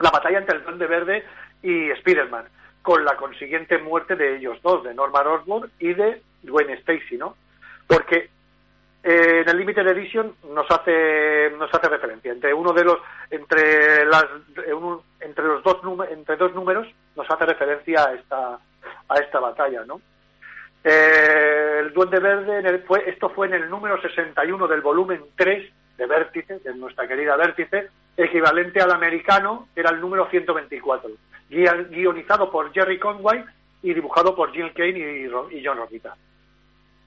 La 0.00 0.10
batalla 0.10 0.38
entre 0.38 0.56
el 0.56 0.64
Duende 0.64 0.86
Verde 0.88 1.24
y 1.62 1.88
Spider-Man, 1.90 2.46
con 2.82 3.04
la 3.04 3.16
consiguiente 3.16 3.78
muerte 3.78 4.16
de 4.16 4.36
ellos 4.36 4.58
dos, 4.62 4.82
de 4.82 4.92
Norman 4.92 5.26
Osborn 5.28 5.70
y 5.78 5.94
de 5.94 6.20
Gwen 6.42 6.70
Stacy, 6.70 7.16
¿no? 7.16 7.36
Porque 7.86 8.28
eh, 9.04 9.42
en 9.42 9.48
el 9.48 9.56
Limited 9.58 9.86
Edition 9.86 10.34
nos 10.52 10.68
hace 10.68 11.52
nos 11.56 11.72
hace 11.72 11.88
referencia 11.88 12.32
entre 12.32 12.52
uno 12.52 12.72
de 12.72 12.82
los 12.82 12.98
entre 13.30 14.04
las 14.06 14.24
entre 15.20 15.44
los 15.44 15.62
dos 15.62 15.76
entre 16.10 16.36
dos 16.36 16.52
números 16.56 16.88
nos 17.14 17.30
hace 17.30 17.46
referencia 17.46 18.04
a 18.04 18.14
esta 18.14 18.58
a 19.08 19.16
esta 19.18 19.40
batalla 19.40 19.84
no 19.86 20.00
Eh, 20.88 21.78
el 21.80 21.92
Duende 21.92 22.20
Verde 22.20 22.58
en 22.60 22.66
el- 22.66 22.82
fue 22.84 23.02
esto 23.10 23.28
fue 23.30 23.48
en 23.48 23.54
el 23.54 23.68
número 23.68 24.00
61 24.00 24.68
del 24.68 24.82
volumen 24.82 25.20
3 25.36 25.68
de 25.96 26.06
Vértice 26.06 26.60
de 26.60 26.74
nuestra 26.76 27.08
querida 27.08 27.34
Vértice 27.36 27.88
equivalente 28.16 28.80
al 28.80 28.92
americano 28.92 29.68
era 29.74 29.90
el 29.90 30.00
número 30.00 30.28
124 30.30 31.10
guia- 31.50 31.86
guionizado 31.90 32.50
por 32.52 32.72
Jerry 32.72 33.00
Conway 33.00 33.44
y 33.82 33.94
dibujado 33.94 34.36
por 34.36 34.52
Jill 34.52 34.72
Kane 34.74 34.98
y, 35.50 35.64
John 35.64 35.78
Romita 35.78 36.14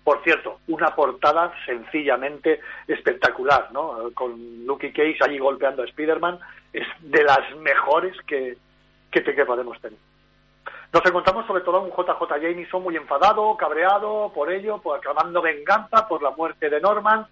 por 0.03 0.23
cierto, 0.23 0.59
una 0.67 0.93
portada 0.95 1.53
sencillamente 1.65 2.59
espectacular, 2.87 3.69
¿no? 3.71 4.09
Con 4.15 4.65
Lucky 4.65 4.91
Cage 4.91 5.17
allí 5.21 5.37
golpeando 5.37 5.83
a 5.83 5.85
Spider-Man, 5.85 6.39
es 6.73 6.87
de 6.99 7.23
las 7.23 7.55
mejores 7.57 8.17
que, 8.25 8.57
que, 9.11 9.23
que 9.23 9.45
podemos 9.45 9.79
tener. 9.79 9.99
Nos 10.91 11.05
encontramos 11.05 11.45
sobre 11.45 11.61
todo 11.61 11.77
a 11.77 11.81
un 11.81 11.91
JJ 11.91 12.41
Jameson 12.41 12.81
muy 12.81 12.95
enfadado, 12.95 13.55
cabreado 13.57 14.31
por 14.33 14.51
ello, 14.51 14.79
por 14.79 14.97
aclamando 14.97 15.39
venganza 15.39 16.07
por 16.07 16.23
la 16.23 16.31
muerte 16.31 16.67
de 16.67 16.81
Norman, 16.81 17.27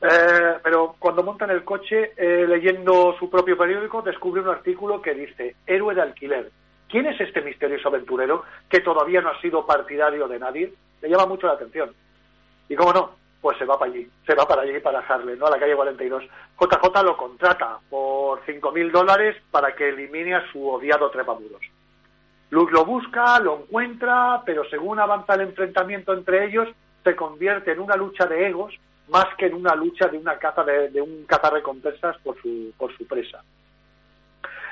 eh, 0.00 0.58
pero 0.62 0.94
cuando 1.00 1.24
monta 1.24 1.44
en 1.44 1.50
el 1.50 1.64
coche, 1.64 2.12
eh, 2.16 2.46
leyendo 2.46 3.16
su 3.18 3.28
propio 3.28 3.58
periódico, 3.58 4.02
descubre 4.02 4.40
un 4.40 4.48
artículo 4.48 5.02
que 5.02 5.14
dice 5.14 5.56
Héroe 5.66 5.96
de 5.96 6.02
alquiler. 6.02 6.50
¿Quién 6.88 7.06
es 7.06 7.20
este 7.20 7.40
misterioso 7.40 7.88
aventurero 7.88 8.44
que 8.68 8.80
todavía 8.80 9.20
no 9.20 9.30
ha 9.30 9.40
sido 9.40 9.66
partidario 9.66 10.28
de 10.28 10.38
nadie? 10.38 10.72
Le 11.00 11.08
llama 11.08 11.26
mucho 11.26 11.48
la 11.48 11.54
atención. 11.54 11.92
Y 12.68 12.76
cómo 12.76 12.92
no, 12.92 13.10
pues 13.40 13.58
se 13.58 13.64
va 13.64 13.78
para 13.78 13.90
allí, 13.90 14.08
se 14.24 14.34
va 14.34 14.46
para 14.46 14.62
allí, 14.62 14.78
para 14.78 15.00
Harlem, 15.00 15.38
¿no? 15.38 15.46
A 15.46 15.50
la 15.50 15.58
calle 15.58 15.74
42. 15.74 16.22
JJ 16.60 17.02
lo 17.02 17.16
contrata 17.16 17.78
por 17.90 18.44
5.000 18.44 18.92
dólares 18.92 19.36
para 19.50 19.74
que 19.74 19.88
elimine 19.88 20.36
a 20.36 20.52
su 20.52 20.68
odiado 20.68 21.10
trepamuros. 21.10 21.62
Luke 22.52 22.70
lo 22.70 22.84
busca, 22.84 23.40
lo 23.40 23.60
encuentra, 23.60 24.42
pero 24.44 24.62
según 24.68 25.00
avanza 25.00 25.36
el 25.36 25.40
enfrentamiento 25.40 26.12
entre 26.12 26.44
ellos, 26.44 26.68
se 27.02 27.16
convierte 27.16 27.72
en 27.72 27.80
una 27.80 27.96
lucha 27.96 28.26
de 28.26 28.46
egos 28.46 28.78
más 29.08 29.24
que 29.38 29.46
en 29.46 29.54
una 29.54 29.74
lucha 29.74 30.06
de 30.08 30.18
una 30.18 30.36
caza 30.36 30.62
de, 30.62 30.90
de 30.90 31.00
un 31.00 31.24
cazarrecompensas 31.24 32.18
por 32.18 32.36
su, 32.42 32.74
por 32.76 32.94
su 32.94 33.06
presa. 33.06 33.42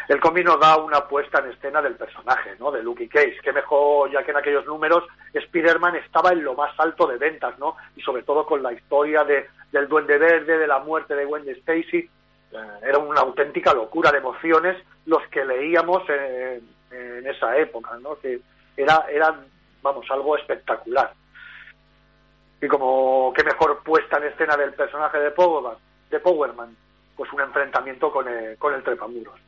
El 0.08 0.20
cómic 0.20 0.46
da 0.60 0.76
una 0.76 1.08
puesta 1.08 1.38
en 1.38 1.52
escena 1.52 1.80
del 1.80 1.94
personaje, 1.94 2.54
¿no? 2.58 2.70
De 2.70 2.82
Lucky 2.82 3.08
Case, 3.08 3.38
que 3.42 3.52
mejor, 3.52 4.10
ya 4.10 4.22
que 4.24 4.32
en 4.32 4.36
aquellos 4.36 4.66
números 4.66 5.04
Spider-Man 5.32 5.96
estaba 5.96 6.32
en 6.32 6.44
lo 6.44 6.52
más 6.52 6.78
alto 6.78 7.06
de 7.06 7.16
ventas, 7.16 7.58
¿no? 7.58 7.76
Y 7.96 8.02
sobre 8.02 8.24
todo 8.24 8.44
con 8.44 8.62
la 8.62 8.74
historia 8.74 9.24
de, 9.24 9.46
del 9.72 9.88
Duende 9.88 10.18
Verde, 10.18 10.58
de 10.58 10.66
la 10.66 10.80
muerte 10.80 11.14
de 11.14 11.24
Gwen 11.24 11.48
Stacy, 11.48 11.96
eh, 11.96 12.58
era 12.82 12.98
una 12.98 13.22
auténtica 13.22 13.72
locura 13.72 14.12
de 14.12 14.18
emociones 14.18 14.76
los 15.06 15.26
que 15.28 15.46
leíamos 15.46 16.02
en, 16.10 16.79
en 16.90 17.26
esa 17.26 17.56
época, 17.56 17.98
¿no? 18.00 18.18
Que 18.18 18.40
era, 18.76 19.06
era, 19.10 19.34
vamos, 19.82 20.06
algo 20.10 20.36
espectacular. 20.36 21.12
Y 22.60 22.68
como 22.68 23.32
qué 23.34 23.42
mejor 23.44 23.82
puesta 23.82 24.18
en 24.18 24.24
escena 24.24 24.56
del 24.56 24.74
personaje 24.74 25.18
de 25.18 25.30
Powerman, 25.30 26.76
pues 27.16 27.32
un 27.32 27.40
enfrentamiento 27.40 28.10
con 28.12 28.28
el, 28.28 28.56
con 28.58 28.74
el 28.74 28.82
trepamuros. 28.82 29.38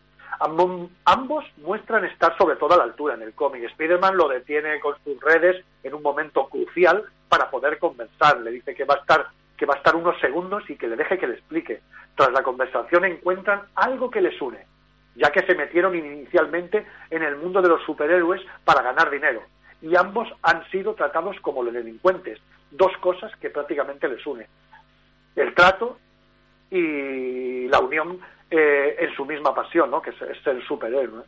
Ambos, 0.40 0.90
ambos 1.04 1.44
muestran 1.58 2.04
estar 2.04 2.36
sobre 2.36 2.56
todo 2.56 2.74
a 2.74 2.78
la 2.78 2.84
altura 2.84 3.14
en 3.14 3.22
el 3.22 3.34
cómic. 3.34 3.64
Spider-Man 3.64 4.16
lo 4.16 4.28
detiene 4.28 4.80
con 4.80 4.96
sus 5.04 5.20
redes 5.20 5.62
en 5.82 5.94
un 5.94 6.02
momento 6.02 6.48
crucial 6.48 7.04
para 7.28 7.50
poder 7.50 7.78
conversar. 7.78 8.40
Le 8.40 8.50
dice 8.50 8.74
que 8.74 8.84
va 8.84 8.94
a 8.94 8.98
estar 8.98 9.26
que 9.56 9.66
va 9.66 9.74
a 9.74 9.76
estar 9.76 9.94
unos 9.94 10.18
segundos 10.18 10.68
y 10.68 10.76
que 10.76 10.88
le 10.88 10.96
deje 10.96 11.18
que 11.18 11.28
le 11.28 11.34
explique. 11.34 11.82
Tras 12.16 12.32
la 12.32 12.42
conversación 12.42 13.04
encuentran 13.04 13.62
algo 13.76 14.10
que 14.10 14.20
les 14.20 14.40
une, 14.42 14.66
ya 15.14 15.30
que 15.30 15.42
se 15.42 15.54
metieron 15.54 15.94
inicialmente 15.94 16.86
en 17.10 17.22
el 17.22 17.36
mundo 17.36 17.60
de 17.60 17.68
los 17.68 17.82
superhéroes 17.84 18.42
para 18.64 18.82
ganar 18.82 19.10
dinero. 19.10 19.42
Y 19.80 19.96
ambos 19.96 20.28
han 20.42 20.68
sido 20.70 20.94
tratados 20.94 21.38
como 21.40 21.62
los 21.62 21.74
delincuentes. 21.74 22.38
Dos 22.70 22.96
cosas 22.98 23.34
que 23.36 23.50
prácticamente 23.50 24.08
les 24.08 24.24
une. 24.26 24.46
El 25.36 25.54
trato 25.54 25.98
y 26.70 27.68
la 27.68 27.80
unión 27.80 28.20
eh, 28.50 28.96
en 28.98 29.14
su 29.14 29.24
misma 29.24 29.54
pasión, 29.54 29.90
¿no? 29.90 30.00
que 30.00 30.10
es, 30.10 30.46
el 30.46 30.62
superhéroe. 30.66 31.22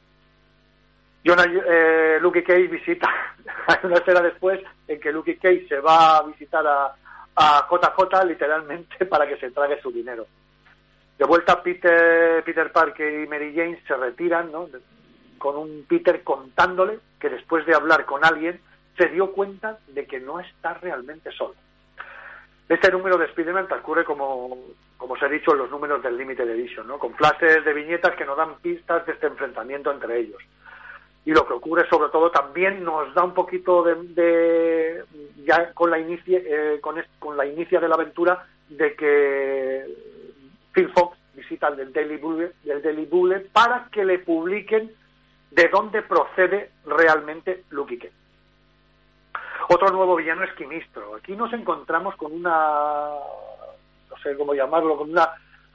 Jonah, 1.26 1.44
eh, 1.44 2.18
Luke 2.20 2.44
Cage 2.44 2.68
visita, 2.68 3.08
hay 3.66 3.78
una 3.82 3.96
escena 3.96 4.20
después 4.20 4.60
en 4.86 5.00
que 5.00 5.10
Luke 5.10 5.38
Cage 5.38 5.66
se 5.68 5.80
va 5.80 6.18
a 6.18 6.22
visitar 6.22 6.66
a, 6.66 6.94
a 7.36 7.68
JJ 7.70 8.26
literalmente 8.26 9.04
para 9.06 9.26
que 9.26 9.36
se 9.36 9.50
trague 9.50 9.80
su 9.80 9.90
dinero. 9.90 10.26
De 11.18 11.24
vuelta 11.24 11.62
Peter, 11.62 12.42
Peter 12.44 12.72
Parker 12.72 13.22
y 13.22 13.28
Mary 13.28 13.54
Jane 13.54 13.80
se 13.86 13.96
retiran, 13.96 14.50
¿no? 14.50 14.68
con 15.38 15.56
un 15.56 15.84
Peter 15.88 16.22
contándole 16.22 16.98
que 17.20 17.28
después 17.28 17.66
de 17.66 17.74
hablar 17.74 18.04
con 18.06 18.24
alguien 18.24 18.60
se 18.96 19.08
dio 19.08 19.32
cuenta 19.32 19.78
de 19.88 20.06
que 20.06 20.18
no 20.18 20.40
está 20.40 20.74
realmente 20.74 21.30
solo. 21.32 21.54
Este 22.68 22.90
número 22.90 23.18
de 23.18 23.26
Spider-Man 23.26 23.68
transcurre 23.68 24.04
como, 24.04 24.56
como 24.96 25.14
os 25.14 25.22
he 25.22 25.28
dicho 25.28 25.52
en 25.52 25.58
los 25.58 25.70
números 25.70 26.02
del 26.02 26.16
Limited 26.16 26.48
Edition, 26.48 26.86
¿no? 26.86 26.98
con 26.98 27.14
flashes 27.14 27.64
de 27.64 27.74
viñetas 27.74 28.16
que 28.16 28.24
nos 28.24 28.36
dan 28.36 28.56
pistas 28.62 29.04
de 29.04 29.12
este 29.12 29.26
enfrentamiento 29.26 29.92
entre 29.92 30.18
ellos. 30.18 30.42
Y 31.26 31.32
lo 31.32 31.46
que 31.46 31.54
ocurre 31.54 31.88
sobre 31.88 32.10
todo 32.10 32.30
también 32.30 32.82
nos 32.82 33.12
da 33.14 33.22
un 33.22 33.34
poquito 33.34 33.82
de, 33.82 33.94
de 34.14 35.04
ya 35.44 35.72
con 35.72 35.90
la 35.90 35.98
inicia, 35.98 36.38
eh, 36.38 36.78
con, 36.80 37.02
con 37.18 37.36
la 37.36 37.46
inicia 37.46 37.80
de 37.80 37.88
la 37.88 37.94
aventura 37.94 38.46
de 38.68 38.94
que 38.94 39.84
Phil 40.74 40.90
Fox 40.92 41.16
visita 41.34 41.68
el 41.68 41.76
del 41.76 41.92
Daily 41.92 42.16
Bugle, 42.16 42.52
del 42.64 42.82
Daily 42.82 43.06
Bugle 43.06 43.40
para 43.52 43.88
que 43.90 44.04
le 44.04 44.18
publiquen 44.18 44.92
de 45.50 45.68
dónde 45.68 46.02
procede 46.02 46.70
realmente 46.84 47.64
Cage. 47.70 48.12
Otro 49.68 49.88
nuevo 49.90 50.16
villano 50.16 50.42
es 50.42 50.52
Quimistro. 50.54 51.14
Aquí 51.14 51.36
nos 51.36 51.52
encontramos 51.52 52.16
con 52.16 52.32
una, 52.32 52.50
no 54.10 54.16
sé 54.22 54.36
cómo 54.36 54.52
llamarlo, 54.52 54.96
con 54.96 55.10
una 55.10 55.30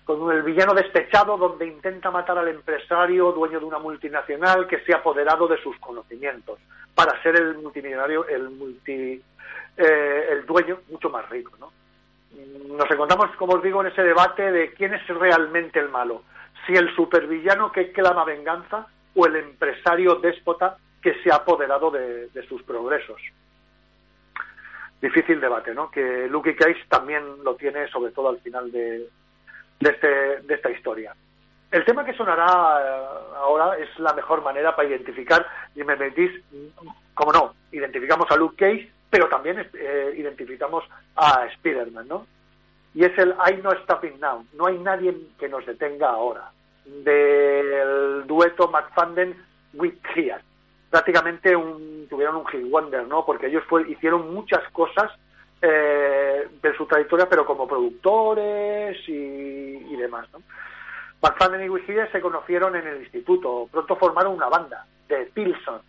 con 0.05 0.31
el 0.31 0.41
villano 0.41 0.73
despechado 0.73 1.37
donde 1.37 1.67
intenta 1.67 2.09
matar 2.09 2.35
al 2.39 2.47
empresario 2.47 3.31
dueño 3.31 3.59
de 3.59 3.65
una 3.65 3.77
multinacional 3.77 4.65
que 4.65 4.79
se 4.79 4.91
ha 4.91 4.97
apoderado 4.97 5.47
de 5.47 5.61
sus 5.61 5.77
conocimientos 5.77 6.57
para 6.95 7.21
ser 7.21 7.35
el 7.35 7.59
multimillonario, 7.59 8.27
el 8.27 8.49
multi, 8.49 9.21
eh, 9.77 10.27
el 10.31 10.47
dueño 10.47 10.79
mucho 10.89 11.11
más 11.11 11.29
rico, 11.29 11.51
¿no? 11.59 11.71
Nos 12.31 12.89
encontramos, 12.91 13.35
como 13.35 13.53
os 13.53 13.63
digo, 13.63 13.81
en 13.81 13.87
ese 13.87 14.03
debate 14.03 14.51
de 14.51 14.71
quién 14.73 14.93
es 14.93 15.05
realmente 15.07 15.79
el 15.79 15.89
malo, 15.89 16.23
si 16.65 16.73
el 16.73 16.93
supervillano 16.95 17.71
que 17.71 17.91
clama 17.91 18.23
venganza 18.23 18.87
o 19.15 19.25
el 19.25 19.35
empresario 19.35 20.15
déspota 20.15 20.77
que 21.01 21.15
se 21.23 21.31
ha 21.31 21.35
apoderado 21.35 21.91
de, 21.91 22.29
sus 22.47 22.61
progresos 22.63 23.21
difícil 25.01 25.39
debate, 25.39 25.73
¿no? 25.73 25.89
Que 25.89 26.27
Lucky 26.27 26.55
Cage 26.55 26.85
también 26.89 27.23
lo 27.45 27.55
tiene, 27.55 27.87
sobre 27.87 28.11
todo 28.11 28.27
al 28.29 28.39
final 28.41 28.69
de, 28.69 29.07
de, 29.79 29.89
este, 29.89 30.41
de 30.41 30.53
esta 30.53 30.69
historia. 30.71 31.15
El 31.71 31.85
tema 31.85 32.03
que 32.03 32.13
sonará 32.13 32.45
eh, 32.45 33.05
ahora 33.37 33.77
es 33.77 33.87
la 33.99 34.13
mejor 34.13 34.43
manera 34.43 34.75
para 34.75 34.89
identificar, 34.89 35.45
y 35.73 35.83
me 35.83 35.95
metís, 35.95 36.31
como 37.13 37.31
no, 37.31 37.53
identificamos 37.71 38.29
a 38.29 38.35
Luke 38.35 38.57
Cage, 38.57 38.91
pero 39.09 39.27
también 39.27 39.67
eh, 39.73 40.13
identificamos 40.17 40.83
a 41.15 41.45
Spider-Man, 41.45 42.07
¿no? 42.07 42.27
Y 42.93 43.05
es 43.05 43.17
el 43.17 43.29
I 43.29 43.61
No 43.61 43.71
Stopping 43.83 44.19
Now, 44.19 44.45
no 44.53 44.67
hay 44.67 44.77
nadie 44.77 45.15
que 45.39 45.49
nos 45.49 45.65
detenga 45.65 46.09
ahora, 46.09 46.51
del 46.85 48.25
dueto 48.25 48.67
McFadden 48.67 49.35
with 49.73 49.93
prácticamente 50.89 51.55
un, 51.55 52.07
tuvieron 52.09 52.37
un 52.37 52.47
hit 52.47 52.69
wonder, 52.69 53.07
¿no? 53.07 53.25
Porque 53.25 53.47
ellos 53.47 53.63
fue, 53.67 53.89
hicieron 53.89 54.33
muchas 54.33 54.67
cosas 54.71 55.11
eh, 55.61 56.47
de 56.61 56.77
su 56.77 56.85
trayectoria, 56.85 57.27
pero 57.29 57.45
como 57.45 57.67
productores 57.67 58.97
y, 59.07 59.95
demás. 59.95 60.27
¿no? 60.31 60.41
McFadden 61.21 61.65
y 61.65 61.69
Wiggins 61.69 62.09
se 62.11 62.21
conocieron 62.21 62.75
en 62.77 62.87
el 62.87 63.01
instituto. 63.01 63.67
Pronto 63.69 63.97
formaron 63.97 64.33
una 64.33 64.47
banda, 64.47 64.85
de 65.09 65.25
Pilson, 65.25 65.81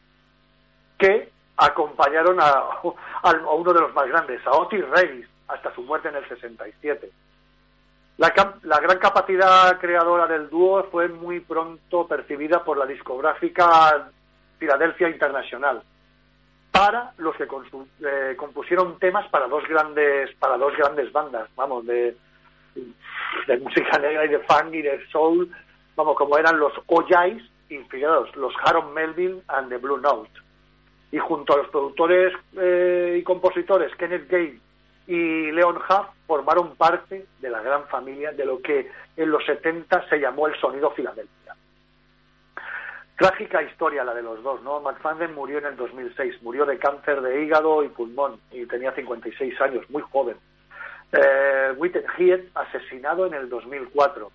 que 0.99 1.31
acompañaron 1.61 2.39
a, 2.41 2.81
uno 2.83 3.73
de 3.73 3.81
los 3.81 3.95
más 3.95 4.09
grandes, 4.09 4.45
a 4.47 4.53
Otis 4.53 4.89
Reis, 4.89 5.27
hasta 5.49 5.75
su 5.75 5.83
muerte 5.83 6.09
en 6.09 6.17
el 6.17 6.29
67. 6.29 7.11
La, 8.17 8.33
la 8.63 8.81
gran 8.81 8.99
capacidad 8.99 9.79
creadora 9.79 10.27
del 10.27 10.49
dúo 10.49 10.85
fue 10.85 11.09
muy 11.09 11.41
pronto 11.41 12.07
percibida 12.07 12.65
por 12.65 12.79
la 12.79 12.87
discográfica 12.87 14.11
Philadelphia 14.59 15.09
International 15.09 15.83
para 16.71 17.13
los 17.19 17.35
que 17.37 17.45
eh, 17.45 18.37
compusieron 18.37 18.99
temas 18.99 19.29
para 19.29 19.49
dos 19.49 19.67
grandes 19.69 20.33
para 20.37 20.57
dos 20.57 20.77
grandes 20.77 21.11
bandas 21.11 21.49
vamos 21.57 21.85
de, 21.85 22.15
música 23.61 23.99
negra 23.99 24.25
y 24.27 24.29
de 24.29 24.39
funk 24.41 24.73
y 24.73 24.83
de 24.83 25.05
soul 25.09 25.51
vamos 25.97 26.17
como 26.17 26.39
eran 26.39 26.61
los 26.61 26.73
O'Jays 26.87 27.43
fijaros, 27.89 28.35
los 28.37 28.53
Harold 28.65 28.93
Melville 28.93 29.43
and 29.49 29.69
the 29.69 29.79
Blue 29.79 29.99
Note 29.99 30.31
y 31.13 31.19
junto 31.19 31.55
a 31.55 31.59
los 31.59 31.69
productores 31.69 32.33
eh, 32.57 33.17
y 33.19 33.23
compositores 33.23 33.95
Kenneth 33.97 34.29
Gale 34.29 34.59
y 35.07 35.51
Leon 35.51 35.77
Huff 35.77 36.07
formaron 36.27 36.77
parte 36.77 37.27
de 37.41 37.51
la 37.51 37.61
gran 37.63 37.87
familia 37.89 38.31
de 38.33 38.45
lo 38.45 38.63
que 38.63 38.91
en 39.17 39.31
los 39.31 39.45
70 39.45 40.09
se 40.09 40.21
llamó 40.21 40.47
el 40.47 40.55
sonido 40.61 40.93
Filadelfia. 40.93 41.57
Trágica 43.19 43.63
historia 43.63 44.05
la 44.05 44.15
de 44.15 44.23
los 44.23 44.43
dos, 44.43 44.63
¿no? 44.63 44.81
McFadden 44.81 45.35
murió 45.35 45.59
en 45.59 45.67
el 45.67 45.77
2006, 45.77 46.43
murió 46.43 46.65
de 46.65 46.79
cáncer 46.79 47.21
de 47.21 47.43
hígado 47.43 47.83
y 47.83 47.89
pulmón 47.89 48.41
y 48.51 48.65
tenía 48.67 48.93
56 48.93 49.61
años, 49.61 49.91
muy 49.91 50.03
joven. 50.03 50.37
Eh, 51.13 51.75
Whitney 51.77 52.05
Head 52.17 52.41
asesinado 52.55 53.27
en 53.27 53.35
el 53.35 53.49
2004. 53.49 54.31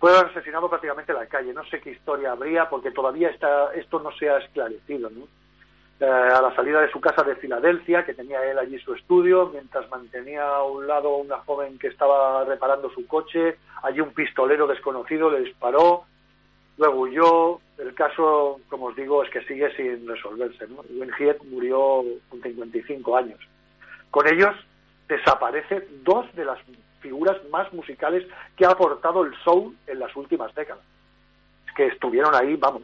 Fue 0.00 0.18
asesinado 0.18 0.68
prácticamente 0.68 1.12
en 1.12 1.18
la 1.18 1.26
calle. 1.26 1.52
No 1.52 1.64
sé 1.66 1.80
qué 1.80 1.90
historia 1.90 2.32
habría 2.32 2.68
porque 2.68 2.90
todavía 2.90 3.28
está, 3.28 3.72
esto 3.74 4.00
no 4.00 4.10
se 4.12 4.30
ha 4.30 4.38
esclarecido, 4.38 5.10
¿no? 5.10 5.28
Eh, 6.00 6.04
a 6.04 6.42
la 6.42 6.52
salida 6.56 6.80
de 6.80 6.90
su 6.90 7.00
casa 7.00 7.22
de 7.22 7.36
Filadelfia, 7.36 8.04
que 8.04 8.14
tenía 8.14 8.42
él 8.50 8.58
allí 8.58 8.78
su 8.80 8.94
estudio, 8.94 9.50
mientras 9.52 9.88
mantenía 9.90 10.44
a 10.44 10.64
un 10.64 10.88
lado 10.88 11.16
una 11.16 11.38
joven 11.38 11.78
que 11.78 11.86
estaba 11.86 12.44
reparando 12.44 12.90
su 12.90 13.06
coche, 13.06 13.58
allí 13.82 14.00
un 14.00 14.12
pistolero 14.12 14.66
desconocido 14.66 15.30
le 15.30 15.40
disparó, 15.40 16.04
luego 16.78 17.00
huyó. 17.00 17.60
El 17.78 17.94
caso, 17.94 18.60
como 18.68 18.86
os 18.86 18.96
digo, 18.96 19.22
es 19.22 19.30
que 19.30 19.44
sigue 19.44 19.74
sin 19.76 20.06
resolverse. 20.08 20.66
¿no? 20.66 20.82
Hiett 21.18 21.42
murió 21.44 22.04
con 22.28 22.42
55 22.42 23.16
años. 23.16 23.38
Con 24.10 24.26
ellos 24.26 24.54
desaparecen 25.08 25.84
dos 26.02 26.26
de 26.34 26.44
las 26.44 26.58
figuras 27.00 27.36
más 27.50 27.72
musicales 27.72 28.26
que 28.56 28.64
ha 28.64 28.70
aportado 28.70 29.22
el 29.22 29.34
soul 29.44 29.76
en 29.86 30.00
las 30.00 30.14
últimas 30.16 30.52
décadas. 30.54 30.82
Es 31.68 31.74
que 31.74 31.86
estuvieron 31.86 32.34
ahí, 32.34 32.56
vamos, 32.56 32.82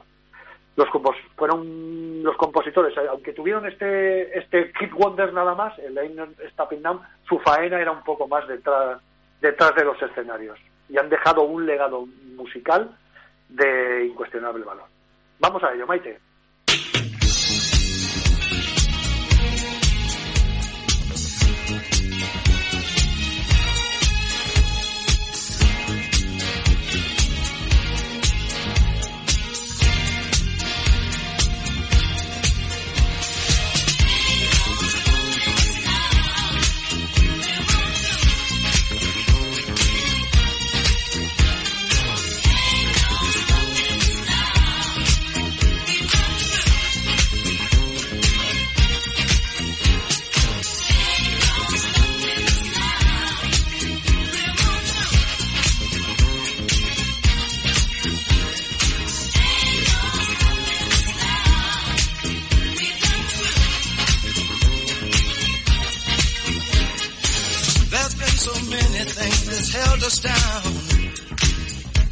los 0.76 0.88
compos 0.90 1.16
fueron 1.36 2.22
los 2.22 2.36
compositores, 2.36 2.96
aunque 3.08 3.32
tuvieron 3.32 3.66
este 3.66 4.38
este 4.38 4.72
Kid 4.72 4.92
Wonder 4.92 5.32
nada 5.32 5.54
más, 5.54 5.78
el 5.78 5.96
Ain't 5.98 6.38
Stopping 6.52 6.82
su 7.28 7.38
faena 7.40 7.80
era 7.80 7.92
un 7.92 8.02
poco 8.02 8.28
más 8.28 8.46
detrás 8.46 9.00
detrás 9.40 9.74
de 9.74 9.84
los 9.84 10.00
escenarios 10.02 10.58
y 10.88 10.98
han 10.98 11.08
dejado 11.08 11.42
un 11.42 11.66
legado 11.66 12.06
musical 12.36 12.90
de 13.48 14.06
incuestionable 14.06 14.64
valor. 14.64 14.84
Vamos 15.38 15.62
a 15.64 15.72
ello, 15.72 15.86
Maite. 15.86 16.18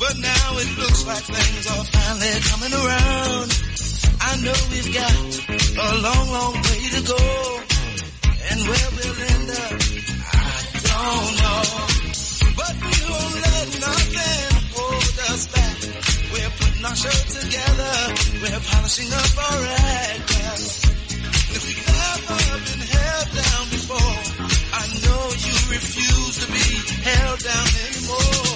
But 0.09 0.16
now 0.20 0.56
it 0.56 0.70
looks 0.78 1.05
like 1.05 1.20
things 1.20 1.66
are 1.68 1.85
finally 1.85 2.32
coming 2.48 2.72
around. 2.72 3.48
I 4.24 4.32
know 4.40 4.56
we've 4.72 4.93
got 4.97 5.20
a 5.52 5.89
long, 6.01 6.26
long 6.32 6.55
way 6.64 6.80
to 6.97 7.01
go. 7.12 7.20
And 8.48 8.59
where 8.72 8.89
we'll 8.97 9.20
end 9.36 9.51
up, 9.52 9.76
I 10.32 10.80
don't 10.89 11.32
know. 11.44 11.60
But 12.56 12.74
we 12.89 12.97
won't 13.05 13.36
let 13.36 13.68
nothing 13.85 14.48
hold 14.80 15.16
us 15.28 15.43
back. 15.52 15.76
We're 16.32 16.55
putting 16.56 16.85
our 16.89 16.97
show 16.97 17.18
together. 17.36 17.94
We're 18.40 18.64
polishing 18.64 19.12
up 19.12 19.32
our 19.44 19.60
act. 19.76 20.28
If 21.52 21.62
you've 21.68 21.85
ever 22.16 22.40
been 22.64 22.80
held 22.97 23.28
down 23.44 23.64
before, 23.76 24.16
I 24.72 24.85
know 25.05 25.22
you 25.36 25.55
refuse 25.68 26.35
to 26.40 26.47
be 26.48 26.66
held 27.05 27.40
down 27.44 27.68
anymore. 27.93 28.47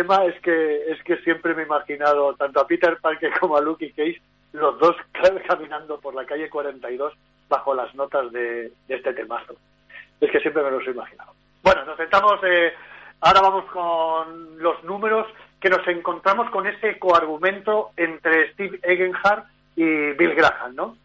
Tema 0.00 0.24
es 0.24 0.40
que 0.40 0.92
es 0.92 1.02
que 1.02 1.18
siempre 1.18 1.54
me 1.54 1.62
he 1.62 1.66
imaginado 1.66 2.34
tanto 2.34 2.58
a 2.58 2.66
Peter 2.66 2.96
Parker 3.02 3.38
como 3.38 3.56
a 3.56 3.60
Luke 3.60 3.92
Cage 3.94 4.20
los 4.52 4.78
dos 4.78 4.96
caminando 5.46 6.00
por 6.00 6.14
la 6.14 6.24
calle 6.24 6.48
42 6.48 7.12
bajo 7.48 7.74
las 7.74 7.94
notas 7.94 8.32
de, 8.32 8.72
este 8.88 9.12
temazo. 9.12 9.56
Es 10.20 10.30
que 10.30 10.40
siempre 10.40 10.62
me 10.62 10.70
los 10.70 10.86
he 10.86 10.90
imaginado. 10.92 11.32
Bueno, 11.62 11.84
nos 11.84 11.98
sentamos, 11.98 12.40
eh, 12.44 12.72
ahora 13.20 13.40
vamos 13.42 13.64
con 13.66 14.62
los 14.62 14.82
números 14.84 15.26
que 15.60 15.68
nos 15.68 15.86
encontramos 15.86 16.48
con 16.50 16.66
ese 16.66 16.98
coargumento 16.98 17.90
entre 17.96 18.52
Steve 18.52 18.80
Egenhard 18.82 19.44
y 19.76 19.84
Bill 20.12 20.34
Graham, 20.34 20.74
¿no? 20.74 20.96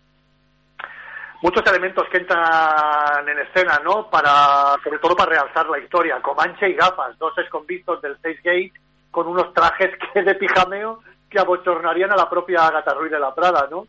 Muchos 1.42 1.66
elementos 1.68 2.08
que 2.10 2.20
entran 2.20 3.28
en 3.28 3.40
escena, 3.40 3.82
¿no? 3.84 4.10
Para, 4.10 4.78
sobre 4.84 5.00
todo 5.00 5.16
para 5.16 5.32
realzar 5.32 5.68
la 5.68 5.80
historia. 5.80 6.22
Comanche 6.22 6.70
y 6.70 6.74
gafas, 6.74 7.18
dos 7.20 7.38
exconvictos 7.38 8.02
del 8.02 8.16
Sage 8.22 8.40
Gate 8.42 8.85
con 9.16 9.28
unos 9.28 9.54
trajes 9.54 9.92
que 10.14 10.24
de 10.24 10.36
pijameo 10.36 11.00
que 11.30 11.40
abochornarían 11.40 12.12
a 12.12 12.18
la 12.18 12.30
propia 12.30 12.68
Agatha 12.68 12.94
Ruiz 12.94 13.10
de 13.10 13.20
la 13.20 13.34
Prada, 13.34 13.66
¿no? 13.72 13.88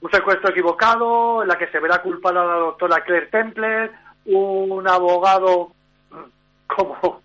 Un 0.00 0.10
secuestro 0.10 0.50
equivocado 0.50 1.42
en 1.42 1.48
la 1.48 1.56
que 1.56 1.68
se 1.68 1.78
verá 1.78 2.02
culpada 2.02 2.44
la 2.44 2.54
doctora 2.54 3.04
Claire 3.04 3.28
Templer, 3.28 3.92
un 4.24 4.86
abogado 4.88 5.70
como... 6.66 7.22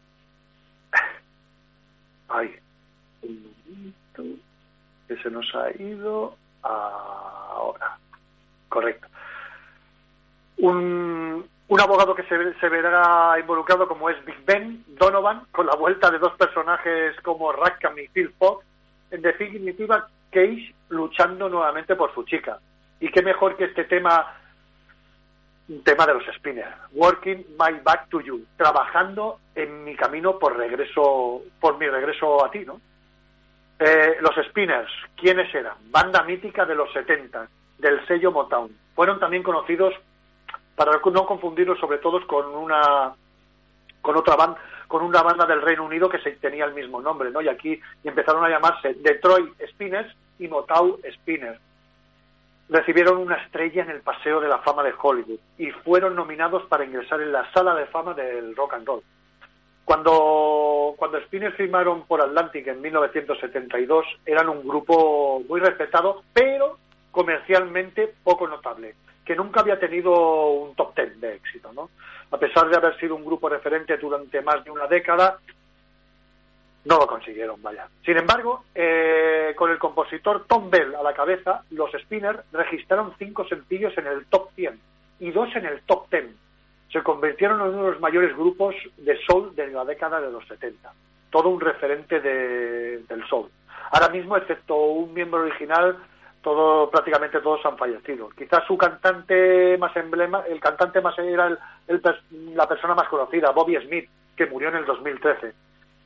Ay, 2.29 2.55
un 3.23 3.55
momento, 3.65 4.43
que 5.07 5.17
se 5.17 5.31
nos 5.31 5.53
ha 5.55 5.71
ido 5.81 6.35
ahora. 6.61 7.97
Correcto. 8.69 9.07
Un, 10.57 11.47
un 11.67 11.81
abogado 11.81 12.13
que 12.13 12.23
se, 12.23 12.53
se 12.59 12.69
verá 12.69 13.35
involucrado 13.39 13.87
como 13.87 14.09
es 14.09 14.25
Big 14.25 14.43
Ben 14.45 14.83
Donovan, 14.87 15.45
con 15.51 15.65
la 15.65 15.75
vuelta 15.75 16.11
de 16.11 16.19
dos 16.19 16.33
personajes 16.33 17.15
como 17.21 17.51
Rackham 17.51 17.97
y 17.99 18.07
Phil 18.09 18.33
Fox. 18.37 18.65
En 19.11 19.21
definitiva, 19.21 20.07
Cage 20.31 20.73
luchando 20.89 21.47
nuevamente 21.49 21.95
por 21.95 22.13
su 22.13 22.23
chica. 22.23 22.59
Y 22.99 23.09
qué 23.09 23.21
mejor 23.21 23.55
que 23.55 23.65
este 23.65 23.85
tema, 23.85 24.35
tema 25.83 26.05
de 26.05 26.13
los 26.13 26.23
Spinners, 26.35 26.75
Working 26.93 27.45
My 27.59 27.79
Back 27.83 28.09
to 28.09 28.21
You, 28.21 28.45
trabajando 28.57 29.39
en 29.55 29.83
mi 29.83 29.95
camino 29.95 30.39
por 30.39 30.57
regreso, 30.57 31.41
por 31.59 31.77
mi 31.77 31.87
regreso 31.87 32.43
a 32.43 32.51
ti, 32.51 32.59
¿no? 32.59 32.79
Eh, 33.79 34.17
los 34.21 34.33
Spinners, 34.47 34.91
¿quiénes 35.17 35.53
eran? 35.53 35.75
Banda 35.89 36.23
mítica 36.23 36.65
de 36.65 36.75
los 36.75 36.91
70, 36.93 37.47
del 37.79 38.05
sello 38.07 38.31
Motown. 38.31 38.71
Fueron 38.95 39.19
también 39.19 39.43
conocidos, 39.43 39.93
para 40.75 40.99
no 41.03 41.25
confundirlos 41.25 41.79
sobre 41.79 41.99
todo 41.99 42.25
con 42.27 42.55
una 42.55 43.13
con 44.01 44.17
otra 44.17 44.35
banda, 44.35 44.59
con 44.87 45.01
una 45.01 45.23
banda 45.23 45.45
del 45.45 45.61
Reino 45.61 45.85
Unido 45.85 46.09
que 46.09 46.19
se 46.19 46.31
tenía 46.31 46.65
el 46.65 46.73
mismo 46.73 47.01
nombre, 47.01 47.31
¿no? 47.31 47.41
Y 47.41 47.47
aquí 47.47 47.79
empezaron 48.03 48.43
a 48.43 48.49
llamarse 48.49 48.93
Detroit 48.95 49.53
Spinners 49.71 50.13
y 50.39 50.47
Motown 50.47 50.97
Spinners. 51.13 51.59
Recibieron 52.69 53.17
una 53.17 53.35
estrella 53.35 53.83
en 53.83 53.91
el 53.91 54.01
Paseo 54.01 54.39
de 54.39 54.49
la 54.49 54.59
Fama 54.59 54.83
de 54.83 54.93
Hollywood 54.99 55.39
y 55.57 55.71
fueron 55.71 56.15
nominados 56.15 56.63
para 56.67 56.85
ingresar 56.85 57.21
en 57.21 57.31
la 57.31 57.51
Sala 57.53 57.75
de 57.75 57.85
Fama 57.87 58.13
del 58.13 58.55
Rock 58.55 58.73
and 58.73 58.87
Roll. 58.87 59.03
Cuando, 59.85 60.95
cuando 60.97 61.19
Spinners 61.21 61.55
firmaron 61.55 62.05
por 62.05 62.21
Atlantic 62.21 62.67
en 62.67 62.81
1972, 62.81 64.05
eran 64.25 64.47
un 64.47 64.65
grupo 64.65 65.41
muy 65.47 65.59
respetado, 65.59 66.23
pero 66.33 66.77
comercialmente 67.11 68.13
poco 68.23 68.47
notable, 68.47 68.95
que 69.25 69.35
nunca 69.35 69.61
había 69.61 69.79
tenido 69.79 70.49
un 70.49 70.75
top 70.75 70.93
ten 70.93 71.19
de 71.19 71.35
éxito, 71.35 71.71
¿no? 71.73 71.89
A 72.31 72.37
pesar 72.37 72.69
de 72.69 72.75
haber 72.75 72.97
sido 72.99 73.15
un 73.15 73.25
grupo 73.25 73.49
referente 73.49 73.97
durante 73.97 74.41
más 74.41 74.63
de 74.63 74.71
una 74.71 74.87
década, 74.87 75.39
no 76.85 76.97
lo 76.97 77.07
consiguieron, 77.07 77.61
vaya. 77.61 77.87
Sin 78.03 78.17
embargo, 78.17 78.65
eh, 78.75 79.53
con 79.55 79.71
el 79.71 79.77
compositor 79.77 80.45
Tom 80.47 80.69
Bell 80.69 80.95
a 80.95 81.03
la 81.03 81.13
cabeza, 81.13 81.63
los 81.69 81.91
Spinners 81.91 82.39
registraron 82.51 83.13
cinco 83.17 83.47
sencillos 83.47 83.97
en 83.97 84.07
el 84.07 84.25
top 84.25 84.49
100 84.55 84.79
y 85.19 85.31
dos 85.31 85.55
en 85.55 85.65
el 85.65 85.81
top 85.83 86.09
10 86.09 86.25
se 86.93 87.01
convirtieron 87.01 87.59
en 87.59 87.67
uno 87.69 87.85
de 87.85 87.91
los 87.93 87.99
mayores 87.99 88.37
grupos 88.37 88.75
de 88.97 89.17
soul 89.25 89.55
de 89.55 89.67
la 89.67 89.83
década 89.83 90.21
de 90.21 90.31
los 90.31 90.47
70. 90.47 90.93
Todo 91.31 91.49
un 91.49 91.59
referente 91.59 92.21
de, 92.21 92.99
del 92.99 93.27
soul. 93.27 93.49
Ahora 93.91 94.09
mismo, 94.09 94.37
excepto 94.37 94.75
un 94.75 95.11
miembro 95.11 95.41
original, 95.41 95.97
todo, 96.43 96.89
prácticamente 96.91 97.39
todos 97.39 97.65
han 97.65 97.77
fallecido. 97.77 98.29
Quizás 98.29 98.63
su 98.67 98.77
cantante 98.77 99.77
más 99.79 99.95
emblema, 99.95 100.43
el 100.47 100.59
cantante 100.59 101.01
más 101.01 101.17
era 101.17 101.47
el, 101.87 102.01
la 102.53 102.67
persona 102.67 102.93
más 102.93 103.07
conocida, 103.07 103.51
Bobby 103.51 103.77
Smith, 103.77 104.09
que 104.35 104.45
murió 104.45 104.69
en 104.69 104.75
el 104.75 104.85
2013. 104.85 105.53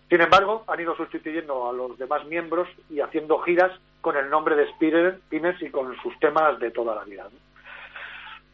Sin 0.09 0.22
embargo, 0.22 0.64
han 0.68 0.80
ido 0.80 0.95
sustituyendo 0.95 1.69
a 1.69 1.73
los 1.73 1.97
demás 1.97 2.23
miembros 2.26 2.69
y 2.89 3.01
haciendo 3.01 3.39
giras 3.39 3.72
con 3.99 4.15
el 4.15 4.30
nombre 4.30 4.55
de 4.55 4.68
Spinners 4.72 5.61
y 5.61 5.69
con 5.69 5.93
sus 5.97 6.18
temas 6.19 6.57
de 6.59 6.72
toda 6.72 6.95
la 6.95 7.03
vida. 7.03 7.23
¿no? 7.23 7.39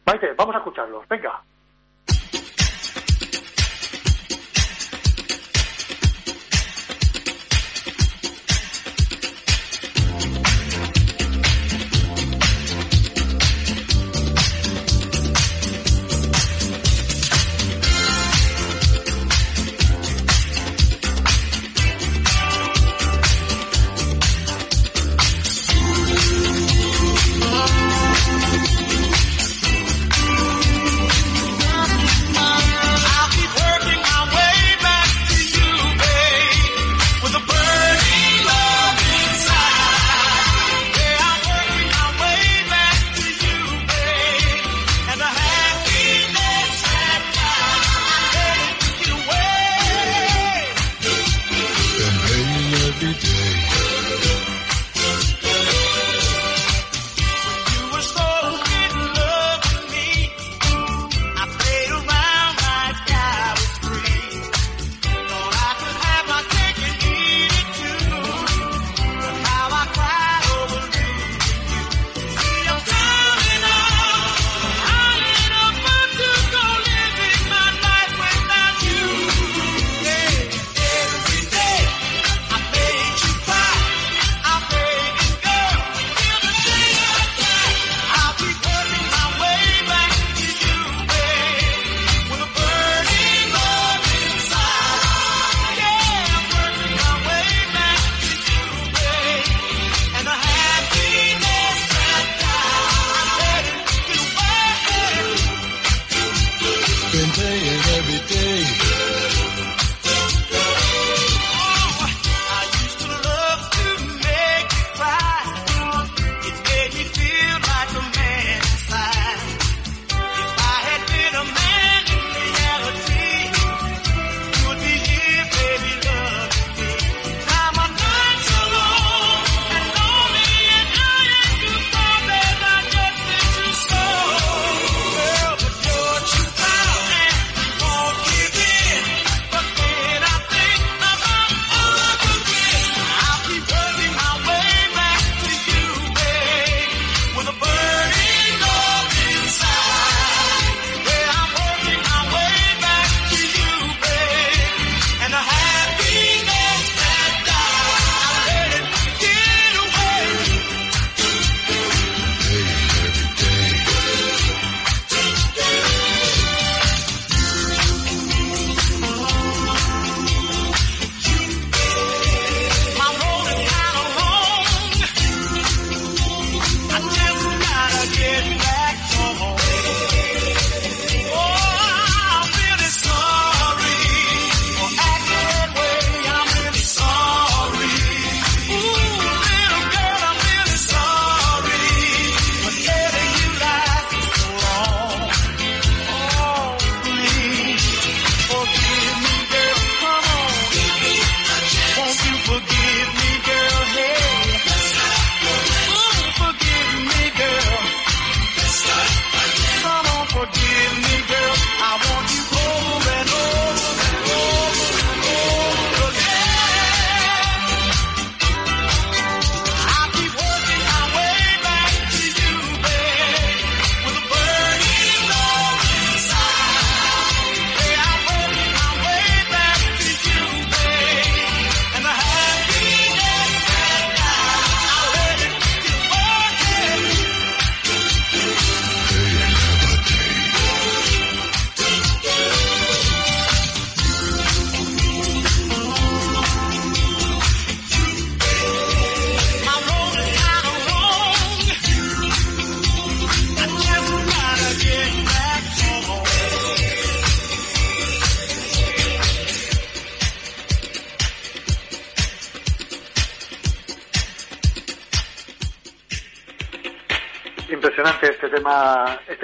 Maite, 0.06 0.32
vamos 0.36 0.54
a 0.56 0.58
escucharlos. 0.58 1.06
Venga. 1.08 1.42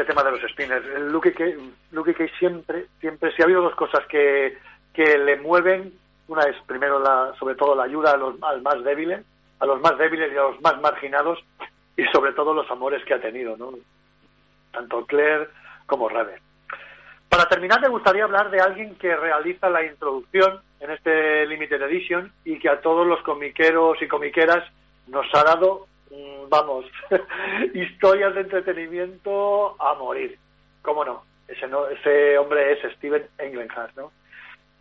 Este 0.00 0.14
tema 0.14 0.24
de 0.24 0.30
los 0.30 0.50
spinners. 0.50 0.86
El 0.86 1.12
Luke 1.12 2.30
siempre, 2.38 2.86
siempre, 3.00 3.32
si 3.32 3.42
ha 3.42 3.44
habido 3.44 3.62
dos 3.62 3.74
cosas 3.74 4.06
que, 4.06 4.56
que 4.94 5.18
le 5.18 5.36
mueven, 5.36 5.92
una 6.28 6.42
es 6.44 6.56
primero 6.66 6.98
la, 6.98 7.34
sobre 7.38 7.54
todo 7.54 7.74
la 7.74 7.84
ayuda 7.84 8.12
a 8.12 8.16
los 8.16 8.42
al 8.42 8.62
más 8.62 8.82
débiles, 8.82 9.22
a 9.58 9.66
los 9.66 9.80
más 9.80 9.98
débiles 9.98 10.32
y 10.32 10.36
a 10.36 10.42
los 10.42 10.60
más 10.62 10.80
marginados, 10.80 11.38
y 11.96 12.04
sobre 12.06 12.32
todo 12.32 12.54
los 12.54 12.70
amores 12.70 13.04
que 13.04 13.12
ha 13.12 13.20
tenido, 13.20 13.58
¿no? 13.58 13.72
Tanto 14.72 15.04
Claire 15.04 15.48
como 15.84 16.08
Raven. 16.08 16.40
Para 17.28 17.46
terminar, 17.46 17.80
me 17.82 17.88
gustaría 17.88 18.24
hablar 18.24 18.50
de 18.50 18.60
alguien 18.60 18.94
que 18.94 19.14
realiza 19.14 19.68
la 19.68 19.84
introducción 19.84 20.60
en 20.80 20.90
este 20.92 21.46
Limited 21.46 21.82
Edition 21.82 22.32
y 22.44 22.58
que 22.58 22.70
a 22.70 22.80
todos 22.80 23.06
los 23.06 23.20
comiqueros 23.22 24.00
y 24.00 24.08
comiqueras 24.08 24.64
nos 25.08 25.26
ha 25.34 25.44
dado, 25.44 25.86
vamos, 26.50 26.84
historias 27.74 28.34
de 28.34 28.42
entretenimiento 28.42 29.80
a 29.80 29.94
morir. 29.94 30.38
¿Cómo 30.82 31.04
no? 31.04 31.22
Ese, 31.48 31.66
no, 31.66 31.86
ese 31.86 32.36
hombre 32.36 32.72
es 32.72 32.92
Steven 32.96 33.26
Englehart, 33.38 33.96
¿no? 33.96 34.12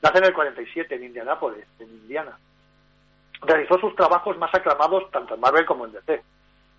Nace 0.02 0.18
en 0.18 0.26
el 0.26 0.34
47 0.34 0.96
en 0.96 1.04
Indianápolis, 1.04 1.66
en 1.80 1.88
Indiana. 1.88 2.38
Realizó 3.42 3.80
sus 3.80 3.96
trabajos 3.96 4.38
más 4.38 4.54
aclamados 4.54 5.10
tanto 5.12 5.36
en 5.36 5.40
Marvel 5.40 5.66
como 5.66 5.86
en 5.86 5.94
DC. 5.94 6.22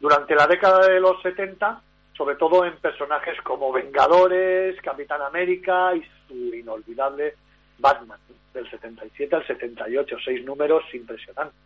Durante 0.00 0.34
la 0.34 0.46
década 0.46 0.86
de 0.86 1.00
los 1.00 1.20
70, 1.22 1.82
sobre 2.16 2.36
todo 2.36 2.64
en 2.64 2.76
personajes 2.78 3.40
como 3.42 3.72
Vengadores, 3.72 4.80
Capitán 4.80 5.22
América 5.22 5.94
y 5.94 6.02
su 6.26 6.54
inolvidable 6.54 7.34
Batman, 7.78 8.18
del 8.52 8.68
77 8.68 9.36
al 9.36 9.46
78, 9.46 10.16
seis 10.24 10.44
números 10.44 10.82
impresionantes. 10.92 11.56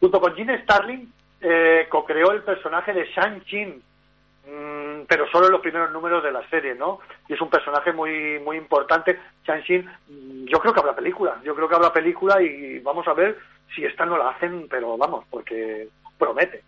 Junto 0.00 0.20
con 0.20 0.34
Gene 0.34 0.62
Starling, 0.64 1.12
eh, 1.42 1.86
co-creó 1.88 2.32
el 2.32 2.42
personaje 2.42 2.92
de 2.92 3.04
Shang-Chi, 3.06 3.64
mm, 3.66 5.02
pero 5.08 5.28
solo 5.28 5.46
en 5.46 5.52
los 5.52 5.60
primeros 5.60 5.90
números 5.90 6.22
de 6.22 6.32
la 6.32 6.48
serie, 6.48 6.74
¿no? 6.74 7.00
Y 7.28 7.34
es 7.34 7.40
un 7.40 7.50
personaje 7.50 7.92
muy 7.92 8.38
muy 8.38 8.56
importante. 8.56 9.18
Shang-Chi, 9.44 9.78
mm, 9.78 10.44
yo 10.46 10.58
creo 10.60 10.72
que 10.72 10.80
habrá 10.80 10.94
película, 10.94 11.40
yo 11.44 11.54
creo 11.54 11.68
que 11.68 11.74
habrá 11.74 11.92
película 11.92 12.40
y 12.40 12.78
vamos 12.78 13.06
a 13.08 13.12
ver 13.12 13.38
si 13.74 13.84
esta 13.84 14.06
no 14.06 14.16
la 14.16 14.30
hacen, 14.30 14.66
pero 14.70 14.96
vamos, 14.96 15.24
porque 15.30 15.88
promete. 16.18 16.62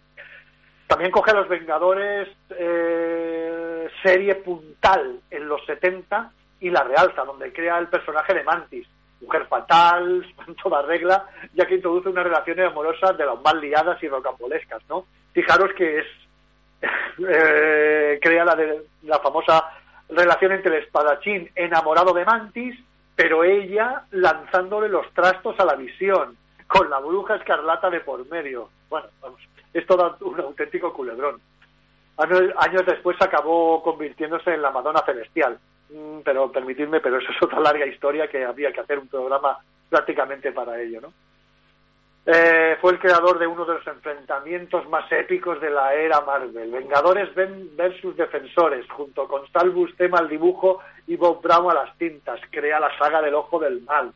También 0.87 1.11
coge 1.11 1.31
a 1.31 1.35
los 1.35 1.49
Vengadores 1.49 2.29
eh, 2.51 3.89
serie 4.03 4.35
puntal 4.37 5.21
en 5.31 5.49
los 5.49 5.65
70 5.67 6.31
y 6.61 6.71
la 6.71 6.83
realza, 6.83 7.25
donde 7.25 7.53
crea 7.53 7.79
el 7.79 7.89
personaje 7.89 8.35
de 8.35 8.45
Mantis, 8.45 8.87
mujer 9.25 9.47
fatal, 9.47 10.25
en 10.47 10.55
toda 10.57 10.83
regla, 10.83 11.27
ya 11.55 11.67
que 11.67 11.77
introduce 11.77 12.09
unas 12.09 12.25
relaciones 12.25 12.67
amorosas 12.67 13.17
de 13.17 13.27
las 13.27 13.41
más 13.41 13.55
liadas 13.55 14.03
y 14.03 14.09
rocambolescas, 14.09 14.83
¿no? 14.89 15.07
Fijaros 15.33 15.73
que 15.77 15.99
es 15.99 16.07
eh, 17.29 18.19
crea 18.21 18.45
la, 18.45 18.55
de, 18.55 18.83
la 19.03 19.19
famosa 19.21 19.65
relación 20.09 20.53
entre 20.53 20.77
el 20.77 20.85
espadachín 20.85 21.51
enamorado 21.55 22.13
de 22.13 22.25
Mantis, 22.25 22.79
pero 23.17 23.45
ella 23.45 24.05
lanzándole 24.11 24.89
los 24.89 25.11
trastos 25.13 25.59
a 25.59 25.65
la 25.65 25.75
visión, 25.75 26.37
con 26.67 26.91
la 26.91 26.99
bruja 26.99 27.37
escarlata 27.37 27.91
de 27.91 28.01
por 28.01 28.27
medio. 28.29 28.69
Bueno, 28.89 29.07
vamos, 29.21 29.41
es 29.73 29.87
todo 29.87 30.17
un 30.21 30.41
auténtico 30.41 30.93
culebrón. 30.93 31.41
Años, 32.17 32.43
años 32.59 32.83
después 32.87 33.17
acabó 33.21 33.83
convirtiéndose 33.83 34.55
en 34.55 34.63
la 34.63 34.71
Madonna 34.71 35.03
Celestial. 35.05 35.59
Mm, 35.91 36.21
Pero 36.25 36.51
permitidme, 36.51 37.01
pero 37.01 37.19
eso 37.19 37.31
es 37.31 37.43
otra 37.43 37.61
larga 37.61 37.87
historia 37.87 38.29
que 38.29 38.45
habría 38.45 38.73
que 38.73 38.81
hacer 38.81 38.99
un 38.99 39.09
programa 39.09 39.59
prácticamente 39.89 40.51
para 40.53 40.81
ello, 40.81 41.01
¿no? 41.03 41.13
Eh, 42.27 42.79
fue 42.81 42.93
el 42.93 42.99
creador 42.99 43.39
de 43.39 43.47
uno 43.47 43.67
de 43.67 43.75
los 43.75 43.87
enfrentamientos 43.87 44.89
más 44.89 45.11
épicos 45.13 45.61
de 45.61 45.69
la 45.69 45.93
era 45.93 46.23
Marvel, 46.23 46.71
Vengadores 46.71 47.35
ven- 47.35 47.77
versus 47.77 48.17
Defensores, 48.17 48.91
junto 48.91 49.29
con 49.29 49.47
Sal 49.53 49.69
Buscema 49.71 50.19
al 50.21 50.29
dibujo 50.31 50.81
y 51.07 51.17
Bob 51.17 51.43
Brown 51.43 51.71
a 51.71 51.75
las 51.85 51.99
tintas, 51.99 52.41
crea 52.51 52.81
la 52.81 52.97
saga 52.97 53.21
del 53.21 53.35
Ojo 53.35 53.59
del 53.59 53.83
Mal, 53.83 54.11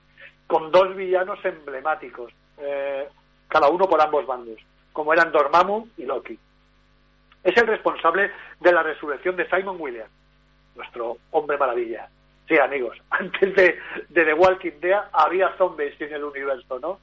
con 0.46 0.70
dos 0.72 0.96
villanos 0.96 1.38
emblemáticos, 1.44 2.32
eh, 2.56 3.06
cada 3.46 3.68
uno 3.68 3.86
por 3.86 4.00
ambos 4.00 4.24
bandos, 4.26 4.58
como 4.94 5.12
eran 5.12 5.30
Dormammu 5.30 5.88
y 5.98 6.06
Loki. 6.06 6.38
Es 7.44 7.56
el 7.58 7.66
responsable 7.66 8.32
de 8.58 8.72
la 8.72 8.82
resurrección 8.82 9.36
de 9.36 9.46
Simon 9.50 9.76
Williams, 9.78 10.10
nuestro 10.78 11.18
hombre 11.32 11.58
maravilla. 11.58 12.08
Sí, 12.48 12.58
amigos, 12.58 12.96
antes 13.10 13.54
de, 13.54 13.78
de 14.08 14.24
The 14.24 14.34
Walking 14.34 14.80
Dead 14.80 15.04
había 15.12 15.54
zombies 15.58 16.00
en 16.00 16.14
el 16.14 16.24
universo, 16.24 16.78
¿no? 16.78 16.98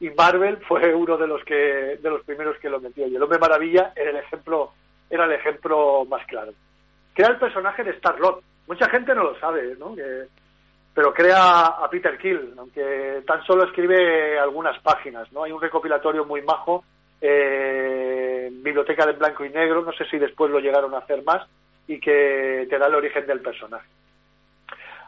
Y 0.00 0.10
Marvel 0.10 0.58
fue 0.68 0.94
uno 0.94 1.16
de 1.16 1.26
los 1.26 1.42
que 1.44 1.54
de 1.54 2.10
los 2.10 2.22
primeros 2.24 2.58
que 2.58 2.70
lo 2.70 2.80
metió. 2.80 3.06
Y 3.06 3.16
el 3.16 3.22
hombre 3.22 3.38
maravilla 3.38 3.92
era 3.94 4.10
el 4.10 4.16
ejemplo 4.16 4.72
era 5.08 5.24
el 5.24 5.32
ejemplo 5.32 6.04
más 6.04 6.24
claro. 6.26 6.52
Crea 7.14 7.28
el 7.28 7.38
personaje 7.38 7.84
de 7.84 7.92
Star 7.92 8.18
Lord. 8.18 8.42
Mucha 8.66 8.88
gente 8.90 9.14
no 9.14 9.22
lo 9.22 9.38
sabe, 9.38 9.76
¿no? 9.78 9.94
Pero 10.94 11.14
crea 11.14 11.66
a 11.66 11.88
Peter 11.90 12.18
Kill, 12.18 12.54
aunque 12.58 13.22
tan 13.26 13.44
solo 13.44 13.64
escribe 13.64 14.38
algunas 14.38 14.78
páginas, 14.82 15.30
¿no? 15.32 15.44
Hay 15.44 15.52
un 15.52 15.60
recopilatorio 15.60 16.24
muy 16.24 16.42
majo, 16.42 16.84
eh, 17.20 18.50
Biblioteca 18.50 19.06
de 19.06 19.12
Blanco 19.12 19.44
y 19.44 19.50
Negro, 19.50 19.82
no 19.82 19.92
sé 19.92 20.04
si 20.06 20.18
después 20.18 20.50
lo 20.50 20.58
llegaron 20.58 20.94
a 20.94 20.98
hacer 20.98 21.22
más, 21.22 21.46
y 21.88 22.00
que 22.00 22.66
te 22.68 22.78
da 22.78 22.86
el 22.86 22.94
origen 22.94 23.26
del 23.26 23.40
personaje. 23.40 23.86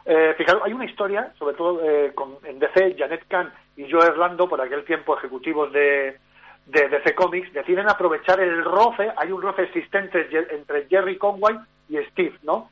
Eh, 0.05 0.33
fijaros, 0.37 0.63
hay 0.65 0.73
una 0.73 0.85
historia, 0.85 1.31
sobre 1.37 1.55
todo 1.55 1.81
eh, 1.83 2.13
con, 2.15 2.37
en 2.43 2.57
DC, 2.59 2.95
Janet 2.97 3.25
Kahn 3.27 3.51
y 3.77 3.89
Joe 3.91 4.07
Orlando, 4.07 4.47
por 4.47 4.61
aquel 4.61 4.83
tiempo 4.83 5.17
ejecutivos 5.17 5.71
de, 5.71 6.17
de 6.65 6.89
DC 6.89 7.13
Comics, 7.15 7.53
deciden 7.53 7.89
aprovechar 7.89 8.39
el 8.39 8.63
roce, 8.63 9.11
hay 9.17 9.31
un 9.31 9.41
roce 9.41 9.63
existente 9.63 10.27
entre- 10.51 10.87
Jerry 10.87 11.17
Conway 11.17 11.57
y 11.89 11.97
Steve, 12.11 12.37
¿no? 12.43 12.69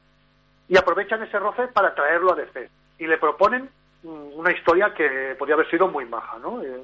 Y 0.70 0.78
aprovechan 0.78 1.22
ese 1.24 1.38
roce 1.40 1.68
para 1.68 1.94
traerlo 1.94 2.34
a 2.34 2.36
DC. 2.36 2.70
Y 3.00 3.08
le 3.08 3.18
proponen 3.18 3.70
mm, 4.04 4.34
una 4.34 4.52
historia 4.52 4.94
que 4.94 5.36
podría 5.38 5.56
haber 5.56 5.70
sido 5.70 5.88
muy 5.88 6.06
maja, 6.06 6.38
¿no? 6.40 6.62
Eh, 6.64 6.84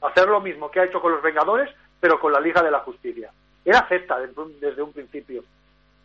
hacer 0.00 0.28
lo 0.28 0.40
mismo 0.40 0.70
que 0.70 0.80
ha 0.80 0.84
hecho 0.84 1.00
con 1.00 1.12
los 1.12 1.22
Vengadores, 1.22 1.70
pero 2.00 2.18
con 2.18 2.32
la 2.32 2.40
Liga 2.40 2.62
de 2.62 2.70
la 2.70 2.80
Justicia. 2.80 3.30
Era 3.64 3.80
acepta 3.80 4.18
desde 4.18 4.82
un 4.82 4.92
principio. 4.92 5.44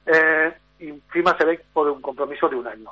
Eh, 0.08 0.54
y 0.80 0.90
encima 0.90 1.38
se 1.38 1.46
ve 1.46 1.60
por 1.74 1.90
un 1.90 2.02
compromiso 2.02 2.48
de 2.48 2.56
un 2.56 2.68
año. 2.68 2.92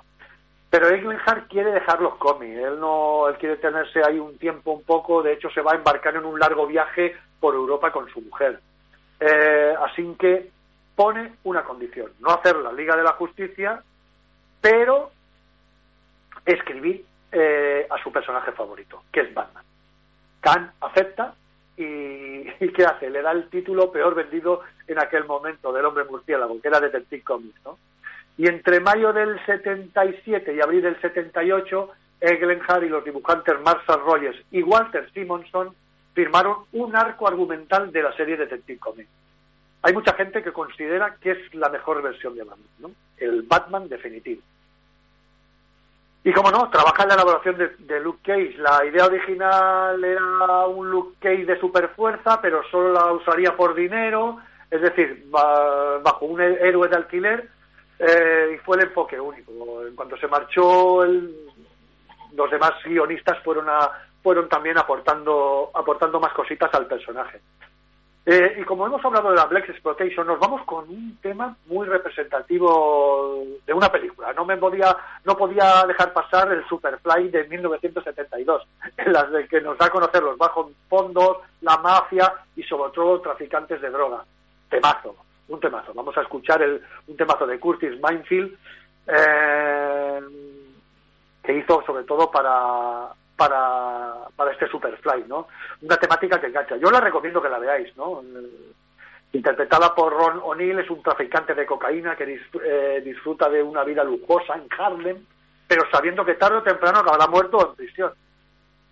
Pero 0.69 0.89
Englehart 0.89 1.47
quiere 1.47 1.71
dejar 1.71 2.01
los 2.01 2.15
cómics, 2.15 2.57
él 2.57 2.79
no, 2.79 3.29
él 3.29 3.37
quiere 3.37 3.55
tenerse 3.57 4.01
ahí 4.05 4.19
un 4.19 4.37
tiempo 4.37 4.71
un 4.71 4.83
poco, 4.83 5.23
de 5.23 5.33
hecho 5.33 5.49
se 5.49 5.61
va 5.61 5.71
a 5.71 5.75
embarcar 5.75 6.15
en 6.15 6.25
un 6.25 6.39
largo 6.39 6.67
viaje 6.67 7.15
por 7.39 7.55
Europa 7.55 7.91
con 7.91 8.09
su 8.09 8.19
mujer. 8.21 8.59
Eh, 9.19 9.73
así 9.79 10.15
que 10.19 10.49
pone 10.95 11.35
una 11.45 11.63
condición, 11.63 12.11
no 12.19 12.29
hacer 12.29 12.57
la 12.57 12.73
Liga 12.73 12.95
de 12.97 13.03
la 13.03 13.13
Justicia, 13.13 13.81
pero 14.59 15.11
escribir 16.45 17.05
eh, 17.31 17.87
a 17.89 18.01
su 18.03 18.11
personaje 18.11 18.51
favorito, 18.51 19.03
que 19.11 19.21
es 19.21 19.33
Batman. 19.33 19.63
Khan 20.41 20.71
acepta 20.81 21.35
y, 21.77 21.83
y 22.59 22.73
¿qué 22.73 22.85
hace? 22.85 23.09
Le 23.09 23.21
da 23.21 23.31
el 23.31 23.49
título 23.49 23.91
peor 23.91 24.15
vendido 24.15 24.61
en 24.87 24.99
aquel 24.99 25.25
momento 25.25 25.73
del 25.73 25.85
hombre 25.85 26.05
murciélago, 26.05 26.61
que 26.61 26.67
era 26.67 26.79
Detective 26.79 27.23
Comics, 27.23 27.63
¿no? 27.63 27.77
Y 28.37 28.47
entre 28.47 28.79
mayo 28.79 29.13
del 29.13 29.39
77 29.45 30.53
y 30.53 30.61
abril 30.61 30.81
del 30.81 30.99
78, 30.99 31.89
Eglenhard 32.19 32.83
y 32.83 32.89
los 32.89 33.03
dibujantes 33.05 33.55
Marshall 33.61 34.01
Rogers 34.01 34.37
y 34.51 34.61
Walter 34.61 35.09
Simonson 35.13 35.73
firmaron 36.13 36.57
un 36.73 36.95
arco 36.95 37.27
argumental 37.27 37.91
de 37.91 38.03
la 38.03 38.13
serie 38.13 38.37
Detective 38.37 38.79
Comics. 38.79 39.09
Hay 39.81 39.93
mucha 39.93 40.13
gente 40.13 40.41
que 40.41 40.51
considera 40.51 41.15
que 41.21 41.31
es 41.31 41.53
la 41.53 41.69
mejor 41.69 42.01
versión 42.01 42.35
de 42.35 42.43
Batman, 42.43 42.67
¿no? 42.79 42.91
El 43.17 43.43
Batman 43.43 43.87
definitivo. 43.87 44.41
Y 46.27 46.33
como 46.33 46.49
no, 46.49 46.67
trabaja 46.71 47.03
en 47.03 47.09
la 47.09 47.13
elaboración 47.13 47.55
de, 47.77 47.99
Luke 47.99 48.19
Cage. 48.23 48.55
La 48.57 48.83
idea 48.83 49.05
original 49.05 50.03
era 50.03 50.65
un 50.65 50.89
Luke 50.89 51.17
Cage 51.21 51.45
de 51.45 51.59
superfuerza, 51.59 52.41
pero 52.41 52.63
solo 52.71 52.91
la 52.93 53.11
usaría 53.13 53.55
por 53.55 53.75
dinero, 53.75 54.39
es 54.71 54.81
decir, 54.81 55.23
ba- 55.29 55.99
bajo 55.99 56.25
un 56.25 56.41
héroe 56.41 56.89
de 56.89 56.95
alquiler, 56.95 57.47
eh, 57.99 58.53
y 58.55 58.57
fue 58.65 58.77
el 58.77 58.85
enfoque 58.87 59.19
único. 59.19 59.85
En 59.87 59.95
cuanto 59.95 60.17
se 60.17 60.27
marchó, 60.27 61.03
el- 61.03 61.31
los 62.33 62.49
demás 62.49 62.71
guionistas 62.83 63.37
fueron, 63.43 63.69
a, 63.69 63.91
fueron 64.23 64.49
también 64.49 64.79
aportando, 64.79 65.69
aportando 65.75 66.19
más 66.19 66.33
cositas 66.33 66.73
al 66.73 66.87
personaje. 66.87 67.39
Eh, 68.27 68.57
y 68.59 68.63
como 68.63 68.87
hemos 68.87 69.05
hablado 69.05 69.29
de 69.29 69.35
la 69.35 69.45
Black 69.45 69.69
Exploitation, 69.69 70.25
nos 70.25 70.39
vamos 70.39 70.63
con 70.63 70.89
un 70.89 71.15
tema 71.21 71.55
muy 71.67 71.85
representativo 71.85 73.43
de 73.67 73.73
una 73.73 73.91
película. 73.91 74.33
No 74.33 74.45
me 74.45 74.57
podía, 74.57 74.97
no 75.23 75.37
podía 75.37 75.85
dejar 75.87 76.11
pasar 76.11 76.51
el 76.51 76.65
Superfly 76.67 77.29
de 77.29 77.47
1972, 77.47 78.67
en 78.97 79.13
las 79.13 79.31
de 79.31 79.47
que 79.47 79.61
nos 79.61 79.77
da 79.77 79.85
a 79.85 79.91
conocer 79.91 80.23
los 80.23 80.39
bajos 80.39 80.71
fondos, 80.89 81.37
la 81.61 81.77
mafia 81.77 82.33
y 82.55 82.63
sobre 82.63 82.91
todo 82.93 83.21
traficantes 83.21 83.79
de 83.79 83.91
droga. 83.91 84.23
Temazo, 84.69 85.15
un 85.47 85.59
temazo. 85.59 85.93
Vamos 85.93 86.17
a 86.17 86.21
escuchar 86.21 86.63
el, 86.63 86.81
un 87.07 87.15
temazo 87.15 87.45
de 87.45 87.59
Curtis 87.59 87.93
Minefield 88.01 88.57
eh, 89.07 90.19
que 91.43 91.57
hizo 91.59 91.83
sobre 91.85 92.03
todo 92.05 92.31
para 92.31 93.09
para, 93.35 94.13
para 94.35 94.51
este 94.51 94.67
Superfly, 94.67 95.25
¿no? 95.27 95.47
Una 95.81 95.97
temática 95.97 96.39
que 96.39 96.47
engancha. 96.47 96.77
Yo 96.77 96.89
la 96.91 96.99
recomiendo 97.01 97.41
que 97.41 97.49
la 97.49 97.59
veáis, 97.59 97.95
¿no? 97.97 98.21
Eh, 98.21 98.71
Interpretada 99.33 99.93
por 99.93 100.13
Ron 100.13 100.39
O'Neill, 100.43 100.79
es 100.79 100.89
un 100.89 101.03
traficante 101.03 101.53
de 101.53 101.65
cocaína 101.65 102.15
que 102.15 102.25
dis- 102.25 102.61
eh, 102.63 103.01
disfruta 103.03 103.49
de 103.49 103.61
una 103.61 103.83
vida 103.83 104.01
lujosa 104.01 104.53
en 104.55 104.65
Harlem, 104.79 105.25
pero 105.67 105.83
sabiendo 105.91 106.23
que 106.23 106.35
tarde 106.35 106.57
o 106.57 106.63
temprano 106.63 106.99
acabará 106.99 107.27
muerto 107.27 107.69
en 107.69 107.75
prisión. 107.75 108.13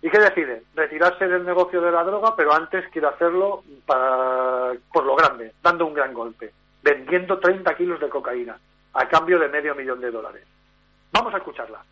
¿Y 0.02 0.10
qué 0.10 0.18
decide? 0.18 0.64
Retirarse 0.74 1.26
del 1.28 1.46
negocio 1.46 1.80
de 1.80 1.90
la 1.90 2.04
droga, 2.04 2.36
pero 2.36 2.52
antes 2.52 2.86
quiere 2.90 3.06
hacerlo 3.08 3.62
para, 3.86 4.72
por 4.92 5.04
lo 5.06 5.16
grande, 5.16 5.54
dando 5.62 5.86
un 5.86 5.94
gran 5.94 6.12
golpe, 6.12 6.52
vendiendo 6.82 7.38
30 7.38 7.74
kilos 7.74 7.98
de 8.00 8.10
cocaína, 8.10 8.58
a 8.92 9.08
cambio 9.08 9.38
de 9.38 9.48
medio 9.48 9.74
millón 9.74 10.00
de 10.02 10.10
dólares. 10.10 10.44
Vamos 11.10 11.32
a 11.32 11.38
escucharla. 11.38 11.82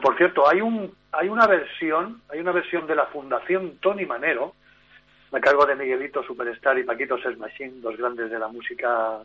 Por 0.00 0.16
cierto, 0.16 0.48
hay 0.48 0.60
un, 0.60 0.94
hay 1.12 1.28
una 1.28 1.46
versión, 1.46 2.22
hay 2.28 2.40
una 2.40 2.52
versión 2.52 2.86
de 2.86 2.94
la 2.94 3.06
Fundación 3.06 3.78
Tony 3.80 4.06
Manero, 4.06 4.54
me 5.30 5.40
cargo 5.40 5.66
de 5.66 5.74
Miguelito 5.74 6.22
Superstar 6.22 6.78
y 6.78 6.84
Paquito 6.84 7.18
Ses 7.18 7.38
Machine, 7.38 7.80
dos 7.80 7.96
grandes 7.96 8.30
de 8.30 8.38
la 8.38 8.48
música, 8.48 9.18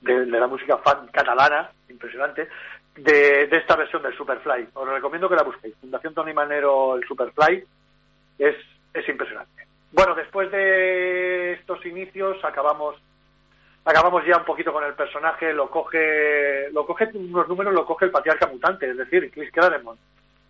de, 0.00 0.26
de 0.26 0.40
la 0.40 0.46
música 0.46 0.78
fan 0.78 1.08
catalana, 1.08 1.70
impresionante, 1.88 2.48
de, 2.96 3.46
de 3.46 3.56
esta 3.56 3.76
versión 3.76 4.02
del 4.02 4.16
Superfly. 4.16 4.68
Os 4.74 4.88
recomiendo 4.88 5.28
que 5.28 5.36
la 5.36 5.42
busquéis. 5.42 5.74
Fundación 5.80 6.14
Tony 6.14 6.32
Manero, 6.32 6.96
el 6.96 7.04
Superfly, 7.06 7.64
es, 8.38 8.56
es 8.92 9.08
impresionante. 9.08 9.66
Bueno, 9.92 10.14
después 10.14 10.50
de 10.50 11.52
estos 11.54 11.84
inicios 11.86 12.44
acabamos 12.44 12.96
acabamos 13.84 14.24
ya 14.24 14.38
un 14.38 14.44
poquito 14.44 14.72
con 14.72 14.84
el 14.84 14.94
personaje, 14.94 15.52
lo 15.52 15.70
coge, 15.70 16.70
lo 16.72 16.86
coge 16.86 17.10
unos 17.14 17.48
números, 17.48 17.74
lo 17.74 17.84
coge 17.84 18.06
el 18.06 18.10
patriarca 18.10 18.46
mutante, 18.46 18.88
es 18.88 18.96
decir, 18.96 19.30
Chris 19.30 19.50
Claremont. 19.52 20.00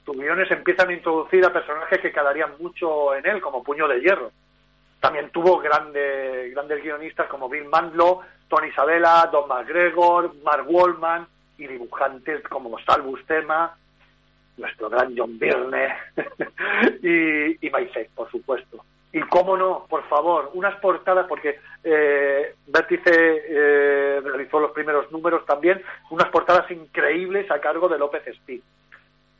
Sus 0.04 0.16
guiones 0.16 0.50
empiezan 0.50 0.90
a 0.90 0.92
introducir 0.92 1.44
a 1.44 1.52
personajes 1.52 2.00
que 2.00 2.12
quedarían 2.12 2.52
mucho 2.60 3.14
en 3.14 3.26
él, 3.26 3.40
como 3.40 3.64
Puño 3.64 3.88
de 3.88 4.00
Hierro. 4.00 4.30
También 5.00 5.30
tuvo 5.30 5.58
grandes, 5.58 6.52
grandes 6.52 6.82
guionistas 6.82 7.26
como 7.28 7.48
Bill 7.48 7.64
Mandlo, 7.66 8.20
Tony 8.48 8.68
Isabella, 8.68 9.28
Don 9.32 9.48
McGregor, 9.48 10.34
Mark 10.42 10.66
Wallman 10.68 11.26
y 11.58 11.66
dibujantes 11.66 12.42
como 12.44 12.78
Salvus 12.80 13.24
Tema, 13.26 13.76
nuestro 14.56 14.88
gran 14.88 15.14
John 15.16 15.38
Byrne 15.38 15.94
y, 17.02 17.66
y 17.66 17.70
por 18.14 18.30
supuesto. 18.30 18.84
Y 19.14 19.20
cómo 19.22 19.56
no, 19.56 19.86
por 19.88 20.02
favor, 20.08 20.50
unas 20.54 20.74
portadas, 20.80 21.26
porque 21.28 21.60
eh, 21.84 22.56
Vértice 22.66 23.12
eh, 23.48 24.20
realizó 24.24 24.58
los 24.58 24.72
primeros 24.72 25.10
números 25.12 25.46
también, 25.46 25.80
unas 26.10 26.28
portadas 26.30 26.68
increíbles 26.72 27.48
a 27.48 27.60
cargo 27.60 27.88
de 27.88 27.96
López 27.96 28.26
Speed. 28.26 28.60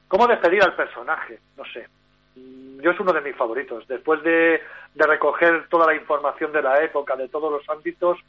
¿Cómo 0.07 0.29
despedir 0.29 0.63
al 0.63 0.77
personaje? 0.77 1.41
No 1.57 1.65
sé. 1.65 1.89
Mm, 2.37 2.83
Yo 2.83 2.93
es 2.93 3.01
uno 3.01 3.13
de 3.13 3.21
mis 3.23 3.35
favoritos. 3.35 3.85
Después 3.89 4.23
de, 4.23 4.63
recoger 4.95 5.67
toda 5.69 5.89
la 5.89 5.97
información 5.97 6.53
de 6.53 6.63
la 6.63 6.81
época, 6.81 7.17
de 7.17 7.29
todos 7.29 7.51
los 7.51 7.69
ámbitos, 7.69 8.21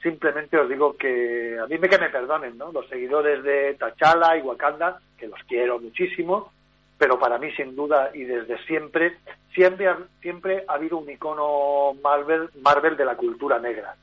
simplemente 0.00 0.56
os 0.56 0.68
digo 0.68 0.96
que 0.96 1.58
a 1.58 1.66
mí 1.66 1.78
me 1.78 1.88
que 1.88 1.98
me 1.98 2.10
perdonen, 2.10 2.56
¿no? 2.56 2.70
Los 2.70 2.88
seguidores 2.88 3.42
de 3.42 3.76
T'Challa 3.76 4.36
y 4.36 4.42
Wakanda, 4.42 5.00
que 5.18 5.26
los 5.26 5.40
quiero 5.48 5.80
muchísimo, 5.80 6.52
pero 7.02 7.18
para 7.18 7.36
mí 7.36 7.50
sin 7.56 7.74
duda 7.74 8.12
y 8.14 8.22
desde 8.22 8.64
siempre 8.64 9.18
siempre 9.52 9.92
siempre 10.20 10.64
ha 10.68 10.74
habido 10.74 10.98
un 10.98 11.10
icono 11.10 11.94
Marvel 12.00 12.48
Marvel 12.62 12.96
de 12.96 13.04
la 13.04 13.16
cultura 13.16 13.58
negra. 13.58 13.96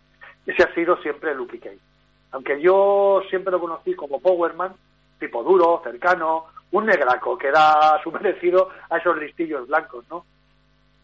Ese 0.45 0.63
ha 0.63 0.73
sido 0.73 0.97
siempre 0.97 1.33
Luke 1.33 1.61
Cage. 1.61 1.79
Aunque 2.31 2.59
yo 2.59 3.21
siempre 3.29 3.51
lo 3.51 3.61
conocí 3.61 3.93
como 3.95 4.19
Powerman, 4.19 4.73
tipo 5.17 5.41
duro, 5.43 5.79
cercano, 5.81 6.47
un 6.71 6.87
negraco 6.87 7.37
que 7.37 7.51
da 7.51 7.97
su 8.03 8.11
merecido 8.11 8.69
a 8.89 8.97
esos 8.97 9.15
listillos 9.17 9.65
blancos, 9.69 10.03
¿no? 10.09 10.25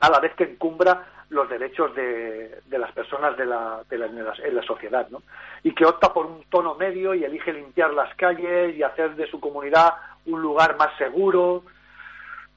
A 0.01 0.09
la 0.09 0.19
vez 0.19 0.33
que 0.35 0.43
encumbra 0.43 1.01
los 1.29 1.47
derechos 1.47 1.95
de, 1.95 2.59
de 2.65 2.77
las 2.77 2.91
personas 2.91 3.37
de 3.37 3.45
la, 3.45 3.83
de 3.89 3.97
la- 3.97 4.07
en, 4.07 4.55
la, 4.55 4.63
sociedad, 4.63 5.07
¿no? 5.11 5.21
Y 5.63 5.73
que 5.73 5.85
opta 5.85 6.11
por 6.11 6.25
un 6.25 6.43
tono 6.49 6.75
medio 6.75 7.13
y 7.13 7.23
elige 7.23 7.53
limpiar 7.53 7.93
las 7.93 8.13
calles 8.15 8.75
y 8.75 8.83
hacer 8.83 9.15
de 9.15 9.27
su 9.27 9.39
comunidad 9.39 9.93
un 10.25 10.41
lugar 10.41 10.75
más 10.77 10.89
seguro, 10.97 11.63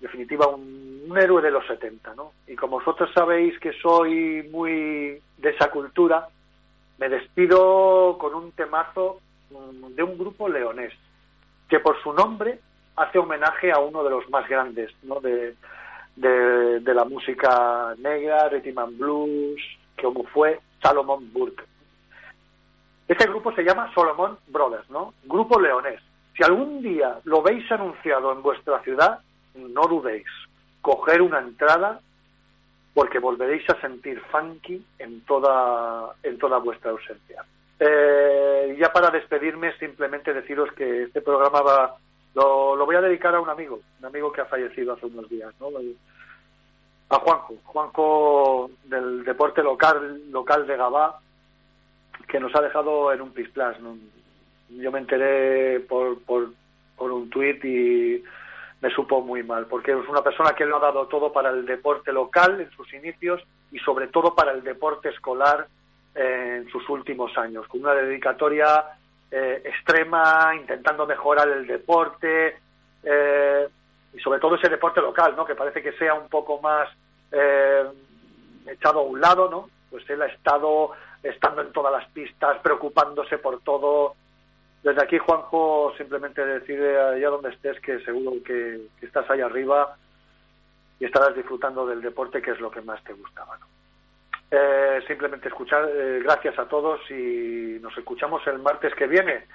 definitiva 0.00 0.46
un, 0.46 0.88
héroe 1.16 1.40
de 1.40 1.50
los 1.50 1.66
70, 1.66 2.14
¿no? 2.14 2.32
Y 2.46 2.54
como 2.54 2.78
vosotros 2.78 3.10
sabéis 3.14 3.58
que 3.58 3.72
soy 3.72 4.46
muy 4.50 5.20
de 5.38 5.50
esa 5.50 5.70
cultura, 5.70 6.28
me 6.98 7.08
despido 7.08 8.18
con 8.18 8.34
un 8.34 8.52
temazo 8.52 9.20
mm, 9.50 9.94
de 9.94 10.02
un 10.02 10.18
grupo 10.18 10.48
leonés, 10.48 10.92
que 11.68 11.80
por 11.80 12.00
su 12.02 12.12
nombre 12.12 12.60
hace 12.96 13.18
homenaje 13.18 13.72
a 13.72 13.78
uno 13.78 14.04
de 14.04 14.10
los 14.10 14.28
más 14.28 14.46
grandes, 14.48 14.92
¿no? 15.02 15.20
De, 15.20 15.54
de, 16.16 16.80
de 16.80 16.94
la 16.94 17.04
música 17.04 17.94
negra, 17.98 18.48
rhythm 18.48 18.78
and 18.78 18.98
blues, 18.98 19.62
como 20.00 20.24
fue 20.24 20.60
Salomon 20.82 21.32
Burke. 21.32 21.64
Este 23.08 23.26
grupo 23.26 23.52
se 23.52 23.62
llama 23.62 23.90
Solomon 23.94 24.38
Brothers, 24.48 24.90
¿no? 24.90 25.14
Grupo 25.24 25.58
leonés. 25.58 26.00
Si 26.36 26.44
algún 26.44 26.82
día 26.82 27.18
lo 27.24 27.42
veis 27.42 27.70
anunciado 27.72 28.32
en 28.32 28.42
vuestra 28.42 28.80
ciudad, 28.82 29.20
no 29.54 29.82
dudéis, 29.82 30.26
coger 30.80 31.22
una 31.22 31.40
entrada 31.40 32.00
porque 32.94 33.18
volveréis 33.18 33.68
a 33.70 33.80
sentir 33.80 34.20
funky 34.32 34.84
en 34.98 35.20
toda, 35.20 36.14
en 36.22 36.38
toda 36.38 36.58
vuestra 36.58 36.90
ausencia. 36.90 37.44
Eh, 37.78 38.76
ya 38.78 38.92
para 38.92 39.10
despedirme, 39.10 39.72
simplemente 39.78 40.34
deciros 40.34 40.72
que 40.72 41.04
este 41.04 41.20
programa 41.20 41.62
va, 41.62 41.96
lo, 42.34 42.74
lo 42.74 42.86
voy 42.86 42.96
a 42.96 43.00
dedicar 43.00 43.34
a 43.34 43.40
un 43.40 43.48
amigo, 43.48 43.80
un 44.00 44.06
amigo 44.06 44.32
que 44.32 44.40
ha 44.40 44.46
fallecido 44.46 44.94
hace 44.94 45.06
unos 45.06 45.28
días, 45.28 45.54
¿no? 45.60 45.68
A 47.10 47.18
Juanjo, 47.20 47.54
Juanjo 47.64 48.70
del 48.84 49.24
deporte 49.24 49.62
local, 49.62 50.20
local 50.30 50.66
de 50.66 50.76
Gabá, 50.76 51.20
que 52.26 52.40
nos 52.40 52.54
ha 52.54 52.60
dejado 52.60 53.12
en 53.12 53.22
un 53.22 53.30
pisplas. 53.30 53.76
Yo 54.70 54.92
me 54.92 54.98
enteré 54.98 55.80
por, 55.80 56.20
por, 56.22 56.50
por 56.96 57.12
un 57.12 57.30
tuit 57.30 57.64
y 57.64 58.22
me 58.80 58.90
supo 58.90 59.20
muy 59.20 59.42
mal, 59.42 59.66
porque 59.66 59.92
es 59.92 60.08
una 60.08 60.22
persona 60.22 60.52
que 60.52 60.64
lo 60.64 60.76
ha 60.76 60.80
dado 60.80 61.06
todo 61.06 61.32
para 61.32 61.50
el 61.50 61.66
deporte 61.66 62.12
local 62.12 62.60
en 62.60 62.70
sus 62.70 62.92
inicios 62.94 63.42
y 63.72 63.78
sobre 63.80 64.06
todo 64.08 64.34
para 64.34 64.52
el 64.52 64.62
deporte 64.62 65.08
escolar 65.08 65.66
eh, 66.14 66.60
en 66.62 66.68
sus 66.70 66.88
últimos 66.88 67.36
años, 67.36 67.66
con 67.66 67.80
una 67.80 67.94
dedicatoria 67.94 68.84
eh, 69.30 69.62
extrema, 69.64 70.54
intentando 70.54 71.06
mejorar 71.06 71.48
el 71.48 71.66
deporte 71.66 72.56
eh, 73.02 73.68
y 74.14 74.18
sobre 74.20 74.40
todo 74.40 74.54
ese 74.54 74.68
deporte 74.68 75.00
local, 75.00 75.34
¿no? 75.36 75.44
que 75.44 75.54
parece 75.54 75.82
que 75.82 75.92
sea 75.92 76.14
un 76.14 76.28
poco 76.28 76.60
más 76.60 76.88
eh, 77.30 77.84
echado 78.66 79.00
a 79.00 79.02
un 79.02 79.20
lado, 79.20 79.50
¿no? 79.50 79.68
Pues 79.90 80.08
él 80.08 80.22
ha 80.22 80.26
estado 80.26 80.92
estando 81.22 81.62
en 81.62 81.72
todas 81.72 81.92
las 81.92 82.08
pistas, 82.10 82.58
preocupándose 82.62 83.38
por 83.38 83.60
todo, 83.60 84.14
desde 84.82 85.02
aquí, 85.02 85.18
Juanjo, 85.18 85.92
simplemente 85.96 86.44
decide 86.44 87.00
allá 87.00 87.28
donde 87.30 87.50
estés 87.50 87.80
que 87.80 87.98
seguro 88.00 88.32
que, 88.44 88.86
estás 89.02 89.28
ahí 89.30 89.40
arriba 89.40 89.96
y 91.00 91.04
estarás 91.04 91.34
disfrutando 91.34 91.86
del 91.86 92.00
deporte, 92.00 92.40
que 92.40 92.52
es 92.52 92.60
lo 92.60 92.70
que 92.70 92.80
más 92.80 93.02
te 93.04 93.12
gustaba. 93.12 93.58
Eh, 94.50 95.00
simplemente 95.06 95.48
escuchar, 95.48 95.88
eh, 95.92 96.20
gracias 96.22 96.58
a 96.58 96.66
todos 96.66 97.00
y 97.10 97.78
nos 97.80 97.96
escuchamos 97.98 98.46
el 98.46 98.60
martes 98.60 98.94
que 98.94 99.06
viene. 99.06 99.46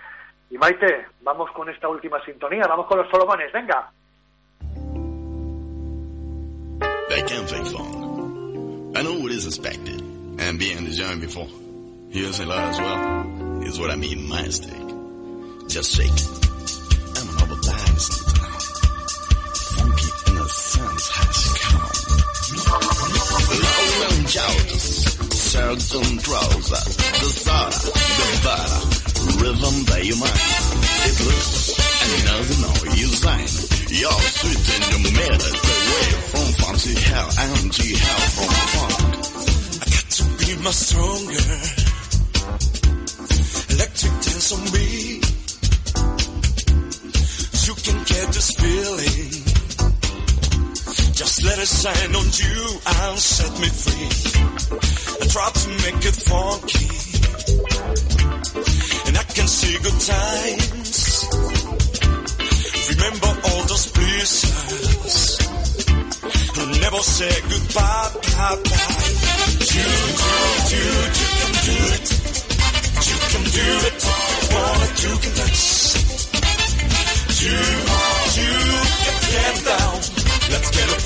Y 0.50 0.58
Maite, 0.58 1.08
vamos 1.22 1.50
con 1.52 1.70
esta 1.70 1.88
última 1.88 2.24
sintonía, 2.24 2.64
vamos 2.68 2.86
con 2.86 3.00
los 3.00 3.10
Solomones, 3.10 3.52
venga. 3.52 3.92
Take 7.10 7.74
long. 7.74 8.94
I 8.96 9.02
know 9.04 9.20
what 9.22 9.32
is 9.32 9.46
expected, 9.46 10.02
and 10.40 10.58
being 10.58 10.84
the 10.86 11.18
before. 11.20 11.48
A 12.16 12.20
as 12.20 12.80
well. 12.80 13.60
Here's 13.62 13.80
what 13.80 13.92
I 13.92 13.96
mean, 13.96 14.30
mistake. 14.30 14.93
Just 15.68 15.96
shake 15.96 16.08
it. 16.08 16.28
I'm 17.18 17.30
an 17.30 17.36
over 17.42 17.60
dynasty 17.62 18.22
town. 18.34 18.60
Funky 19.74 20.10
innocence 20.30 21.06
has 21.18 21.40
come. 21.64 21.94
Low 23.64 24.08
and 24.10 24.28
jowls, 24.28 24.86
certain 25.34 26.18
trousers, 26.20 26.98
the 26.98 27.30
Zara, 27.44 27.72
the 27.74 28.28
Vara, 28.44 28.80
rhythm 29.42 29.76
that 29.90 30.02
you 30.06 30.16
mind. 30.20 30.42
It 31.10 31.16
looks 31.26 31.74
and 32.04 32.22
doesn't 32.28 32.60
know 32.62 32.78
you 32.94 33.08
sign. 33.08 33.50
You're 33.94 34.22
sweet 34.38 34.66
in 34.74 35.02
the 35.04 35.12
middle, 35.14 35.54
the 35.58 35.76
way 35.90 36.10
from 36.30 36.76
to 36.78 36.92
hell 37.02 37.30
and 37.40 37.72
to 37.74 37.86
hell 37.98 38.24
from 38.36 38.52
funk. 38.74 39.14
I 39.82 39.86
got 39.90 40.08
to 40.18 40.24
be 40.38 40.50
my 40.64 40.72
stronger. 40.72 41.46
Electric 43.74 44.14
dance 44.22 44.52
on 44.54 44.62
me. 44.72 45.33
Can 47.84 47.98
get 48.06 48.28
this 48.32 48.52
feeling. 48.56 49.44
Just 51.14 51.44
let 51.44 51.60
it 51.60 51.68
shine 51.68 52.16
on 52.16 52.28
you 52.42 52.80
and 52.88 53.20
set 53.20 53.52
me 53.60 53.68
free. 53.68 54.10
I 55.20 55.26
try 55.28 55.50
to 55.52 55.70
make 55.84 56.06
it 56.08 56.16
funky. 56.16 56.88
And 59.08 59.18
I 59.18 59.24
can 59.24 59.48
see 59.48 59.78
good 59.84 60.00
times. 60.00 61.28
Remember 62.90 63.32
all 63.48 63.64
those 63.68 63.88
blizzards. 63.92 65.40
And 66.60 66.82
never 66.82 67.02
say 67.04 67.34
goodbye, 67.52 68.10
bye, 68.14 68.64
bye. 68.64 69.04
You, 69.76 69.88
you, 70.72 70.88
you, 71.20 71.28
can 71.40 71.54
do 71.68 71.78
it. 71.96 72.08
You 73.08 73.18
can 73.32 73.44
do 73.60 73.68
it. 73.88 73.98
Wanna, 74.54 74.88
you 75.04 75.14
can 75.20 75.34
dance. 75.36 75.83
Let's 80.50 80.70
get 80.72 80.88
a 80.88 81.00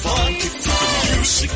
music 1.17 1.49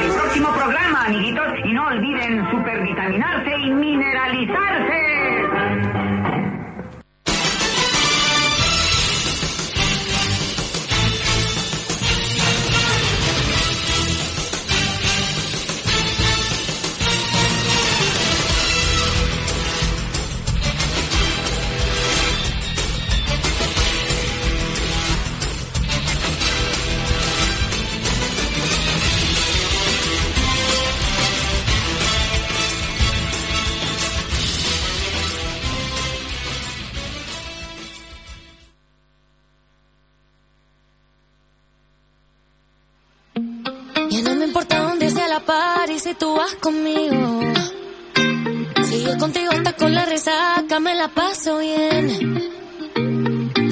el 0.00 0.12
próximo 0.12 0.52
programa, 0.54 1.04
amiguitos, 1.06 1.48
y 1.64 1.72
no 1.72 1.86
olviden 1.88 2.50
supervitaminarse 2.50 3.50
y 3.58 3.70
mineralizarse. 3.70 5.01
tú 46.22 46.36
vas 46.36 46.54
conmigo. 46.60 47.40
Si 48.84 49.02
yo 49.04 49.18
contigo 49.18 49.50
estás 49.50 49.74
con 49.74 49.92
la 49.92 50.04
resaca, 50.04 50.78
me 50.78 50.94
la 50.94 51.08
paso 51.08 51.58
bien. 51.58 52.04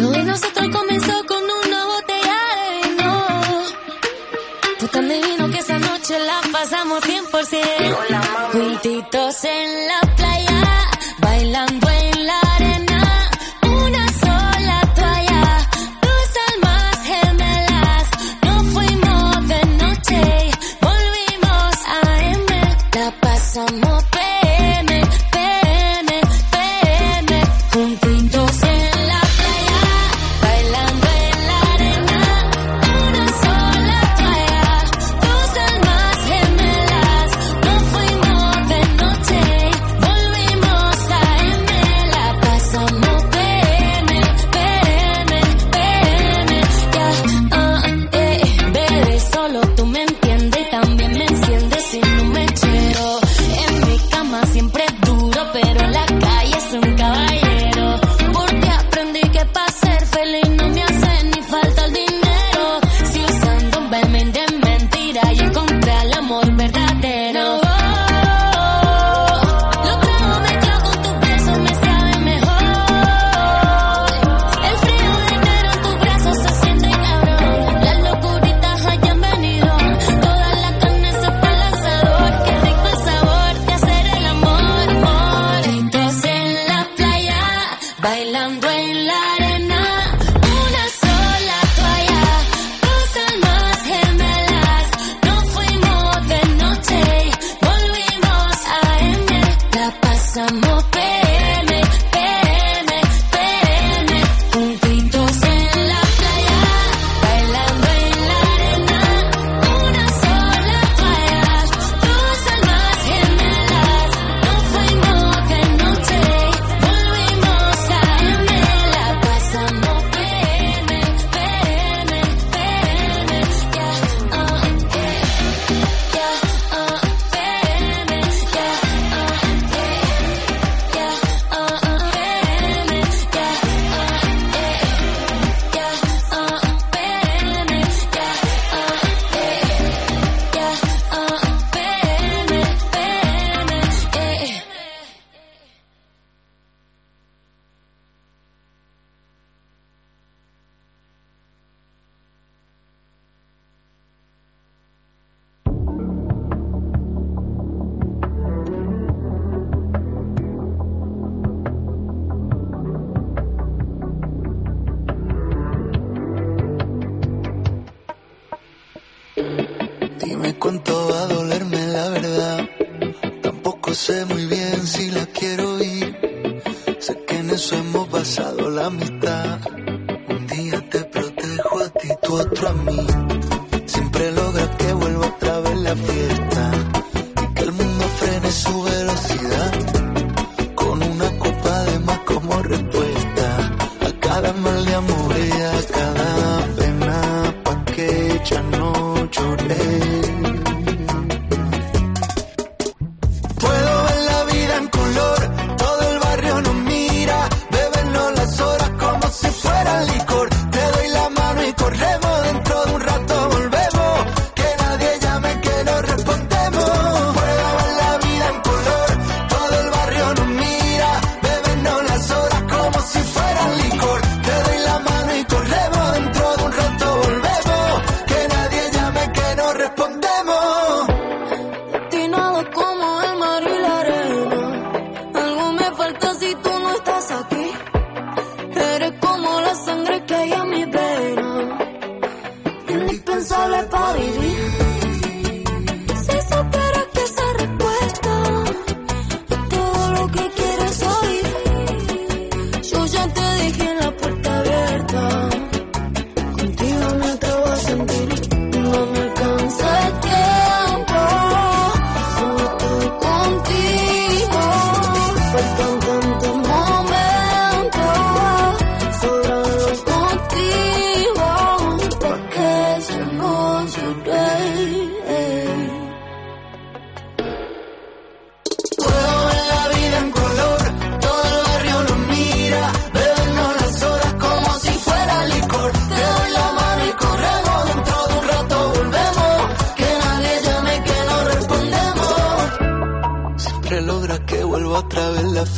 Lo 0.00 0.10
de 0.10 0.22
nosotros 0.24 0.66
comenzó 0.72 1.14
con 1.26 1.42
una 1.64 1.80
botella 1.92 2.38
de 2.56 2.88
vino. 2.88 3.12
Tú 4.80 4.86
tan 4.88 5.08
divino 5.08 5.48
que 5.52 5.58
esa 5.58 5.78
noche 5.78 6.18
la 6.18 6.40
pasamos 6.50 7.04
100%. 7.04 7.30
Con. 7.94 8.60
Juntitos 8.60 9.44
en 9.44 9.86
la 9.86 10.00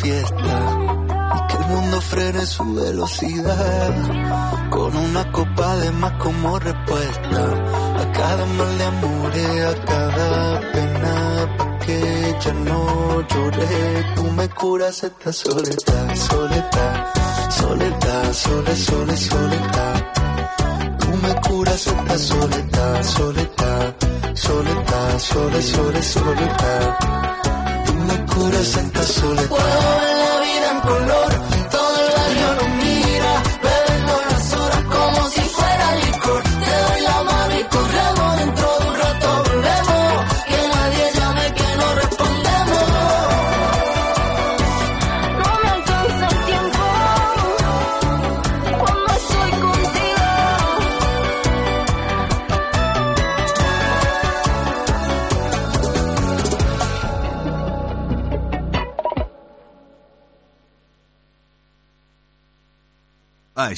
Y 0.05 0.11
que 0.11 1.57
el 1.57 1.66
mundo 1.69 2.01
frene 2.01 2.45
su 2.45 2.74
velocidad. 2.74 3.91
Con 4.69 4.97
una 4.97 5.31
copa 5.31 5.77
de 5.77 5.93
más 5.93 6.12
como 6.15 6.59
respuesta. 6.59 7.43
A 8.01 8.12
cada 8.12 8.47
mal 8.47 8.79
de 8.79 8.85
amor 8.85 9.33
y 9.37 9.59
a 9.61 9.85
cada 9.85 10.61
pena. 10.73 11.79
Que 11.87 12.37
ya 12.41 12.53
no 12.53 13.20
lloré. 13.29 14.07
Tú 14.16 14.24
me 14.33 14.49
curas 14.49 15.05
esta 15.05 15.33
soledad, 15.33 16.15
soledad. 16.16 17.07
Soledad, 17.51 18.33
sole, 18.33 18.77
sole, 18.77 19.16
soledad. 19.16 20.12
Tú 20.99 21.09
me 21.23 21.35
curas 21.43 21.87
esta 21.87 22.19
soledad, 22.19 23.03
soledad. 23.05 23.97
Soledad, 24.35 25.19
sole, 25.19 25.62
sole, 25.62 26.03
soledad. 26.03 27.32
Tú 28.33 28.39
me 28.39 28.45
curas 28.45 28.77
esta 28.77 29.03
soledad. 29.03 29.49
Puedo 29.49 29.63
ver 29.65 30.17
la 30.19 30.41
vida 30.41 30.83
color, 30.83 31.33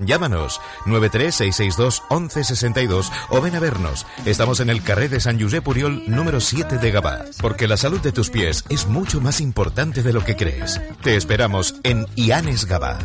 Llámanos 0.00 0.60
936621162 0.86 3.10
o 3.30 3.40
ven 3.40 3.56
a 3.56 3.60
vernos. 3.60 4.06
Estamos 4.24 4.60
en 4.60 4.70
el 4.70 4.82
carré 4.82 5.08
de 5.08 5.20
San 5.20 5.40
Josep 5.40 5.64
Puriol 5.64 6.02
número 6.06 6.40
7 6.40 6.78
de 6.78 6.90
Gabá, 6.90 7.24
porque 7.40 7.68
la 7.68 7.76
salud 7.76 8.00
de 8.00 8.12
tus 8.12 8.30
pies 8.30 8.64
es 8.68 8.86
mucho 8.86 9.20
más 9.20 9.40
importante 9.40 10.02
de 10.02 10.12
lo 10.12 10.24
que 10.24 10.36
crees. 10.36 10.80
Te 11.02 11.16
esperamos 11.16 11.74
en 11.82 12.06
Ianes 12.16 12.64
Gabá. 12.64 12.98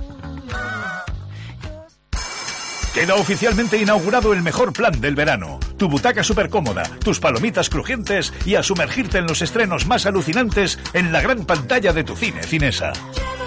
Queda 2.94 3.16
oficialmente 3.16 3.78
inaugurado 3.78 4.34
el 4.34 4.44
mejor 4.44 4.72
plan 4.72 5.02
del 5.02 5.16
verano. 5.16 5.60
Tu 5.78 5.90
butaca 5.90 6.24
súper 6.24 6.50
cómoda, 6.50 6.84
tus 7.04 7.20
palomitas 7.20 7.68
crujientes 7.68 8.32
y 8.46 8.54
a 8.54 8.62
sumergirte 8.62 9.18
en 9.18 9.26
los 9.26 9.42
estrenos 9.42 9.88
más 9.88 10.06
alucinantes 10.06 10.78
en 10.94 11.12
la 11.12 11.20
gran 11.20 11.46
pantalla 11.46 11.92
de 11.92 12.04
tu 12.04 12.16
cine 12.16 12.44
Cinesa. 12.44 12.94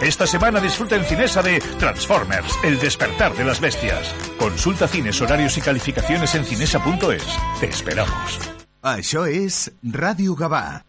Esta 0.02 0.26
semana 0.26 0.60
disfruta 0.60 0.96
en 0.96 1.04
Cinesa 1.04 1.42
de 1.42 1.60
Transformers, 1.78 2.58
el 2.64 2.78
despertar 2.80 3.34
de 3.36 3.44
las 3.44 3.60
bestias. 3.60 4.12
Consulta 4.36 4.88
cines, 4.88 5.20
horarios 5.20 5.56
y 5.56 5.60
calificaciones 5.60 6.34
en 6.34 6.44
cinesa.es. 6.44 7.24
Te 7.60 7.66
esperamos. 7.66 8.40
Això 8.82 9.24
és 9.26 9.70
Ràdio 9.82 10.36
Gavà. 10.38 10.82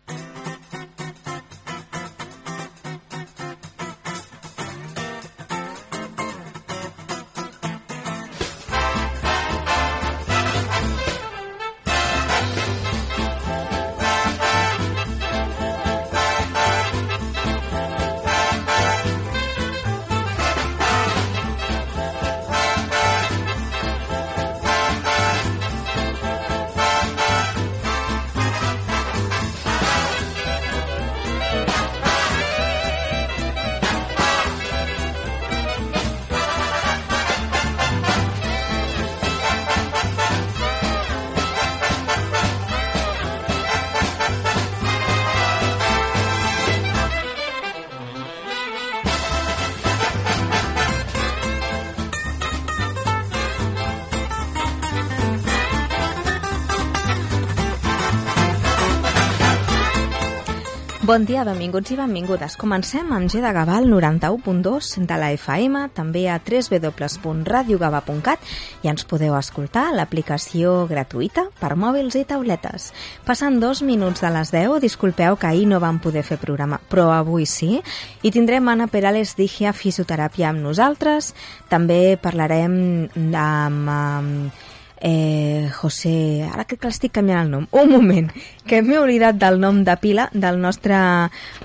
Bon 61.17 61.25
dia, 61.25 61.41
benvinguts 61.41 61.89
i 61.89 61.95
benvingudes. 61.97 62.53
Comencem 62.61 63.09
amb 63.09 63.25
G 63.25 63.41
de 63.41 63.49
Gavà 63.49 63.79
al 63.79 63.87
91.2 63.89 65.01
de 65.09 65.15
la 65.17 65.33
FM, 65.33 65.89
també 65.97 66.29
a 66.29 66.37
www.radiogavà.cat 66.37 68.37
i 68.85 68.91
ens 68.91 69.01
podeu 69.09 69.33
escoltar 69.33 69.87
a 69.87 69.95
l'aplicació 69.97 70.85
gratuïta 70.85 71.49
per 71.57 71.73
mòbils 71.73 72.13
i 72.21 72.23
tauletes. 72.29 72.93
Passant 73.25 73.57
dos 73.57 73.81
minuts 73.81 74.21
de 74.21 74.29
les 74.37 74.53
10, 74.53 74.77
disculpeu 74.85 75.41
que 75.41 75.49
ahir 75.49 75.65
no 75.65 75.81
vam 75.81 75.97
poder 75.97 76.21
fer 76.21 76.37
programa, 76.37 76.77
però 76.85 77.09
avui 77.17 77.49
sí, 77.49 77.81
i 78.21 78.29
tindrem 78.29 78.69
Anna 78.69 78.85
Perales 78.85 79.33
Digia 79.41 79.73
Fisioteràpia 79.73 80.53
amb 80.53 80.61
nosaltres, 80.69 81.33
també 81.73 82.13
parlarem 82.21 83.09
amb... 83.33 83.89
amb 83.89 84.76
eh, 85.01 85.69
José, 85.73 86.43
ara 86.47 86.65
crec 86.65 86.81
que 86.81 86.89
l'estic 86.89 87.13
canviant 87.15 87.45
el 87.45 87.51
nom, 87.51 87.67
un 87.71 87.89
moment, 87.91 88.29
que 88.67 88.81
m'he 88.83 88.97
oblidat 88.99 89.37
del 89.39 89.59
nom 89.61 89.83
de 89.85 89.95
pila 90.01 90.27
del 90.33 90.59
nostre 90.61 90.97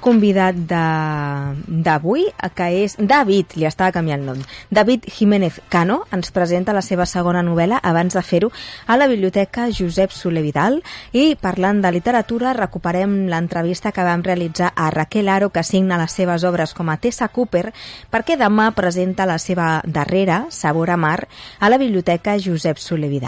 convidat 0.00 0.58
d'avui, 0.66 2.26
que 2.54 2.68
és 2.84 2.96
David, 2.98 3.56
li 3.56 3.66
estava 3.68 3.92
canviant 3.94 4.22
el 4.22 4.30
nom, 4.32 4.42
David 4.70 5.08
Jiménez 5.10 5.60
Cano, 5.72 6.02
ens 6.12 6.30
presenta 6.34 6.74
la 6.76 6.84
seva 6.84 7.06
segona 7.06 7.42
novel·la 7.42 7.80
abans 7.82 8.14
de 8.14 8.22
fer-ho 8.22 8.52
a 8.86 8.96
la 9.00 9.08
Biblioteca 9.10 9.68
Josep 9.72 10.12
Soler 10.12 10.42
Vidal 10.44 10.80
i 11.12 11.34
parlant 11.40 11.82
de 11.82 11.92
literatura 11.94 12.52
recuperem 12.56 13.26
l'entrevista 13.32 13.92
que 13.92 14.04
vam 14.06 14.22
realitzar 14.22 14.72
a 14.76 14.90
Raquel 14.90 15.28
Aro 15.28 15.50
que 15.50 15.64
signa 15.64 15.98
les 16.00 16.12
seves 16.12 16.44
obres 16.44 16.74
com 16.74 16.90
a 16.90 16.98
Tessa 17.00 17.28
Cooper 17.28 17.70
perquè 18.10 18.36
demà 18.38 18.70
presenta 18.76 19.26
la 19.26 19.38
seva 19.38 19.80
darrera, 19.84 20.46
Sabor 20.50 20.90
a 20.90 20.96
Mar, 20.96 21.28
a 21.58 21.68
la 21.72 21.78
Biblioteca 21.78 22.38
Josep 22.38 22.78
Soler 22.78 23.08
Vidal. 23.08 23.21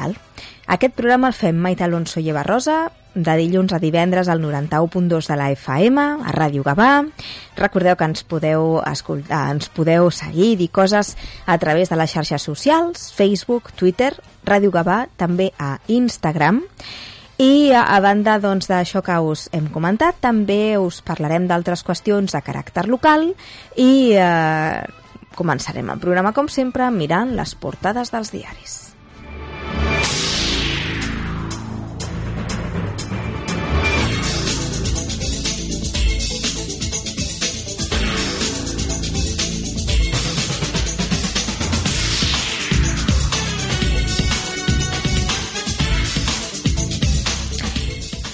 Aquest 0.66 0.94
programa 0.96 1.28
el 1.30 1.36
fem 1.36 1.56
Maite 1.60 1.84
Alonso 1.84 2.20
i 2.20 2.30
Eva 2.32 2.42
Rosa, 2.46 2.88
de 3.14 3.36
dilluns 3.38 3.72
a 3.72 3.78
divendres 3.78 4.28
al 4.28 4.42
91.2 4.42 5.28
de 5.30 5.36
la 5.38 5.50
FM, 5.54 6.02
a 6.26 6.34
Ràdio 6.34 6.64
Gavà. 6.66 7.04
Recordeu 7.56 7.96
que 7.96 8.08
ens 8.08 8.24
podeu, 8.26 8.80
escoltar, 8.90 9.46
ens 9.54 9.70
podeu 9.70 10.10
seguir 10.10 10.52
i 10.52 10.58
dir 10.58 10.70
coses 10.74 11.14
a 11.46 11.58
través 11.62 11.92
de 11.92 11.98
les 12.00 12.10
xarxes 12.10 12.42
socials, 12.42 13.10
Facebook, 13.14 13.72
Twitter, 13.78 14.12
Ràdio 14.44 14.72
Gavà, 14.74 15.04
també 15.16 15.52
a 15.58 15.78
Instagram. 15.86 16.64
I 17.38 17.72
a, 17.74 17.82
a 17.96 18.00
banda 18.00 18.38
doncs, 18.38 18.68
que 18.70 19.18
us 19.18 19.48
hem 19.52 19.66
comentat, 19.74 20.20
també 20.22 20.78
us 20.78 21.00
parlarem 21.02 21.48
d'altres 21.50 21.82
qüestions 21.82 22.32
de 22.32 22.42
caràcter 22.42 22.86
local 22.86 23.32
i 23.76 24.14
eh, 24.14 24.82
començarem 25.34 25.90
el 25.90 25.98
programa, 25.98 26.32
com 26.32 26.48
sempre, 26.48 26.90
mirant 26.94 27.34
les 27.34 27.54
portades 27.58 28.14
dels 28.14 28.30
diaris. 28.30 28.83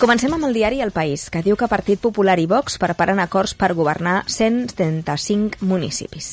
Comencem 0.00 0.32
amb 0.32 0.46
el 0.46 0.54
diari 0.56 0.78
El 0.80 0.94
País, 0.96 1.26
que 1.28 1.42
diu 1.44 1.58
que 1.60 1.66
Partit 1.68 2.00
Popular 2.00 2.38
i 2.40 2.46
Vox 2.48 2.78
preparen 2.80 3.18
acords 3.20 3.52
per 3.52 3.74
governar 3.76 4.22
135 4.32 5.60
municipis. 5.60 6.30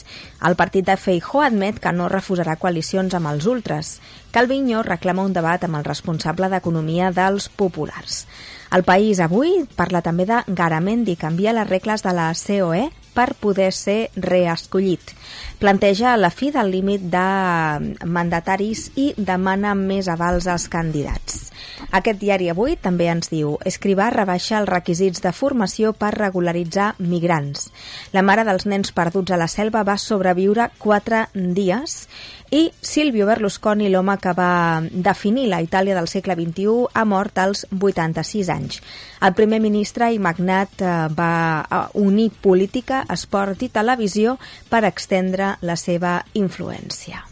El 0.47 0.55
partit 0.55 0.85
de 0.87 0.95
Feijó 0.95 1.41
admet 1.43 1.81
que 1.83 1.91
no 1.91 2.07
refusarà 2.07 2.55
coalicions 2.61 3.17
amb 3.17 3.27
els 3.27 3.43
ultres. 3.43 3.89
Calviño 4.31 4.85
reclama 4.87 5.25
un 5.27 5.35
debat 5.35 5.65
amb 5.67 5.81
el 5.81 5.83
responsable 5.83 6.47
d'Economia 6.47 7.11
dels 7.11 7.49
Populars. 7.49 8.21
El 8.71 8.87
País 8.87 9.19
avui 9.19 9.65
parla 9.75 9.99
també 9.99 10.23
de 10.31 10.39
Garamendi, 10.47 11.17
canvia 11.19 11.51
les 11.51 11.67
regles 11.67 12.07
de 12.07 12.15
la 12.15 12.31
COE 12.39 12.87
per 13.17 13.33
poder 13.41 13.71
ser 13.73 14.11
reescollit. 14.15 15.15
Planteja 15.57 16.13
la 16.21 16.29
fi 16.29 16.51
del 16.53 16.69
límit 16.69 17.07
de 17.09 18.05
mandataris 18.05 18.91
i 18.95 19.09
demana 19.17 19.73
més 19.73 20.05
avals 20.13 20.45
als 20.45 20.67
candidats. 20.69 21.47
Aquest 21.97 22.19
diari 22.21 22.51
avui 22.51 22.75
també 22.77 23.07
ens 23.09 23.31
diu 23.31 23.55
Escrivà 23.65 24.11
rebaixa 24.13 24.59
els 24.59 24.69
requisits 24.69 25.23
de 25.23 25.33
formació 25.33 25.93
per 25.97 26.11
regularitzar 26.13 26.91
migrants. 26.99 27.71
La 28.13 28.21
mare 28.21 28.45
dels 28.45 28.67
nens 28.69 28.93
perduts 28.93 29.33
a 29.33 29.41
la 29.41 29.49
selva 29.49 29.81
va 29.87 29.97
sobreviure 29.97 30.69
quatre 30.77 31.25
dies 31.33 32.03
i 32.51 32.71
Silvio 32.81 33.25
Berlusconi, 33.27 33.89
l'home 33.91 34.15
que 34.21 34.31
va 34.37 34.81
definir 34.91 35.47
la 35.51 35.59
Itàlia 35.61 35.95
del 35.97 36.07
segle 36.07 36.35
XXI, 36.37 36.87
ha 36.93 37.03
mort 37.05 37.39
als 37.43 37.65
86 37.71 38.49
anys. 38.53 38.81
El 39.21 39.33
primer 39.35 39.59
ministre 39.59 40.11
i 40.13 40.19
magnat 40.19 40.81
eh, 40.81 40.91
va 41.11 41.31
eh, 41.61 41.81
unir 41.99 42.29
política, 42.41 43.03
esport 43.11 43.63
i 43.63 43.71
televisió 43.73 44.37
per 44.69 44.85
extendre 44.87 45.55
la 45.61 45.75
seva 45.75 46.21
influència. 46.33 47.25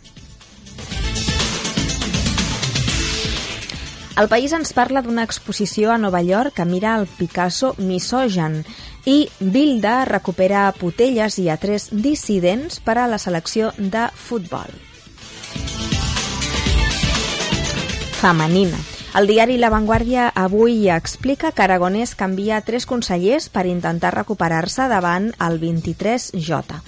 El 4.16 4.30
País 4.32 4.54
ens 4.56 4.72
parla 4.72 5.02
d'una 5.04 5.26
exposició 5.28 5.92
a 5.92 5.98
Nova 6.00 6.22
York 6.24 6.56
que 6.56 6.66
mira 6.66 6.94
el 6.96 7.04
Picasso 7.18 7.74
misogen 7.78 8.62
i 9.06 9.28
Bilda 9.40 10.06
recupera 10.08 10.70
Potelles 10.80 11.36
i 11.44 11.50
a 11.52 11.60
tres 11.60 11.90
dissidents 11.92 12.80
per 12.80 12.96
a 12.98 13.10
la 13.12 13.20
selecció 13.20 13.74
de 13.78 14.08
futbol. 14.16 14.72
Femenina. 18.26 18.80
El 19.20 19.28
diari 19.30 19.60
La 19.62 19.70
Vanguardia 19.70 20.32
avui 20.34 20.88
explica 20.90 21.52
que 21.54 21.62
Aragonès 21.62 22.16
canvia 22.18 22.58
tres 22.66 22.88
consellers 22.90 23.52
per 23.54 23.68
intentar 23.70 24.16
recuperar-se 24.16 24.88
davant 24.90 25.28
el 25.46 25.60
23J. 25.62 26.80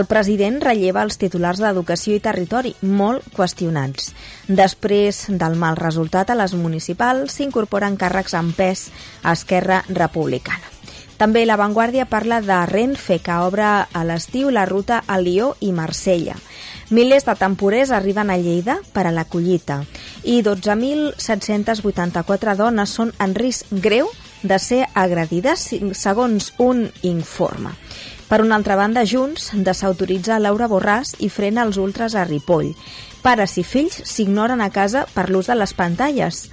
El 0.00 0.08
president 0.10 0.58
relleva 0.64 1.04
els 1.06 1.20
titulars 1.22 1.62
d'Educació 1.62 2.18
i 2.18 2.24
Territori, 2.24 2.74
molt 2.82 3.30
qüestionats. 3.38 4.10
Després 4.48 5.28
del 5.30 5.54
mal 5.62 5.78
resultat 5.78 6.34
a 6.34 6.38
les 6.42 6.58
municipals, 6.58 7.38
s'incorporen 7.38 7.94
càrrecs 7.94 8.34
en 8.42 8.50
pes 8.58 8.88
a 9.22 9.38
Esquerra 9.38 9.84
Republicana. 9.94 10.79
També 11.20 11.42
La 11.44 11.58
Vanguardia 11.60 12.06
parla 12.08 12.40
de 12.40 12.56
Renfe, 12.64 13.18
que 13.20 13.34
obre 13.44 13.66
a 13.68 14.00
l'estiu 14.08 14.48
la 14.48 14.64
ruta 14.64 15.04
a 15.04 15.20
Lió 15.20 15.52
i 15.60 15.68
Marsella. 15.76 16.32
Milers 16.88 17.28
de 17.28 17.36
temporers 17.36 17.92
arriben 17.92 18.32
a 18.32 18.40
Lleida 18.40 18.80
per 18.94 19.04
a 19.04 19.12
la 19.12 19.28
collita 19.28 19.84
i 20.24 20.40
12.784 20.40 22.56
dones 22.56 22.88
són 22.96 23.12
en 23.20 23.36
risc 23.36 23.68
greu 23.84 24.08
de 24.40 24.56
ser 24.58 24.88
agredides 24.96 25.76
segons 25.92 26.56
un 26.56 26.88
informe. 27.04 27.76
Per 28.30 28.38
una 28.40 28.54
altra 28.56 28.76
banda, 28.78 29.02
Junts 29.04 29.50
desautoritza 29.52 30.38
Laura 30.38 30.68
Borràs 30.70 31.16
i 31.18 31.28
frena 31.28 31.64
els 31.66 31.76
ultres 31.82 32.14
a 32.14 32.22
Ripoll. 32.24 32.76
Pares 33.20 33.58
i 33.58 33.64
fills 33.66 33.98
s'ignoren 34.08 34.62
a 34.62 34.70
casa 34.70 35.02
per 35.12 35.28
l'ús 35.28 35.50
de 35.50 35.56
les 35.58 35.74
pantalles. 35.76 36.46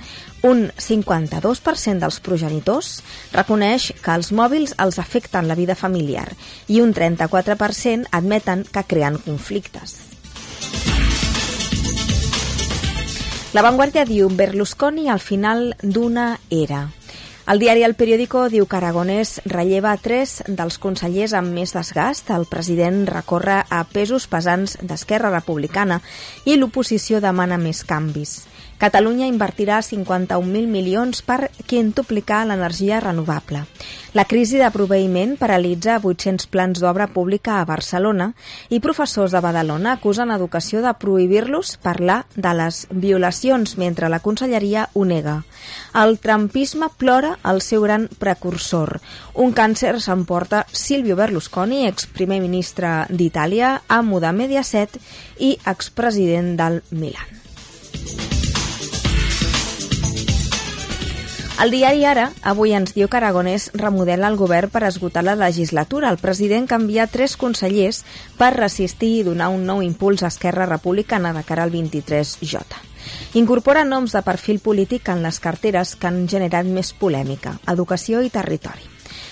Un 0.46 0.68
52% 0.78 1.98
dels 2.04 2.20
progenitors 2.22 2.92
reconeix 3.34 3.90
que 4.04 4.14
els 4.14 4.30
mòbils 4.32 4.76
els 4.78 5.00
afecten 5.02 5.48
la 5.50 5.58
vida 5.58 5.76
familiar 5.76 6.28
i 6.68 6.82
un 6.82 6.94
34% 6.94 8.12
admeten 8.12 8.66
que 8.70 8.86
creen 8.86 9.18
conflictes. 9.18 9.98
La 13.58 13.64
Vanguardia 13.66 14.04
diu 14.06 14.30
Berlusconi 14.30 15.08
al 15.10 15.24
final 15.24 15.72
d'una 15.82 16.36
era. 16.52 16.90
El 17.48 17.62
diari 17.64 17.86
El 17.88 17.96
Periódico 17.96 18.50
diu 18.52 18.66
que 18.68 18.76
Aragonès 18.76 19.38
relleva 19.48 19.94
tres 20.04 20.42
dels 20.46 20.76
consellers 20.84 21.32
amb 21.34 21.56
més 21.56 21.72
desgast. 21.72 22.28
El 22.36 22.44
president 22.52 23.06
recorre 23.08 23.62
a 23.72 23.80
pesos 23.88 24.28
pesants 24.28 24.76
d'Esquerra 24.84 25.32
Republicana 25.32 26.02
i 26.44 26.58
l'oposició 26.60 27.24
demana 27.24 27.56
més 27.58 27.86
canvis. 27.88 28.42
Catalunya 28.78 29.26
invertirà 29.26 29.80
51.000 29.82 30.70
milions 30.70 31.24
per 31.26 31.50
quintuplicar 31.66 32.44
l'energia 32.46 33.00
renovable. 33.02 33.64
La 34.14 34.26
crisi 34.30 34.60
de 34.62 34.70
proveïment 34.74 35.34
paralitza 35.38 35.96
800 35.98 36.46
plans 36.54 36.82
d'obra 36.82 37.08
pública 37.10 37.56
a 37.58 37.66
Barcelona 37.66 38.28
i 38.70 38.80
professors 38.80 39.34
de 39.34 39.42
Badalona 39.42 39.96
acusen 39.98 40.34
Educació 40.34 40.84
de 40.86 40.94
prohibir-los 40.94 41.74
parlar 41.82 42.20
de 42.36 42.54
les 42.54 42.84
violacions 42.92 43.76
mentre 43.82 44.10
la 44.14 44.22
conselleria 44.22 44.88
ho 44.94 45.06
nega. 45.10 45.40
El 45.98 46.20
trampisme 46.22 46.92
plora 47.02 47.34
el 47.50 47.64
seu 47.66 47.82
gran 47.82 48.08
precursor. 48.22 49.00
Un 49.34 49.58
càncer 49.58 49.96
s'emporta 50.02 50.68
Silvio 50.72 51.18
Berlusconi, 51.18 51.88
exprimer 51.90 52.40
ministre 52.46 53.08
d'Itàlia, 53.10 53.74
amo 53.90 54.22
de 54.22 54.34
Mediaset 54.38 55.02
i 55.42 55.56
expresident 55.66 56.54
del 56.62 56.84
Milan. 56.92 58.37
El 61.58 61.72
diari 61.74 62.04
Ara 62.06 62.28
avui 62.46 62.76
ens 62.78 62.92
diu 62.94 63.08
que 63.10 63.18
Aragonès 63.18 63.72
remodela 63.74 64.28
el 64.30 64.36
govern 64.38 64.70
per 64.70 64.84
esgotar 64.86 65.24
la 65.26 65.34
legislatura. 65.40 66.12
El 66.14 66.20
president 66.22 66.68
canvia 66.70 67.08
tres 67.10 67.34
consellers 67.34 68.04
per 68.38 68.52
resistir 68.54 69.10
i 69.16 69.24
donar 69.26 69.48
un 69.50 69.66
nou 69.66 69.82
impuls 69.82 70.22
a 70.22 70.30
Esquerra 70.30 70.68
Republicana 70.70 71.34
de 71.34 71.42
cara 71.48 71.66
al 71.66 71.74
23J. 71.74 72.62
Incorpora 73.42 73.88
noms 73.90 74.14
de 74.14 74.22
perfil 74.22 74.62
polític 74.62 75.10
en 75.10 75.26
les 75.26 75.42
carteres 75.42 75.96
que 75.98 76.12
han 76.12 76.28
generat 76.30 76.70
més 76.70 76.94
polèmica, 76.94 77.58
educació 77.66 78.22
i 78.22 78.30
territori. 78.30 78.86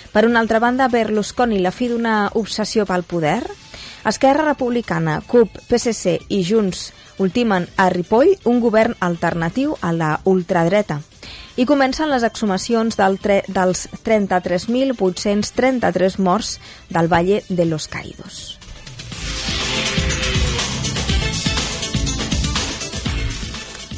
Per 0.09 0.25
una 0.25 0.41
altra 0.41 0.57
banda, 0.57 0.89
Berlusconi, 0.89 1.61
la 1.61 1.75
fi 1.75 1.93
d'una 1.93 2.31
obsessió 2.33 2.89
pel 2.89 3.05
poder, 3.05 3.43
Esquerra 4.09 4.49
Republicana, 4.49 5.19
CUP, 5.29 5.61
PSC 5.69 6.17
i 6.33 6.41
Junts 6.41 6.87
ultimen 7.21 7.69
a 7.77 7.91
Ripoll 7.93 8.33
un 8.49 8.63
govern 8.65 8.97
alternatiu 8.99 9.77
a 9.81 9.93
la 9.93 10.15
ultradreta 10.25 11.03
i 11.55 11.65
comencen 11.65 12.09
les 12.11 12.23
exhumacions 12.27 12.97
del 12.99 13.17
tre 13.19 13.43
dels 13.47 13.87
33.833 14.03 16.19
morts 16.19 16.59
del 16.89 17.07
Valle 17.11 17.43
de 17.49 17.65
los 17.65 17.87
Caídos. 17.87 18.59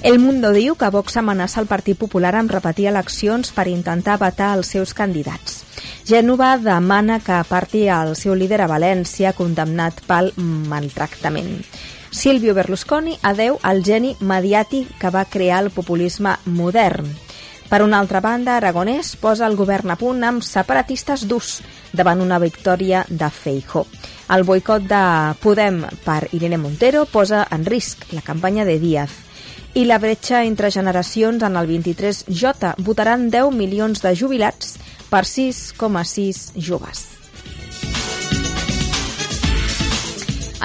El 0.07 0.19
Mundo 0.19 0.53
diu 0.53 0.75
que 0.77 0.89
Vox 0.93 1.17
amenaça 1.17 1.59
el 1.59 1.67
Partit 1.67 1.97
Popular 1.97 2.35
amb 2.37 2.51
repetir 2.53 2.85
eleccions 2.87 3.49
per 3.51 3.67
intentar 3.67 4.19
vetar 4.21 4.53
els 4.55 4.69
seus 4.71 4.93
candidats. 4.95 5.65
Gènova 6.07 6.53
demana 6.61 7.19
que 7.19 7.33
aparti 7.35 7.87
el 7.91 8.13
seu 8.15 8.37
líder 8.37 8.61
a 8.63 8.69
València, 8.71 9.33
condemnat 9.35 9.99
pel 10.07 10.31
maltractament. 10.37 11.65
Silvio 12.11 12.55
Berlusconi 12.55 13.17
adeu 13.21 13.59
al 13.67 13.83
geni 13.83 14.15
mediàtic 14.21 14.95
que 15.01 15.11
va 15.11 15.27
crear 15.27 15.65
el 15.65 15.73
populisme 15.75 16.37
modern. 16.45 17.26
Per 17.67 17.81
una 17.83 17.99
altra 17.99 18.21
banda, 18.23 18.55
Aragonès 18.55 19.17
posa 19.19 19.43
el 19.49 19.57
govern 19.59 19.91
a 19.91 19.97
punt 19.99 20.23
amb 20.23 20.43
separatistes 20.45 21.25
durs 21.27 21.57
davant 21.91 22.21
una 22.23 22.39
victòria 22.39 23.01
de 23.09 23.27
Feijó. 23.27 23.83
El 24.31 24.45
boicot 24.47 24.85
de 24.87 25.01
Podem 25.43 25.81
per 26.05 26.29
Irene 26.31 26.61
Montero 26.63 27.03
posa 27.11 27.43
en 27.51 27.67
risc 27.67 28.07
la 28.15 28.23
campanya 28.23 28.63
de 28.63 28.77
Díaz. 28.79 29.11
I 29.75 29.83
la 29.83 29.99
bretxa 29.99 30.45
entre 30.47 30.71
generacions 30.71 31.43
en 31.43 31.59
el 31.59 31.67
23J 31.67 32.73
votaran 32.87 33.27
10 33.29 33.51
milions 33.51 33.99
de 34.01 34.15
jubilats 34.15 34.77
per 35.11 35.25
6,6 35.27 36.55
joves. 36.55 37.16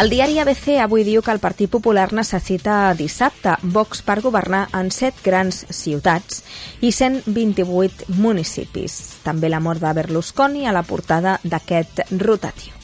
El 0.02 0.10
diari 0.10 0.40
ABC 0.42 0.80
avui 0.82 1.04
diu 1.06 1.22
que 1.22 1.30
el 1.30 1.38
Partit 1.38 1.70
Popular 1.70 2.08
necessita 2.18 2.90
dissabte 2.98 3.52
Vox 3.76 4.02
per 4.02 4.16
governar 4.24 4.64
en 4.74 4.90
set 4.90 5.22
grans 5.22 5.60
ciutats 5.70 6.42
i 6.82 6.90
128 6.90 8.10
municipis. 8.18 8.98
També 9.22 9.46
la 9.46 9.62
mort 9.62 9.78
de 9.86 9.94
Berlusconi 10.02 10.66
a 10.66 10.74
la 10.74 10.82
portada 10.82 11.38
d'aquest 11.46 12.08
rotatiu. 12.18 12.81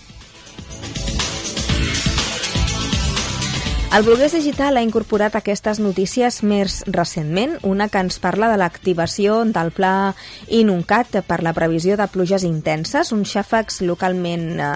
El 3.88 4.04
Bloguers 4.04 4.34
Digital 4.36 4.76
ha 4.76 4.82
incorporat 4.84 5.32
aquestes 5.38 5.78
notícies 5.80 6.42
més 6.44 6.74
recentment, 6.92 7.54
una 7.64 7.86
que 7.88 8.02
ens 8.04 8.18
parla 8.20 8.50
de 8.52 8.58
l'activació 8.60 9.38
del 9.48 9.70
pla 9.72 10.12
Inuncat 10.58 11.16
per 11.24 11.38
la 11.42 11.54
previsió 11.56 11.96
de 11.96 12.06
pluges 12.12 12.44
intenses, 12.44 13.14
uns 13.16 13.32
xàfecs 13.32 13.80
localment 13.88 14.44
eh, 14.60 14.68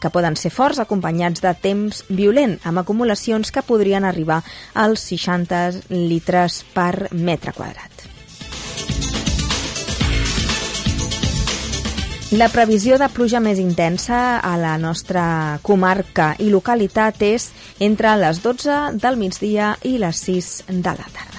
que 0.00 0.10
poden 0.10 0.40
ser 0.40 0.54
forts 0.56 0.80
acompanyats 0.80 1.44
de 1.44 1.52
temps 1.68 2.00
violent, 2.08 2.56
amb 2.64 2.80
acumulacions 2.80 3.52
que 3.52 3.66
podrien 3.66 4.08
arribar 4.08 4.40
als 4.72 5.04
60 5.12 5.92
litres 5.92 6.62
per 6.72 7.12
metre 7.12 7.52
quadrat. 7.52 7.95
La 12.34 12.48
previsió 12.50 12.96
de 12.98 13.06
pluja 13.14 13.38
més 13.38 13.60
intensa 13.62 14.16
a 14.42 14.56
la 14.58 14.72
nostra 14.82 15.60
comarca 15.62 16.32
i 16.42 16.50
localitat 16.50 17.22
és 17.22 17.52
entre 17.78 18.16
les 18.18 18.42
12 18.42 18.98
del 18.98 19.22
migdia 19.22 19.76
i 19.86 19.94
les 20.02 20.26
6 20.26 20.52
de 20.72 20.90
la 20.90 21.06
tarda. 21.06 21.35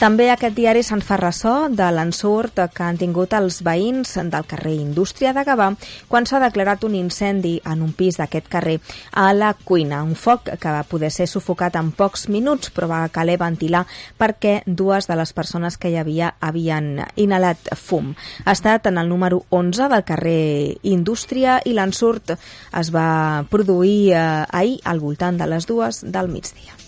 També 0.00 0.30
aquest 0.32 0.54
diari 0.56 0.80
se'n 0.80 1.02
fa 1.04 1.18
ressò 1.20 1.66
de 1.68 1.84
l'ensurt 1.92 2.56
que 2.72 2.84
han 2.86 2.96
tingut 2.96 3.34
els 3.36 3.58
veïns 3.60 4.14
del 4.32 4.46
carrer 4.48 4.72
Indústria 4.78 5.34
de 5.36 5.42
Gavà 5.44 5.66
quan 6.08 6.24
s'ha 6.24 6.40
declarat 6.40 6.86
un 6.88 6.94
incendi 6.96 7.58
en 7.68 7.82
un 7.84 7.92
pis 7.92 8.16
d'aquest 8.16 8.48
carrer 8.48 8.78
a 9.12 9.26
la 9.36 9.50
cuina. 9.52 10.00
Un 10.00 10.16
foc 10.16 10.48
que 10.56 10.72
va 10.72 10.86
poder 10.88 11.10
ser 11.12 11.28
sufocat 11.28 11.76
en 11.76 11.92
pocs 11.92 12.30
minuts 12.32 12.72
però 12.72 12.88
va 12.88 13.02
caler 13.12 13.36
ventilar 13.44 13.84
perquè 14.16 14.62
dues 14.64 15.04
de 15.04 15.20
les 15.20 15.36
persones 15.36 15.76
que 15.76 15.92
hi 15.92 16.00
havia 16.00 16.32
havien 16.40 17.04
inhalat 17.20 17.74
fum. 17.76 18.14
Ha 18.46 18.56
estat 18.56 18.88
en 18.88 18.96
el 18.96 19.12
número 19.12 19.44
11 19.50 19.92
del 19.92 20.08
carrer 20.08 20.78
Indústria 20.96 21.60
i 21.68 21.76
l'ensurt 21.76 22.38
es 22.38 22.88
va 22.88 23.44
produir 23.52 24.14
eh, 24.14 24.46
ahir 24.48 24.80
al 24.84 25.04
voltant 25.04 25.36
de 25.36 25.52
les 25.52 25.68
dues 25.68 26.00
del 26.08 26.32
migdia. 26.32 26.80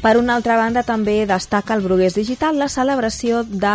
Per 0.00 0.16
una 0.16 0.32
altra 0.38 0.54
banda, 0.56 0.80
també 0.80 1.26
destaca 1.28 1.74
el 1.76 1.82
Brugués 1.84 2.14
Digital 2.16 2.56
la 2.56 2.70
celebració 2.72 3.42
de 3.44 3.72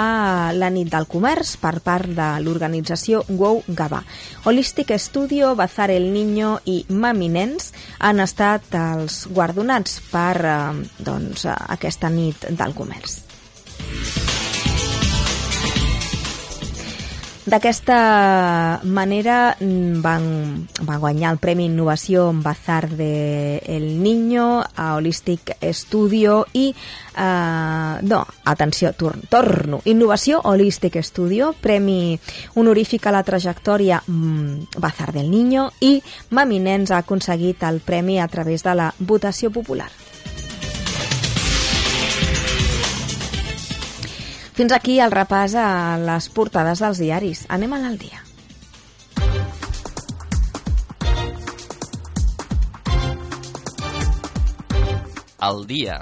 la 0.58 0.70
nit 0.74 0.90
del 0.90 1.06
comerç 1.06 1.52
per 1.62 1.76
part 1.86 2.10
de 2.18 2.30
l'organització 2.42 3.22
Wow 3.30 3.62
Gavà. 3.68 4.02
Holistic 4.50 4.96
Studio, 4.98 5.54
Bazar 5.54 5.92
el 5.94 6.10
Niño 6.16 6.56
i 6.66 6.80
Mami 6.90 7.30
Nens 7.30 7.70
han 8.00 8.26
estat 8.26 8.74
els 8.74 9.28
guardonats 9.30 10.00
per 10.10 10.34
eh, 10.42 10.58
doncs, 10.98 11.46
aquesta 11.46 12.10
nit 12.10 12.50
del 12.50 12.74
comerç. 12.74 13.22
D'aquesta 17.46 18.82
manera 18.90 19.56
mm, 19.60 20.02
van, 20.02 20.24
va 20.82 20.98
guanyar 20.98 21.30
el 21.36 21.38
Premi 21.38 21.68
Innovació 21.70 22.32
Bazar 22.34 22.90
de 22.90 23.62
El 23.62 24.02
Niño 24.02 24.64
a 24.66 24.96
Holistic 24.96 25.54
Studio 25.72 26.46
i 26.54 26.74
Uh, 27.16 27.96
no, 28.02 28.28
atenció, 28.44 28.92
torn, 28.92 29.22
torno. 29.30 29.80
Innovació 29.86 30.42
Holistic 30.44 30.98
Studio, 31.00 31.54
premi 31.62 32.20
honorífic 32.60 33.08
a 33.08 33.14
la 33.16 33.24
trajectòria 33.24 34.02
mm, 34.06 34.76
Bazar 34.84 35.14
del 35.16 35.32
Niño 35.32 35.70
i 35.80 36.02
Mami 36.36 36.60
Nens 36.60 36.92
ha 36.92 37.00
aconseguit 37.06 37.64
el 37.64 37.80
premi 37.80 38.20
a 38.20 38.28
través 38.28 38.68
de 38.68 38.76
la 38.76 38.90
votació 39.00 39.50
popular. 39.50 39.88
Fins 44.56 44.72
aquí 44.72 45.02
el 45.04 45.12
repàs 45.12 45.52
a 45.60 45.68
les 46.00 46.30
portades 46.32 46.80
dels 46.80 47.02
diaris. 47.04 47.44
Anem 47.52 47.76
a 47.76 47.82
l'Aldia. 47.84 48.24
Al 55.44 55.66
dia. 55.68 56.00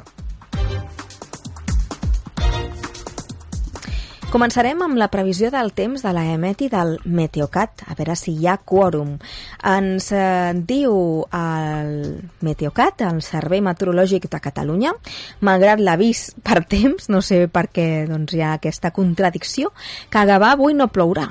Començarem 4.33 4.79
amb 4.81 4.97
la 4.97 5.11
previsió 5.13 5.51
del 5.53 5.67
temps 5.77 6.01
de 6.01 6.09
la 6.09 6.23
EMET 6.33 6.63
i 6.65 6.69
del 6.71 6.95
Meteocat, 7.05 7.83
a 7.85 7.93
veure 7.93 8.15
si 8.17 8.31
hi 8.33 8.47
ha 8.49 8.55
quòrum. 8.57 9.11
Ens 9.69 10.07
eh, 10.09 10.55
diu 10.71 10.95
el 11.37 11.91
Meteocat, 12.41 13.03
el 13.05 13.21
Servei 13.21 13.61
Meteorològic 13.61 14.25
de 14.33 14.39
Catalunya, 14.41 14.95
malgrat 15.45 15.85
l'avís 15.85 16.23
per 16.41 16.63
temps, 16.65 17.11
no 17.13 17.21
sé 17.21 17.43
per 17.45 17.67
què 17.77 17.87
doncs, 18.09 18.33
hi 18.33 18.41
ha 18.41 18.55
aquesta 18.57 18.89
contradicció, 18.89 19.69
que 20.09 20.23
a 20.23 20.25
Gavà 20.25 20.55
avui 20.57 20.73
no 20.73 20.89
plourà, 20.89 21.29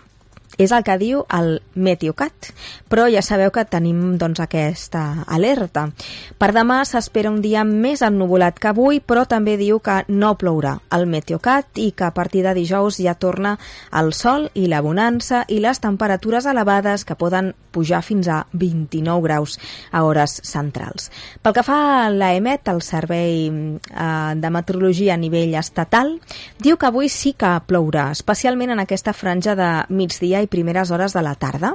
és 0.62 0.72
el 0.72 0.84
que 0.86 0.96
diu 1.00 1.24
el 1.34 1.56
Meteocat, 1.74 2.52
però 2.88 3.08
ja 3.10 3.22
sabeu 3.24 3.50
que 3.54 3.64
tenim 3.68 4.16
doncs, 4.20 4.40
aquesta 4.42 5.24
alerta. 5.26 5.88
Per 6.38 6.50
demà 6.54 6.82
s'espera 6.88 7.30
un 7.30 7.40
dia 7.44 7.64
més 7.68 8.02
ennuvolat 8.02 8.58
que 8.60 8.70
avui, 8.72 9.00
però 9.00 9.24
també 9.28 9.56
diu 9.60 9.80
que 9.82 10.02
no 10.08 10.34
plourà 10.38 10.76
el 10.94 11.06
Meteocat 11.10 11.80
i 11.82 11.90
que 11.96 12.06
a 12.08 12.14
partir 12.14 12.44
de 12.46 12.54
dijous 12.54 13.00
ja 13.02 13.14
torna 13.14 13.56
el 13.98 14.12
sol 14.16 14.48
i 14.54 14.68
la 14.70 14.82
bonança 14.84 15.44
i 15.48 15.60
les 15.62 15.80
temperatures 15.82 16.46
elevades 16.46 17.04
que 17.04 17.18
poden 17.18 17.52
pujar 17.72 18.02
fins 18.04 18.28
a 18.28 18.42
29 18.52 19.22
graus 19.24 19.58
a 19.90 20.04
hores 20.04 20.38
centrals. 20.44 21.10
Pel 21.42 21.56
que 21.56 21.64
fa 21.66 21.78
a 22.04 22.10
l'EMET, 22.12 22.68
el 22.68 22.82
Servei 22.84 23.48
eh, 23.48 24.32
de 24.36 24.50
Meteorologia 24.52 25.16
a 25.16 25.20
nivell 25.20 25.56
estatal, 25.58 26.18
diu 26.60 26.76
que 26.76 26.90
avui 26.90 27.08
sí 27.08 27.32
que 27.38 27.54
plourà, 27.66 28.10
especialment 28.12 28.74
en 28.76 28.84
aquesta 28.84 29.16
franja 29.16 29.56
de 29.58 29.70
migdia 29.88 30.42
i 30.44 30.50
primeres 30.52 30.92
hores 30.92 31.16
de 31.16 31.22
la 31.24 31.34
tarda. 31.40 31.72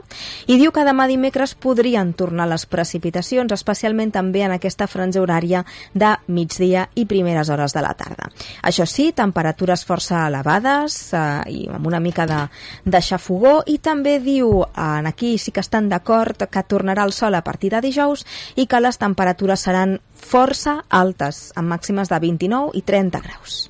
I 0.47 0.59
diu 0.61 0.71
que 0.71 0.85
demà 0.85 1.07
dimecres 1.09 1.55
podrien 1.57 2.13
tornar 2.17 2.47
les 2.51 2.67
precipitacions, 2.69 3.51
especialment 3.51 4.13
també 4.13 4.45
en 4.45 4.53
aquesta 4.55 4.87
franja 4.87 5.21
horària 5.23 5.63
de 5.93 6.13
migdia 6.27 6.87
i 6.95 7.07
primeres 7.09 7.49
hores 7.49 7.73
de 7.73 7.83
la 7.83 7.95
tarda. 7.97 8.29
Això 8.61 8.85
sí, 8.85 9.09
temperatures 9.17 9.85
força 9.87 10.27
elevades 10.27 10.99
eh, 11.13 11.23
i 11.51 11.65
amb 11.73 11.89
una 11.89 12.01
mica 12.03 12.27
de, 12.29 12.43
de 12.85 13.01
xafogó 13.01 13.59
i 13.65 13.79
també 13.83 14.17
diu, 14.23 14.61
en 14.63 15.09
aquí 15.09 15.35
sí 15.41 15.51
que 15.51 15.63
estan 15.65 15.89
d'acord, 15.89 16.47
que 16.51 16.65
tornarà 16.69 17.07
el 17.07 17.15
sol 17.15 17.35
a 17.35 17.43
partir 17.43 17.73
de 17.73 17.81
dijous 17.81 18.25
i 18.55 18.67
que 18.67 18.81
les 18.83 19.01
temperatures 19.01 19.65
seran 19.67 19.97
força 20.13 20.81
altes, 20.89 21.51
amb 21.55 21.73
màximes 21.73 22.11
de 22.11 22.21
29 22.27 22.77
i 22.77 22.85
30 22.85 23.25
graus. 23.25 23.67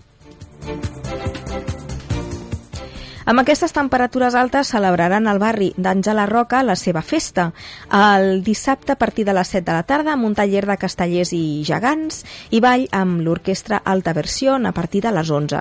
Amb 3.27 3.41
aquestes 3.41 3.73
temperatures 3.75 4.37
altes 4.39 4.69
celebraran 4.71 5.25
al 5.27 5.39
barri 5.41 5.73
d'Àngela 5.75 6.23
Roca 6.29 6.61
la 6.63 6.77
seva 6.79 7.01
festa. 7.03 7.49
El 7.91 8.39
dissabte 8.45 8.93
a 8.93 8.99
partir 9.01 9.25
de 9.27 9.33
les 9.35 9.51
7 9.51 9.65
de 9.67 9.75
la 9.75 9.83
tarda 9.83 10.13
amb 10.13 10.23
un 10.29 10.35
taller 10.37 10.63
de 10.69 10.77
castellers 10.79 11.33
i 11.35 11.65
gegants 11.67 12.21
i 12.55 12.61
ball 12.63 12.85
amb 12.95 13.19
l'orquestra 13.25 13.81
Alta 13.83 14.13
Versió 14.15 14.55
a 14.55 14.71
partir 14.71 15.01
de 15.03 15.11
les 15.11 15.29
11. 15.29 15.59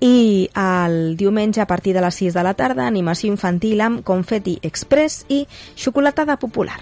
I 0.00 0.50
el 0.58 1.16
diumenge 1.16 1.62
a 1.62 1.68
partir 1.70 1.94
de 1.94 2.02
les 2.02 2.18
6 2.18 2.34
de 2.34 2.42
la 2.42 2.54
tarda 2.58 2.88
animació 2.88 3.30
infantil 3.30 3.86
amb 3.86 4.02
confeti 4.02 4.58
express 4.62 5.22
i 5.28 5.44
xocolatada 5.76 6.34
popular. 6.36 6.80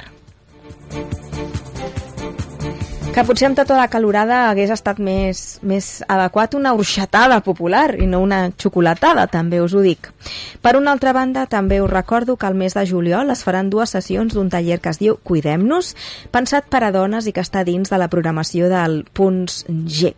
Que 3.13 3.27
potser 3.29 3.45
amb 3.51 3.59
tota 3.59 3.77
la 3.77 3.91
calorada 3.93 4.47
hagués 4.49 4.71
estat 4.73 4.97
més, 4.97 5.59
més 5.61 5.87
adequat 6.09 6.55
una 6.57 6.71
orxatada 6.73 7.43
popular 7.45 7.99
i 8.01 8.07
no 8.09 8.23
una 8.25 8.47
xocolatada, 8.57 9.27
també 9.29 9.59
us 9.61 9.75
ho 9.77 9.83
dic. 9.85 10.09
Per 10.65 10.73
una 10.79 10.95
altra 10.97 11.13
banda, 11.13 11.43
també 11.45 11.83
us 11.85 11.91
recordo 11.91 12.39
que 12.41 12.49
al 12.49 12.57
mes 12.57 12.73
de 12.73 12.87
juliol 12.89 13.29
es 13.35 13.43
faran 13.45 13.69
dues 13.69 13.93
sessions 13.93 14.33
d'un 14.33 14.49
taller 14.49 14.79
que 14.81 14.89
es 14.89 15.01
diu 15.03 15.19
Cuidem-nos, 15.29 15.91
pensat 16.33 16.71
per 16.73 16.81
a 16.87 16.91
dones 16.95 17.29
i 17.29 17.35
que 17.37 17.45
està 17.45 17.67
dins 17.69 17.93
de 17.93 17.99
la 18.01 18.09
programació 18.09 18.71
del 18.73 19.03
Punts 19.13 19.67
G. 19.69 20.15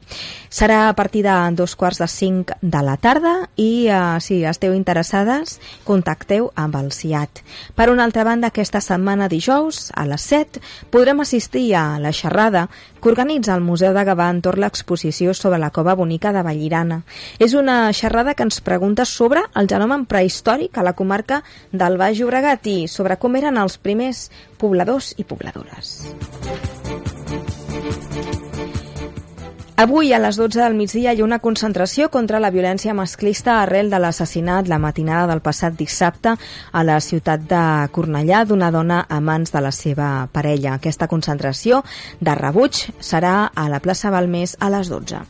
Serà 0.46 0.84
a 0.86 0.94
partir 0.94 1.24
de 1.26 1.34
dos 1.58 1.74
quarts 1.74 1.98
de 1.98 2.06
cinc 2.06 2.54
de 2.62 2.84
la 2.86 2.94
tarda 2.94 3.48
i, 3.56 3.88
eh, 3.88 4.20
si 4.22 4.44
esteu 4.46 4.70
interessades, 4.70 5.58
contacteu 5.82 6.52
amb 6.54 6.78
el 6.78 6.92
CIAT. 6.94 7.42
Per 7.74 7.90
una 7.90 8.06
altra 8.06 8.22
banda, 8.22 8.54
aquesta 8.54 8.78
setmana 8.78 9.26
dijous, 9.26 9.90
a 9.98 10.06
les 10.06 10.30
7, 10.30 10.62
podrem 10.94 11.26
assistir 11.26 11.74
a 11.74 11.98
la 11.98 12.14
xerrada 12.14 12.68
que 13.00 13.10
organitza 13.10 13.54
el 13.54 13.64
Museu 13.64 13.92
de 13.94 14.04
Gavà 14.06 14.30
entorn 14.32 14.64
l'exposició 14.64 15.34
sobre 15.34 15.58
la 15.62 15.70
cova 15.70 15.94
bonica 15.94 16.32
de 16.32 16.42
Vallirana. 16.42 17.02
És 17.38 17.54
una 17.54 17.92
xerrada 17.92 18.34
que 18.34 18.46
ens 18.46 18.60
pregunta 18.64 19.04
sobre 19.04 19.44
el 19.54 19.68
genomen 19.68 20.06
prehistòric 20.10 20.78
a 20.78 20.86
la 20.86 20.94
comarca 20.96 21.42
del 21.72 21.98
Baix 22.00 22.18
Llobregat 22.18 22.66
i 22.66 22.78
sobre 22.88 23.18
com 23.20 23.36
eren 23.36 23.60
els 23.60 23.76
primers 23.78 24.30
pobladors 24.58 25.14
i 25.18 25.28
pobladores. 25.28 25.98
Avui, 29.76 30.12
a 30.12 30.20
les 30.22 30.36
12 30.38 30.60
del 30.60 30.76
migdia, 30.78 31.10
hi 31.12 31.18
ha 31.20 31.24
una 31.26 31.40
concentració 31.42 32.06
contra 32.06 32.38
la 32.38 32.52
violència 32.54 32.94
masclista 32.94 33.56
arrel 33.58 33.90
de 33.90 33.98
l'assassinat 33.98 34.70
la 34.70 34.78
matinada 34.78 35.26
del 35.32 35.42
passat 35.42 35.74
dissabte 35.74 36.36
a 36.70 36.84
la 36.86 37.00
ciutat 37.02 37.42
de 37.50 37.64
Cornellà 37.90 38.44
d'una 38.46 38.70
dona 38.70 39.02
a 39.10 39.18
mans 39.18 39.50
de 39.50 39.66
la 39.66 39.74
seva 39.74 40.28
parella. 40.30 40.78
Aquesta 40.78 41.10
concentració 41.10 41.82
de 42.20 42.38
rebuig 42.38 42.84
serà 43.02 43.50
a 43.50 43.66
la 43.68 43.82
plaça 43.82 44.14
Balmés 44.14 44.54
a 44.60 44.70
les 44.70 44.94
12. 44.94 45.24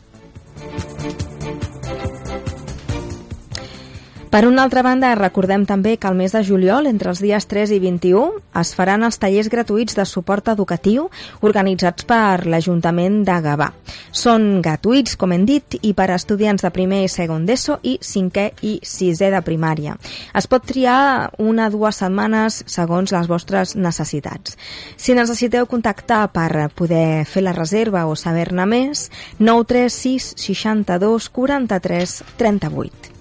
Per 4.35 4.45
una 4.45 4.65
altra 4.65 4.81
banda, 4.83 5.13
recordem 5.15 5.61
també 5.63 5.93
que 5.95 6.09
el 6.11 6.17
mes 6.19 6.33
de 6.35 6.41
juliol, 6.43 6.89
entre 6.89 7.07
els 7.07 7.21
dies 7.23 7.45
3 7.47 7.71
i 7.71 7.77
21, 7.79 8.41
es 8.59 8.73
faran 8.75 9.07
els 9.07 9.15
tallers 9.15 9.47
gratuïts 9.47 9.95
de 9.95 10.03
suport 10.03 10.49
educatiu 10.51 11.05
organitzats 11.39 12.03
per 12.03 12.43
l'Ajuntament 12.43 13.21
de 13.23 13.37
Gavà. 13.45 13.69
Són 14.11 14.59
gratuïts, 14.59 15.15
com 15.15 15.31
hem 15.31 15.45
dit, 15.47 15.79
i 15.87 15.93
per 15.95 16.09
a 16.09 16.19
estudiants 16.19 16.67
de 16.67 16.73
primer 16.75 17.05
i 17.05 17.13
segon 17.13 17.47
d'ESO 17.47 17.79
i 17.87 17.95
cinquè 18.03 18.49
i 18.67 18.73
sisè 18.83 19.31
de 19.31 19.39
primària. 19.39 19.95
Es 20.35 20.51
pot 20.51 20.67
triar 20.67 21.31
una 21.39 21.71
o 21.71 21.75
dues 21.77 22.03
setmanes 22.03 22.65
segons 22.67 23.15
les 23.15 23.31
vostres 23.31 23.77
necessitats. 23.79 24.59
Si 24.99 25.15
necessiteu 25.15 25.63
contactar 25.63 26.25
per 26.35 26.67
poder 26.75 27.23
fer 27.23 27.47
la 27.47 27.55
reserva 27.55 28.03
o 28.03 28.19
saber-ne 28.19 28.67
més, 28.67 29.07
936 29.39 30.33
62 30.43 31.31
43 31.31 32.23
38. 32.35 33.15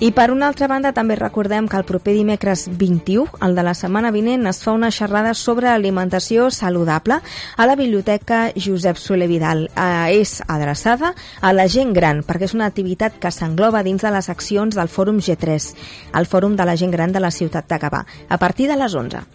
I 0.00 0.12
per 0.14 0.30
una 0.30 0.46
altra 0.46 0.68
banda 0.70 0.92
també 0.94 1.16
recordem 1.18 1.66
que 1.66 1.74
el 1.74 1.82
proper 1.82 2.12
dimecres 2.14 2.68
21, 2.70 3.40
el 3.42 3.56
de 3.56 3.64
la 3.66 3.72
setmana 3.74 4.12
vinent, 4.14 4.46
es 4.46 4.60
fa 4.62 4.70
una 4.76 4.92
xerrada 4.94 5.32
sobre 5.34 5.66
alimentació 5.72 6.52
saludable 6.54 7.16
a 7.56 7.66
la 7.66 7.74
Biblioteca 7.74 8.52
Josep 8.54 9.00
Soler 9.02 9.26
Vidal. 9.26 9.64
Eh, 9.74 10.20
és 10.20 10.36
adreçada 10.46 11.16
a 11.42 11.52
la 11.52 11.66
gent 11.66 11.90
gran 11.96 12.22
perquè 12.22 12.46
és 12.46 12.54
una 12.54 12.70
activitat 12.70 13.18
que 13.18 13.34
s'engloba 13.34 13.82
dins 13.82 14.06
de 14.06 14.14
les 14.14 14.30
accions 14.30 14.78
del 14.78 14.86
Fòrum 14.86 15.18
G3, 15.18 15.72
el 16.14 16.30
Fòrum 16.30 16.54
de 16.54 16.68
la 16.70 16.78
gent 16.78 16.94
gran 16.94 17.10
de 17.10 17.18
la 17.18 17.34
ciutat 17.34 17.66
de 17.66 17.82
Gavà, 17.82 18.04
a 18.28 18.38
partir 18.38 18.70
de 18.70 18.78
les 18.78 18.94
11. 18.94 19.26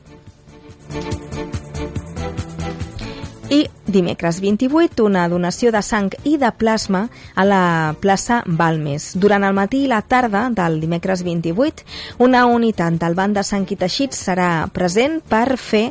I 3.54 3.68
dimecres 3.86 4.40
28, 4.42 5.04
una 5.06 5.28
donació 5.30 5.70
de 5.70 5.84
sang 5.86 6.08
i 6.26 6.40
de 6.42 6.50
plasma 6.58 7.04
a 7.38 7.44
la 7.46 7.94
plaça 8.02 8.40
Balmes. 8.48 9.12
Durant 9.14 9.46
el 9.46 9.54
matí 9.54 9.84
i 9.86 9.90
la 9.92 10.00
tarda 10.02 10.48
del 10.50 10.80
dimecres 10.82 11.22
28, 11.22 11.86
una 12.26 12.48
unitat 12.50 12.98
del 12.98 13.14
Banc 13.14 13.38
de 13.38 13.44
Sang 13.46 13.70
i 13.70 13.78
Teixits 13.78 14.24
serà 14.26 14.48
present 14.74 15.20
per 15.30 15.60
fer 15.62 15.84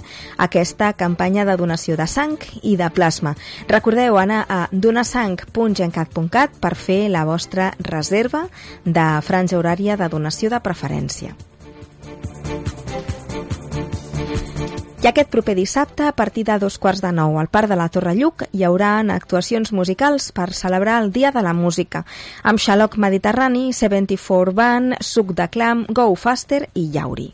aquesta 0.43 0.91
campanya 1.05 1.47
de 1.47 1.55
donació 1.61 1.95
de 2.01 2.09
sang 2.11 2.35
i 2.63 2.75
de 2.81 2.91
plasma. 2.91 3.37
Recordeu 3.71 4.19
anar 4.19 4.43
a 4.49 4.61
donasang.gencat.cat 4.73 6.59
per 6.59 6.75
fer 6.75 7.01
la 7.15 7.23
vostra 7.31 7.71
reserva 7.79 8.49
de 8.83 9.09
franja 9.23 9.63
horària 9.63 9.95
de 10.01 10.11
donació 10.11 10.51
de 10.51 10.65
preferència. 10.67 11.39
I 15.03 15.09
aquest 15.11 15.33
proper 15.35 15.57
dissabte, 15.59 16.05
a 16.07 16.13
partir 16.15 16.45
de 16.47 16.55
dos 16.63 16.77
quarts 16.79 17.01
de 17.03 17.11
nou, 17.11 17.35
al 17.41 17.49
Parc 17.51 17.67
de 17.73 17.75
la 17.75 17.89
Torre 17.91 18.13
Lluc, 18.15 18.45
hi 18.55 18.63
haurà 18.63 18.93
actuacions 19.11 19.73
musicals 19.75 20.29
per 20.31 20.53
celebrar 20.55 21.01
el 21.03 21.11
Dia 21.11 21.33
de 21.35 21.43
la 21.43 21.57
Música, 21.59 22.05
amb 22.45 22.63
Xaloc 22.63 22.95
Mediterrani, 23.03 23.73
74 23.75 24.55
Band, 24.55 24.95
Suc 25.03 25.35
de 25.35 25.49
Clam, 25.51 25.87
Go 25.91 26.07
Faster 26.15 26.69
i 26.79 26.87
Yauri. 26.95 27.33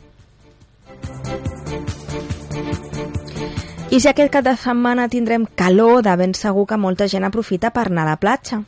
I 3.89 3.97
si 3.97 4.05
aquest 4.05 4.29
cap 4.29 4.43
de 4.45 4.51
setmana 4.53 5.07
tindrem 5.09 5.47
calor, 5.57 6.03
de 6.05 6.11
ben 6.13 6.35
segur 6.37 6.67
que 6.69 6.77
molta 6.77 7.07
gent 7.09 7.23
aprofita 7.25 7.71
per 7.73 7.87
anar 7.87 8.03
a 8.03 8.11
la 8.11 8.17
platja. 8.21 8.59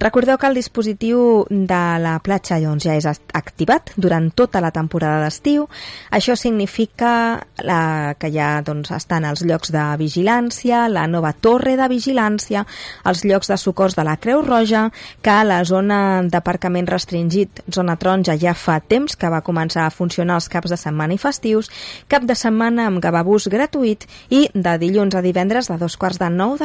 Recordeu 0.00 0.38
que 0.40 0.48
el 0.48 0.54
dispositiu 0.56 1.42
de 1.50 1.80
la 2.00 2.14
platja 2.24 2.56
doncs, 2.62 2.86
ja 2.88 2.94
és 2.96 3.04
activat 3.04 3.92
durant 4.00 4.30
tota 4.32 4.62
la 4.64 4.70
temporada 4.72 5.18
d'estiu. 5.20 5.66
Això 6.16 6.32
significa 6.32 7.10
la, 7.60 8.14
que 8.16 8.30
ja 8.32 8.62
doncs, 8.64 8.88
estan 8.96 9.26
els 9.28 9.42
llocs 9.44 9.68
de 9.68 9.82
vigilància, 10.00 10.86
la 10.88 11.04
nova 11.12 11.34
torre 11.36 11.76
de 11.76 11.90
vigilància, 11.92 12.64
els 13.04 13.26
llocs 13.28 13.52
de 13.52 13.60
socors 13.60 13.98
de 14.00 14.08
la 14.08 14.16
Creu 14.16 14.40
Roja, 14.40 14.86
que 15.20 15.36
la 15.44 15.60
zona 15.68 16.22
d'aparcament 16.24 16.88
restringit, 16.88 17.66
zona 17.68 17.98
taronja, 18.00 18.38
ja 18.40 18.56
fa 18.56 18.80
temps 18.80 19.12
que 19.12 19.28
va 19.28 19.44
començar 19.44 19.84
a 19.84 19.92
funcionar 19.92 20.40
els 20.40 20.48
caps 20.48 20.72
de 20.72 20.80
setmana 20.80 21.12
i 21.12 21.20
festius, 21.20 21.68
cap 22.08 22.24
de 22.24 22.32
setmana 22.32 22.88
amb 22.88 23.04
gavabús 23.04 23.52
gratuït 23.52 24.08
i 24.32 24.46
de 24.70 24.78
dilluns 24.78 25.14
a 25.14 25.22
divendres 25.24 25.68
de 25.70 25.76
dos 25.78 25.96
quarts 25.98 26.18
de 26.20 26.28
nou 26.30 26.54
de 26.54 26.58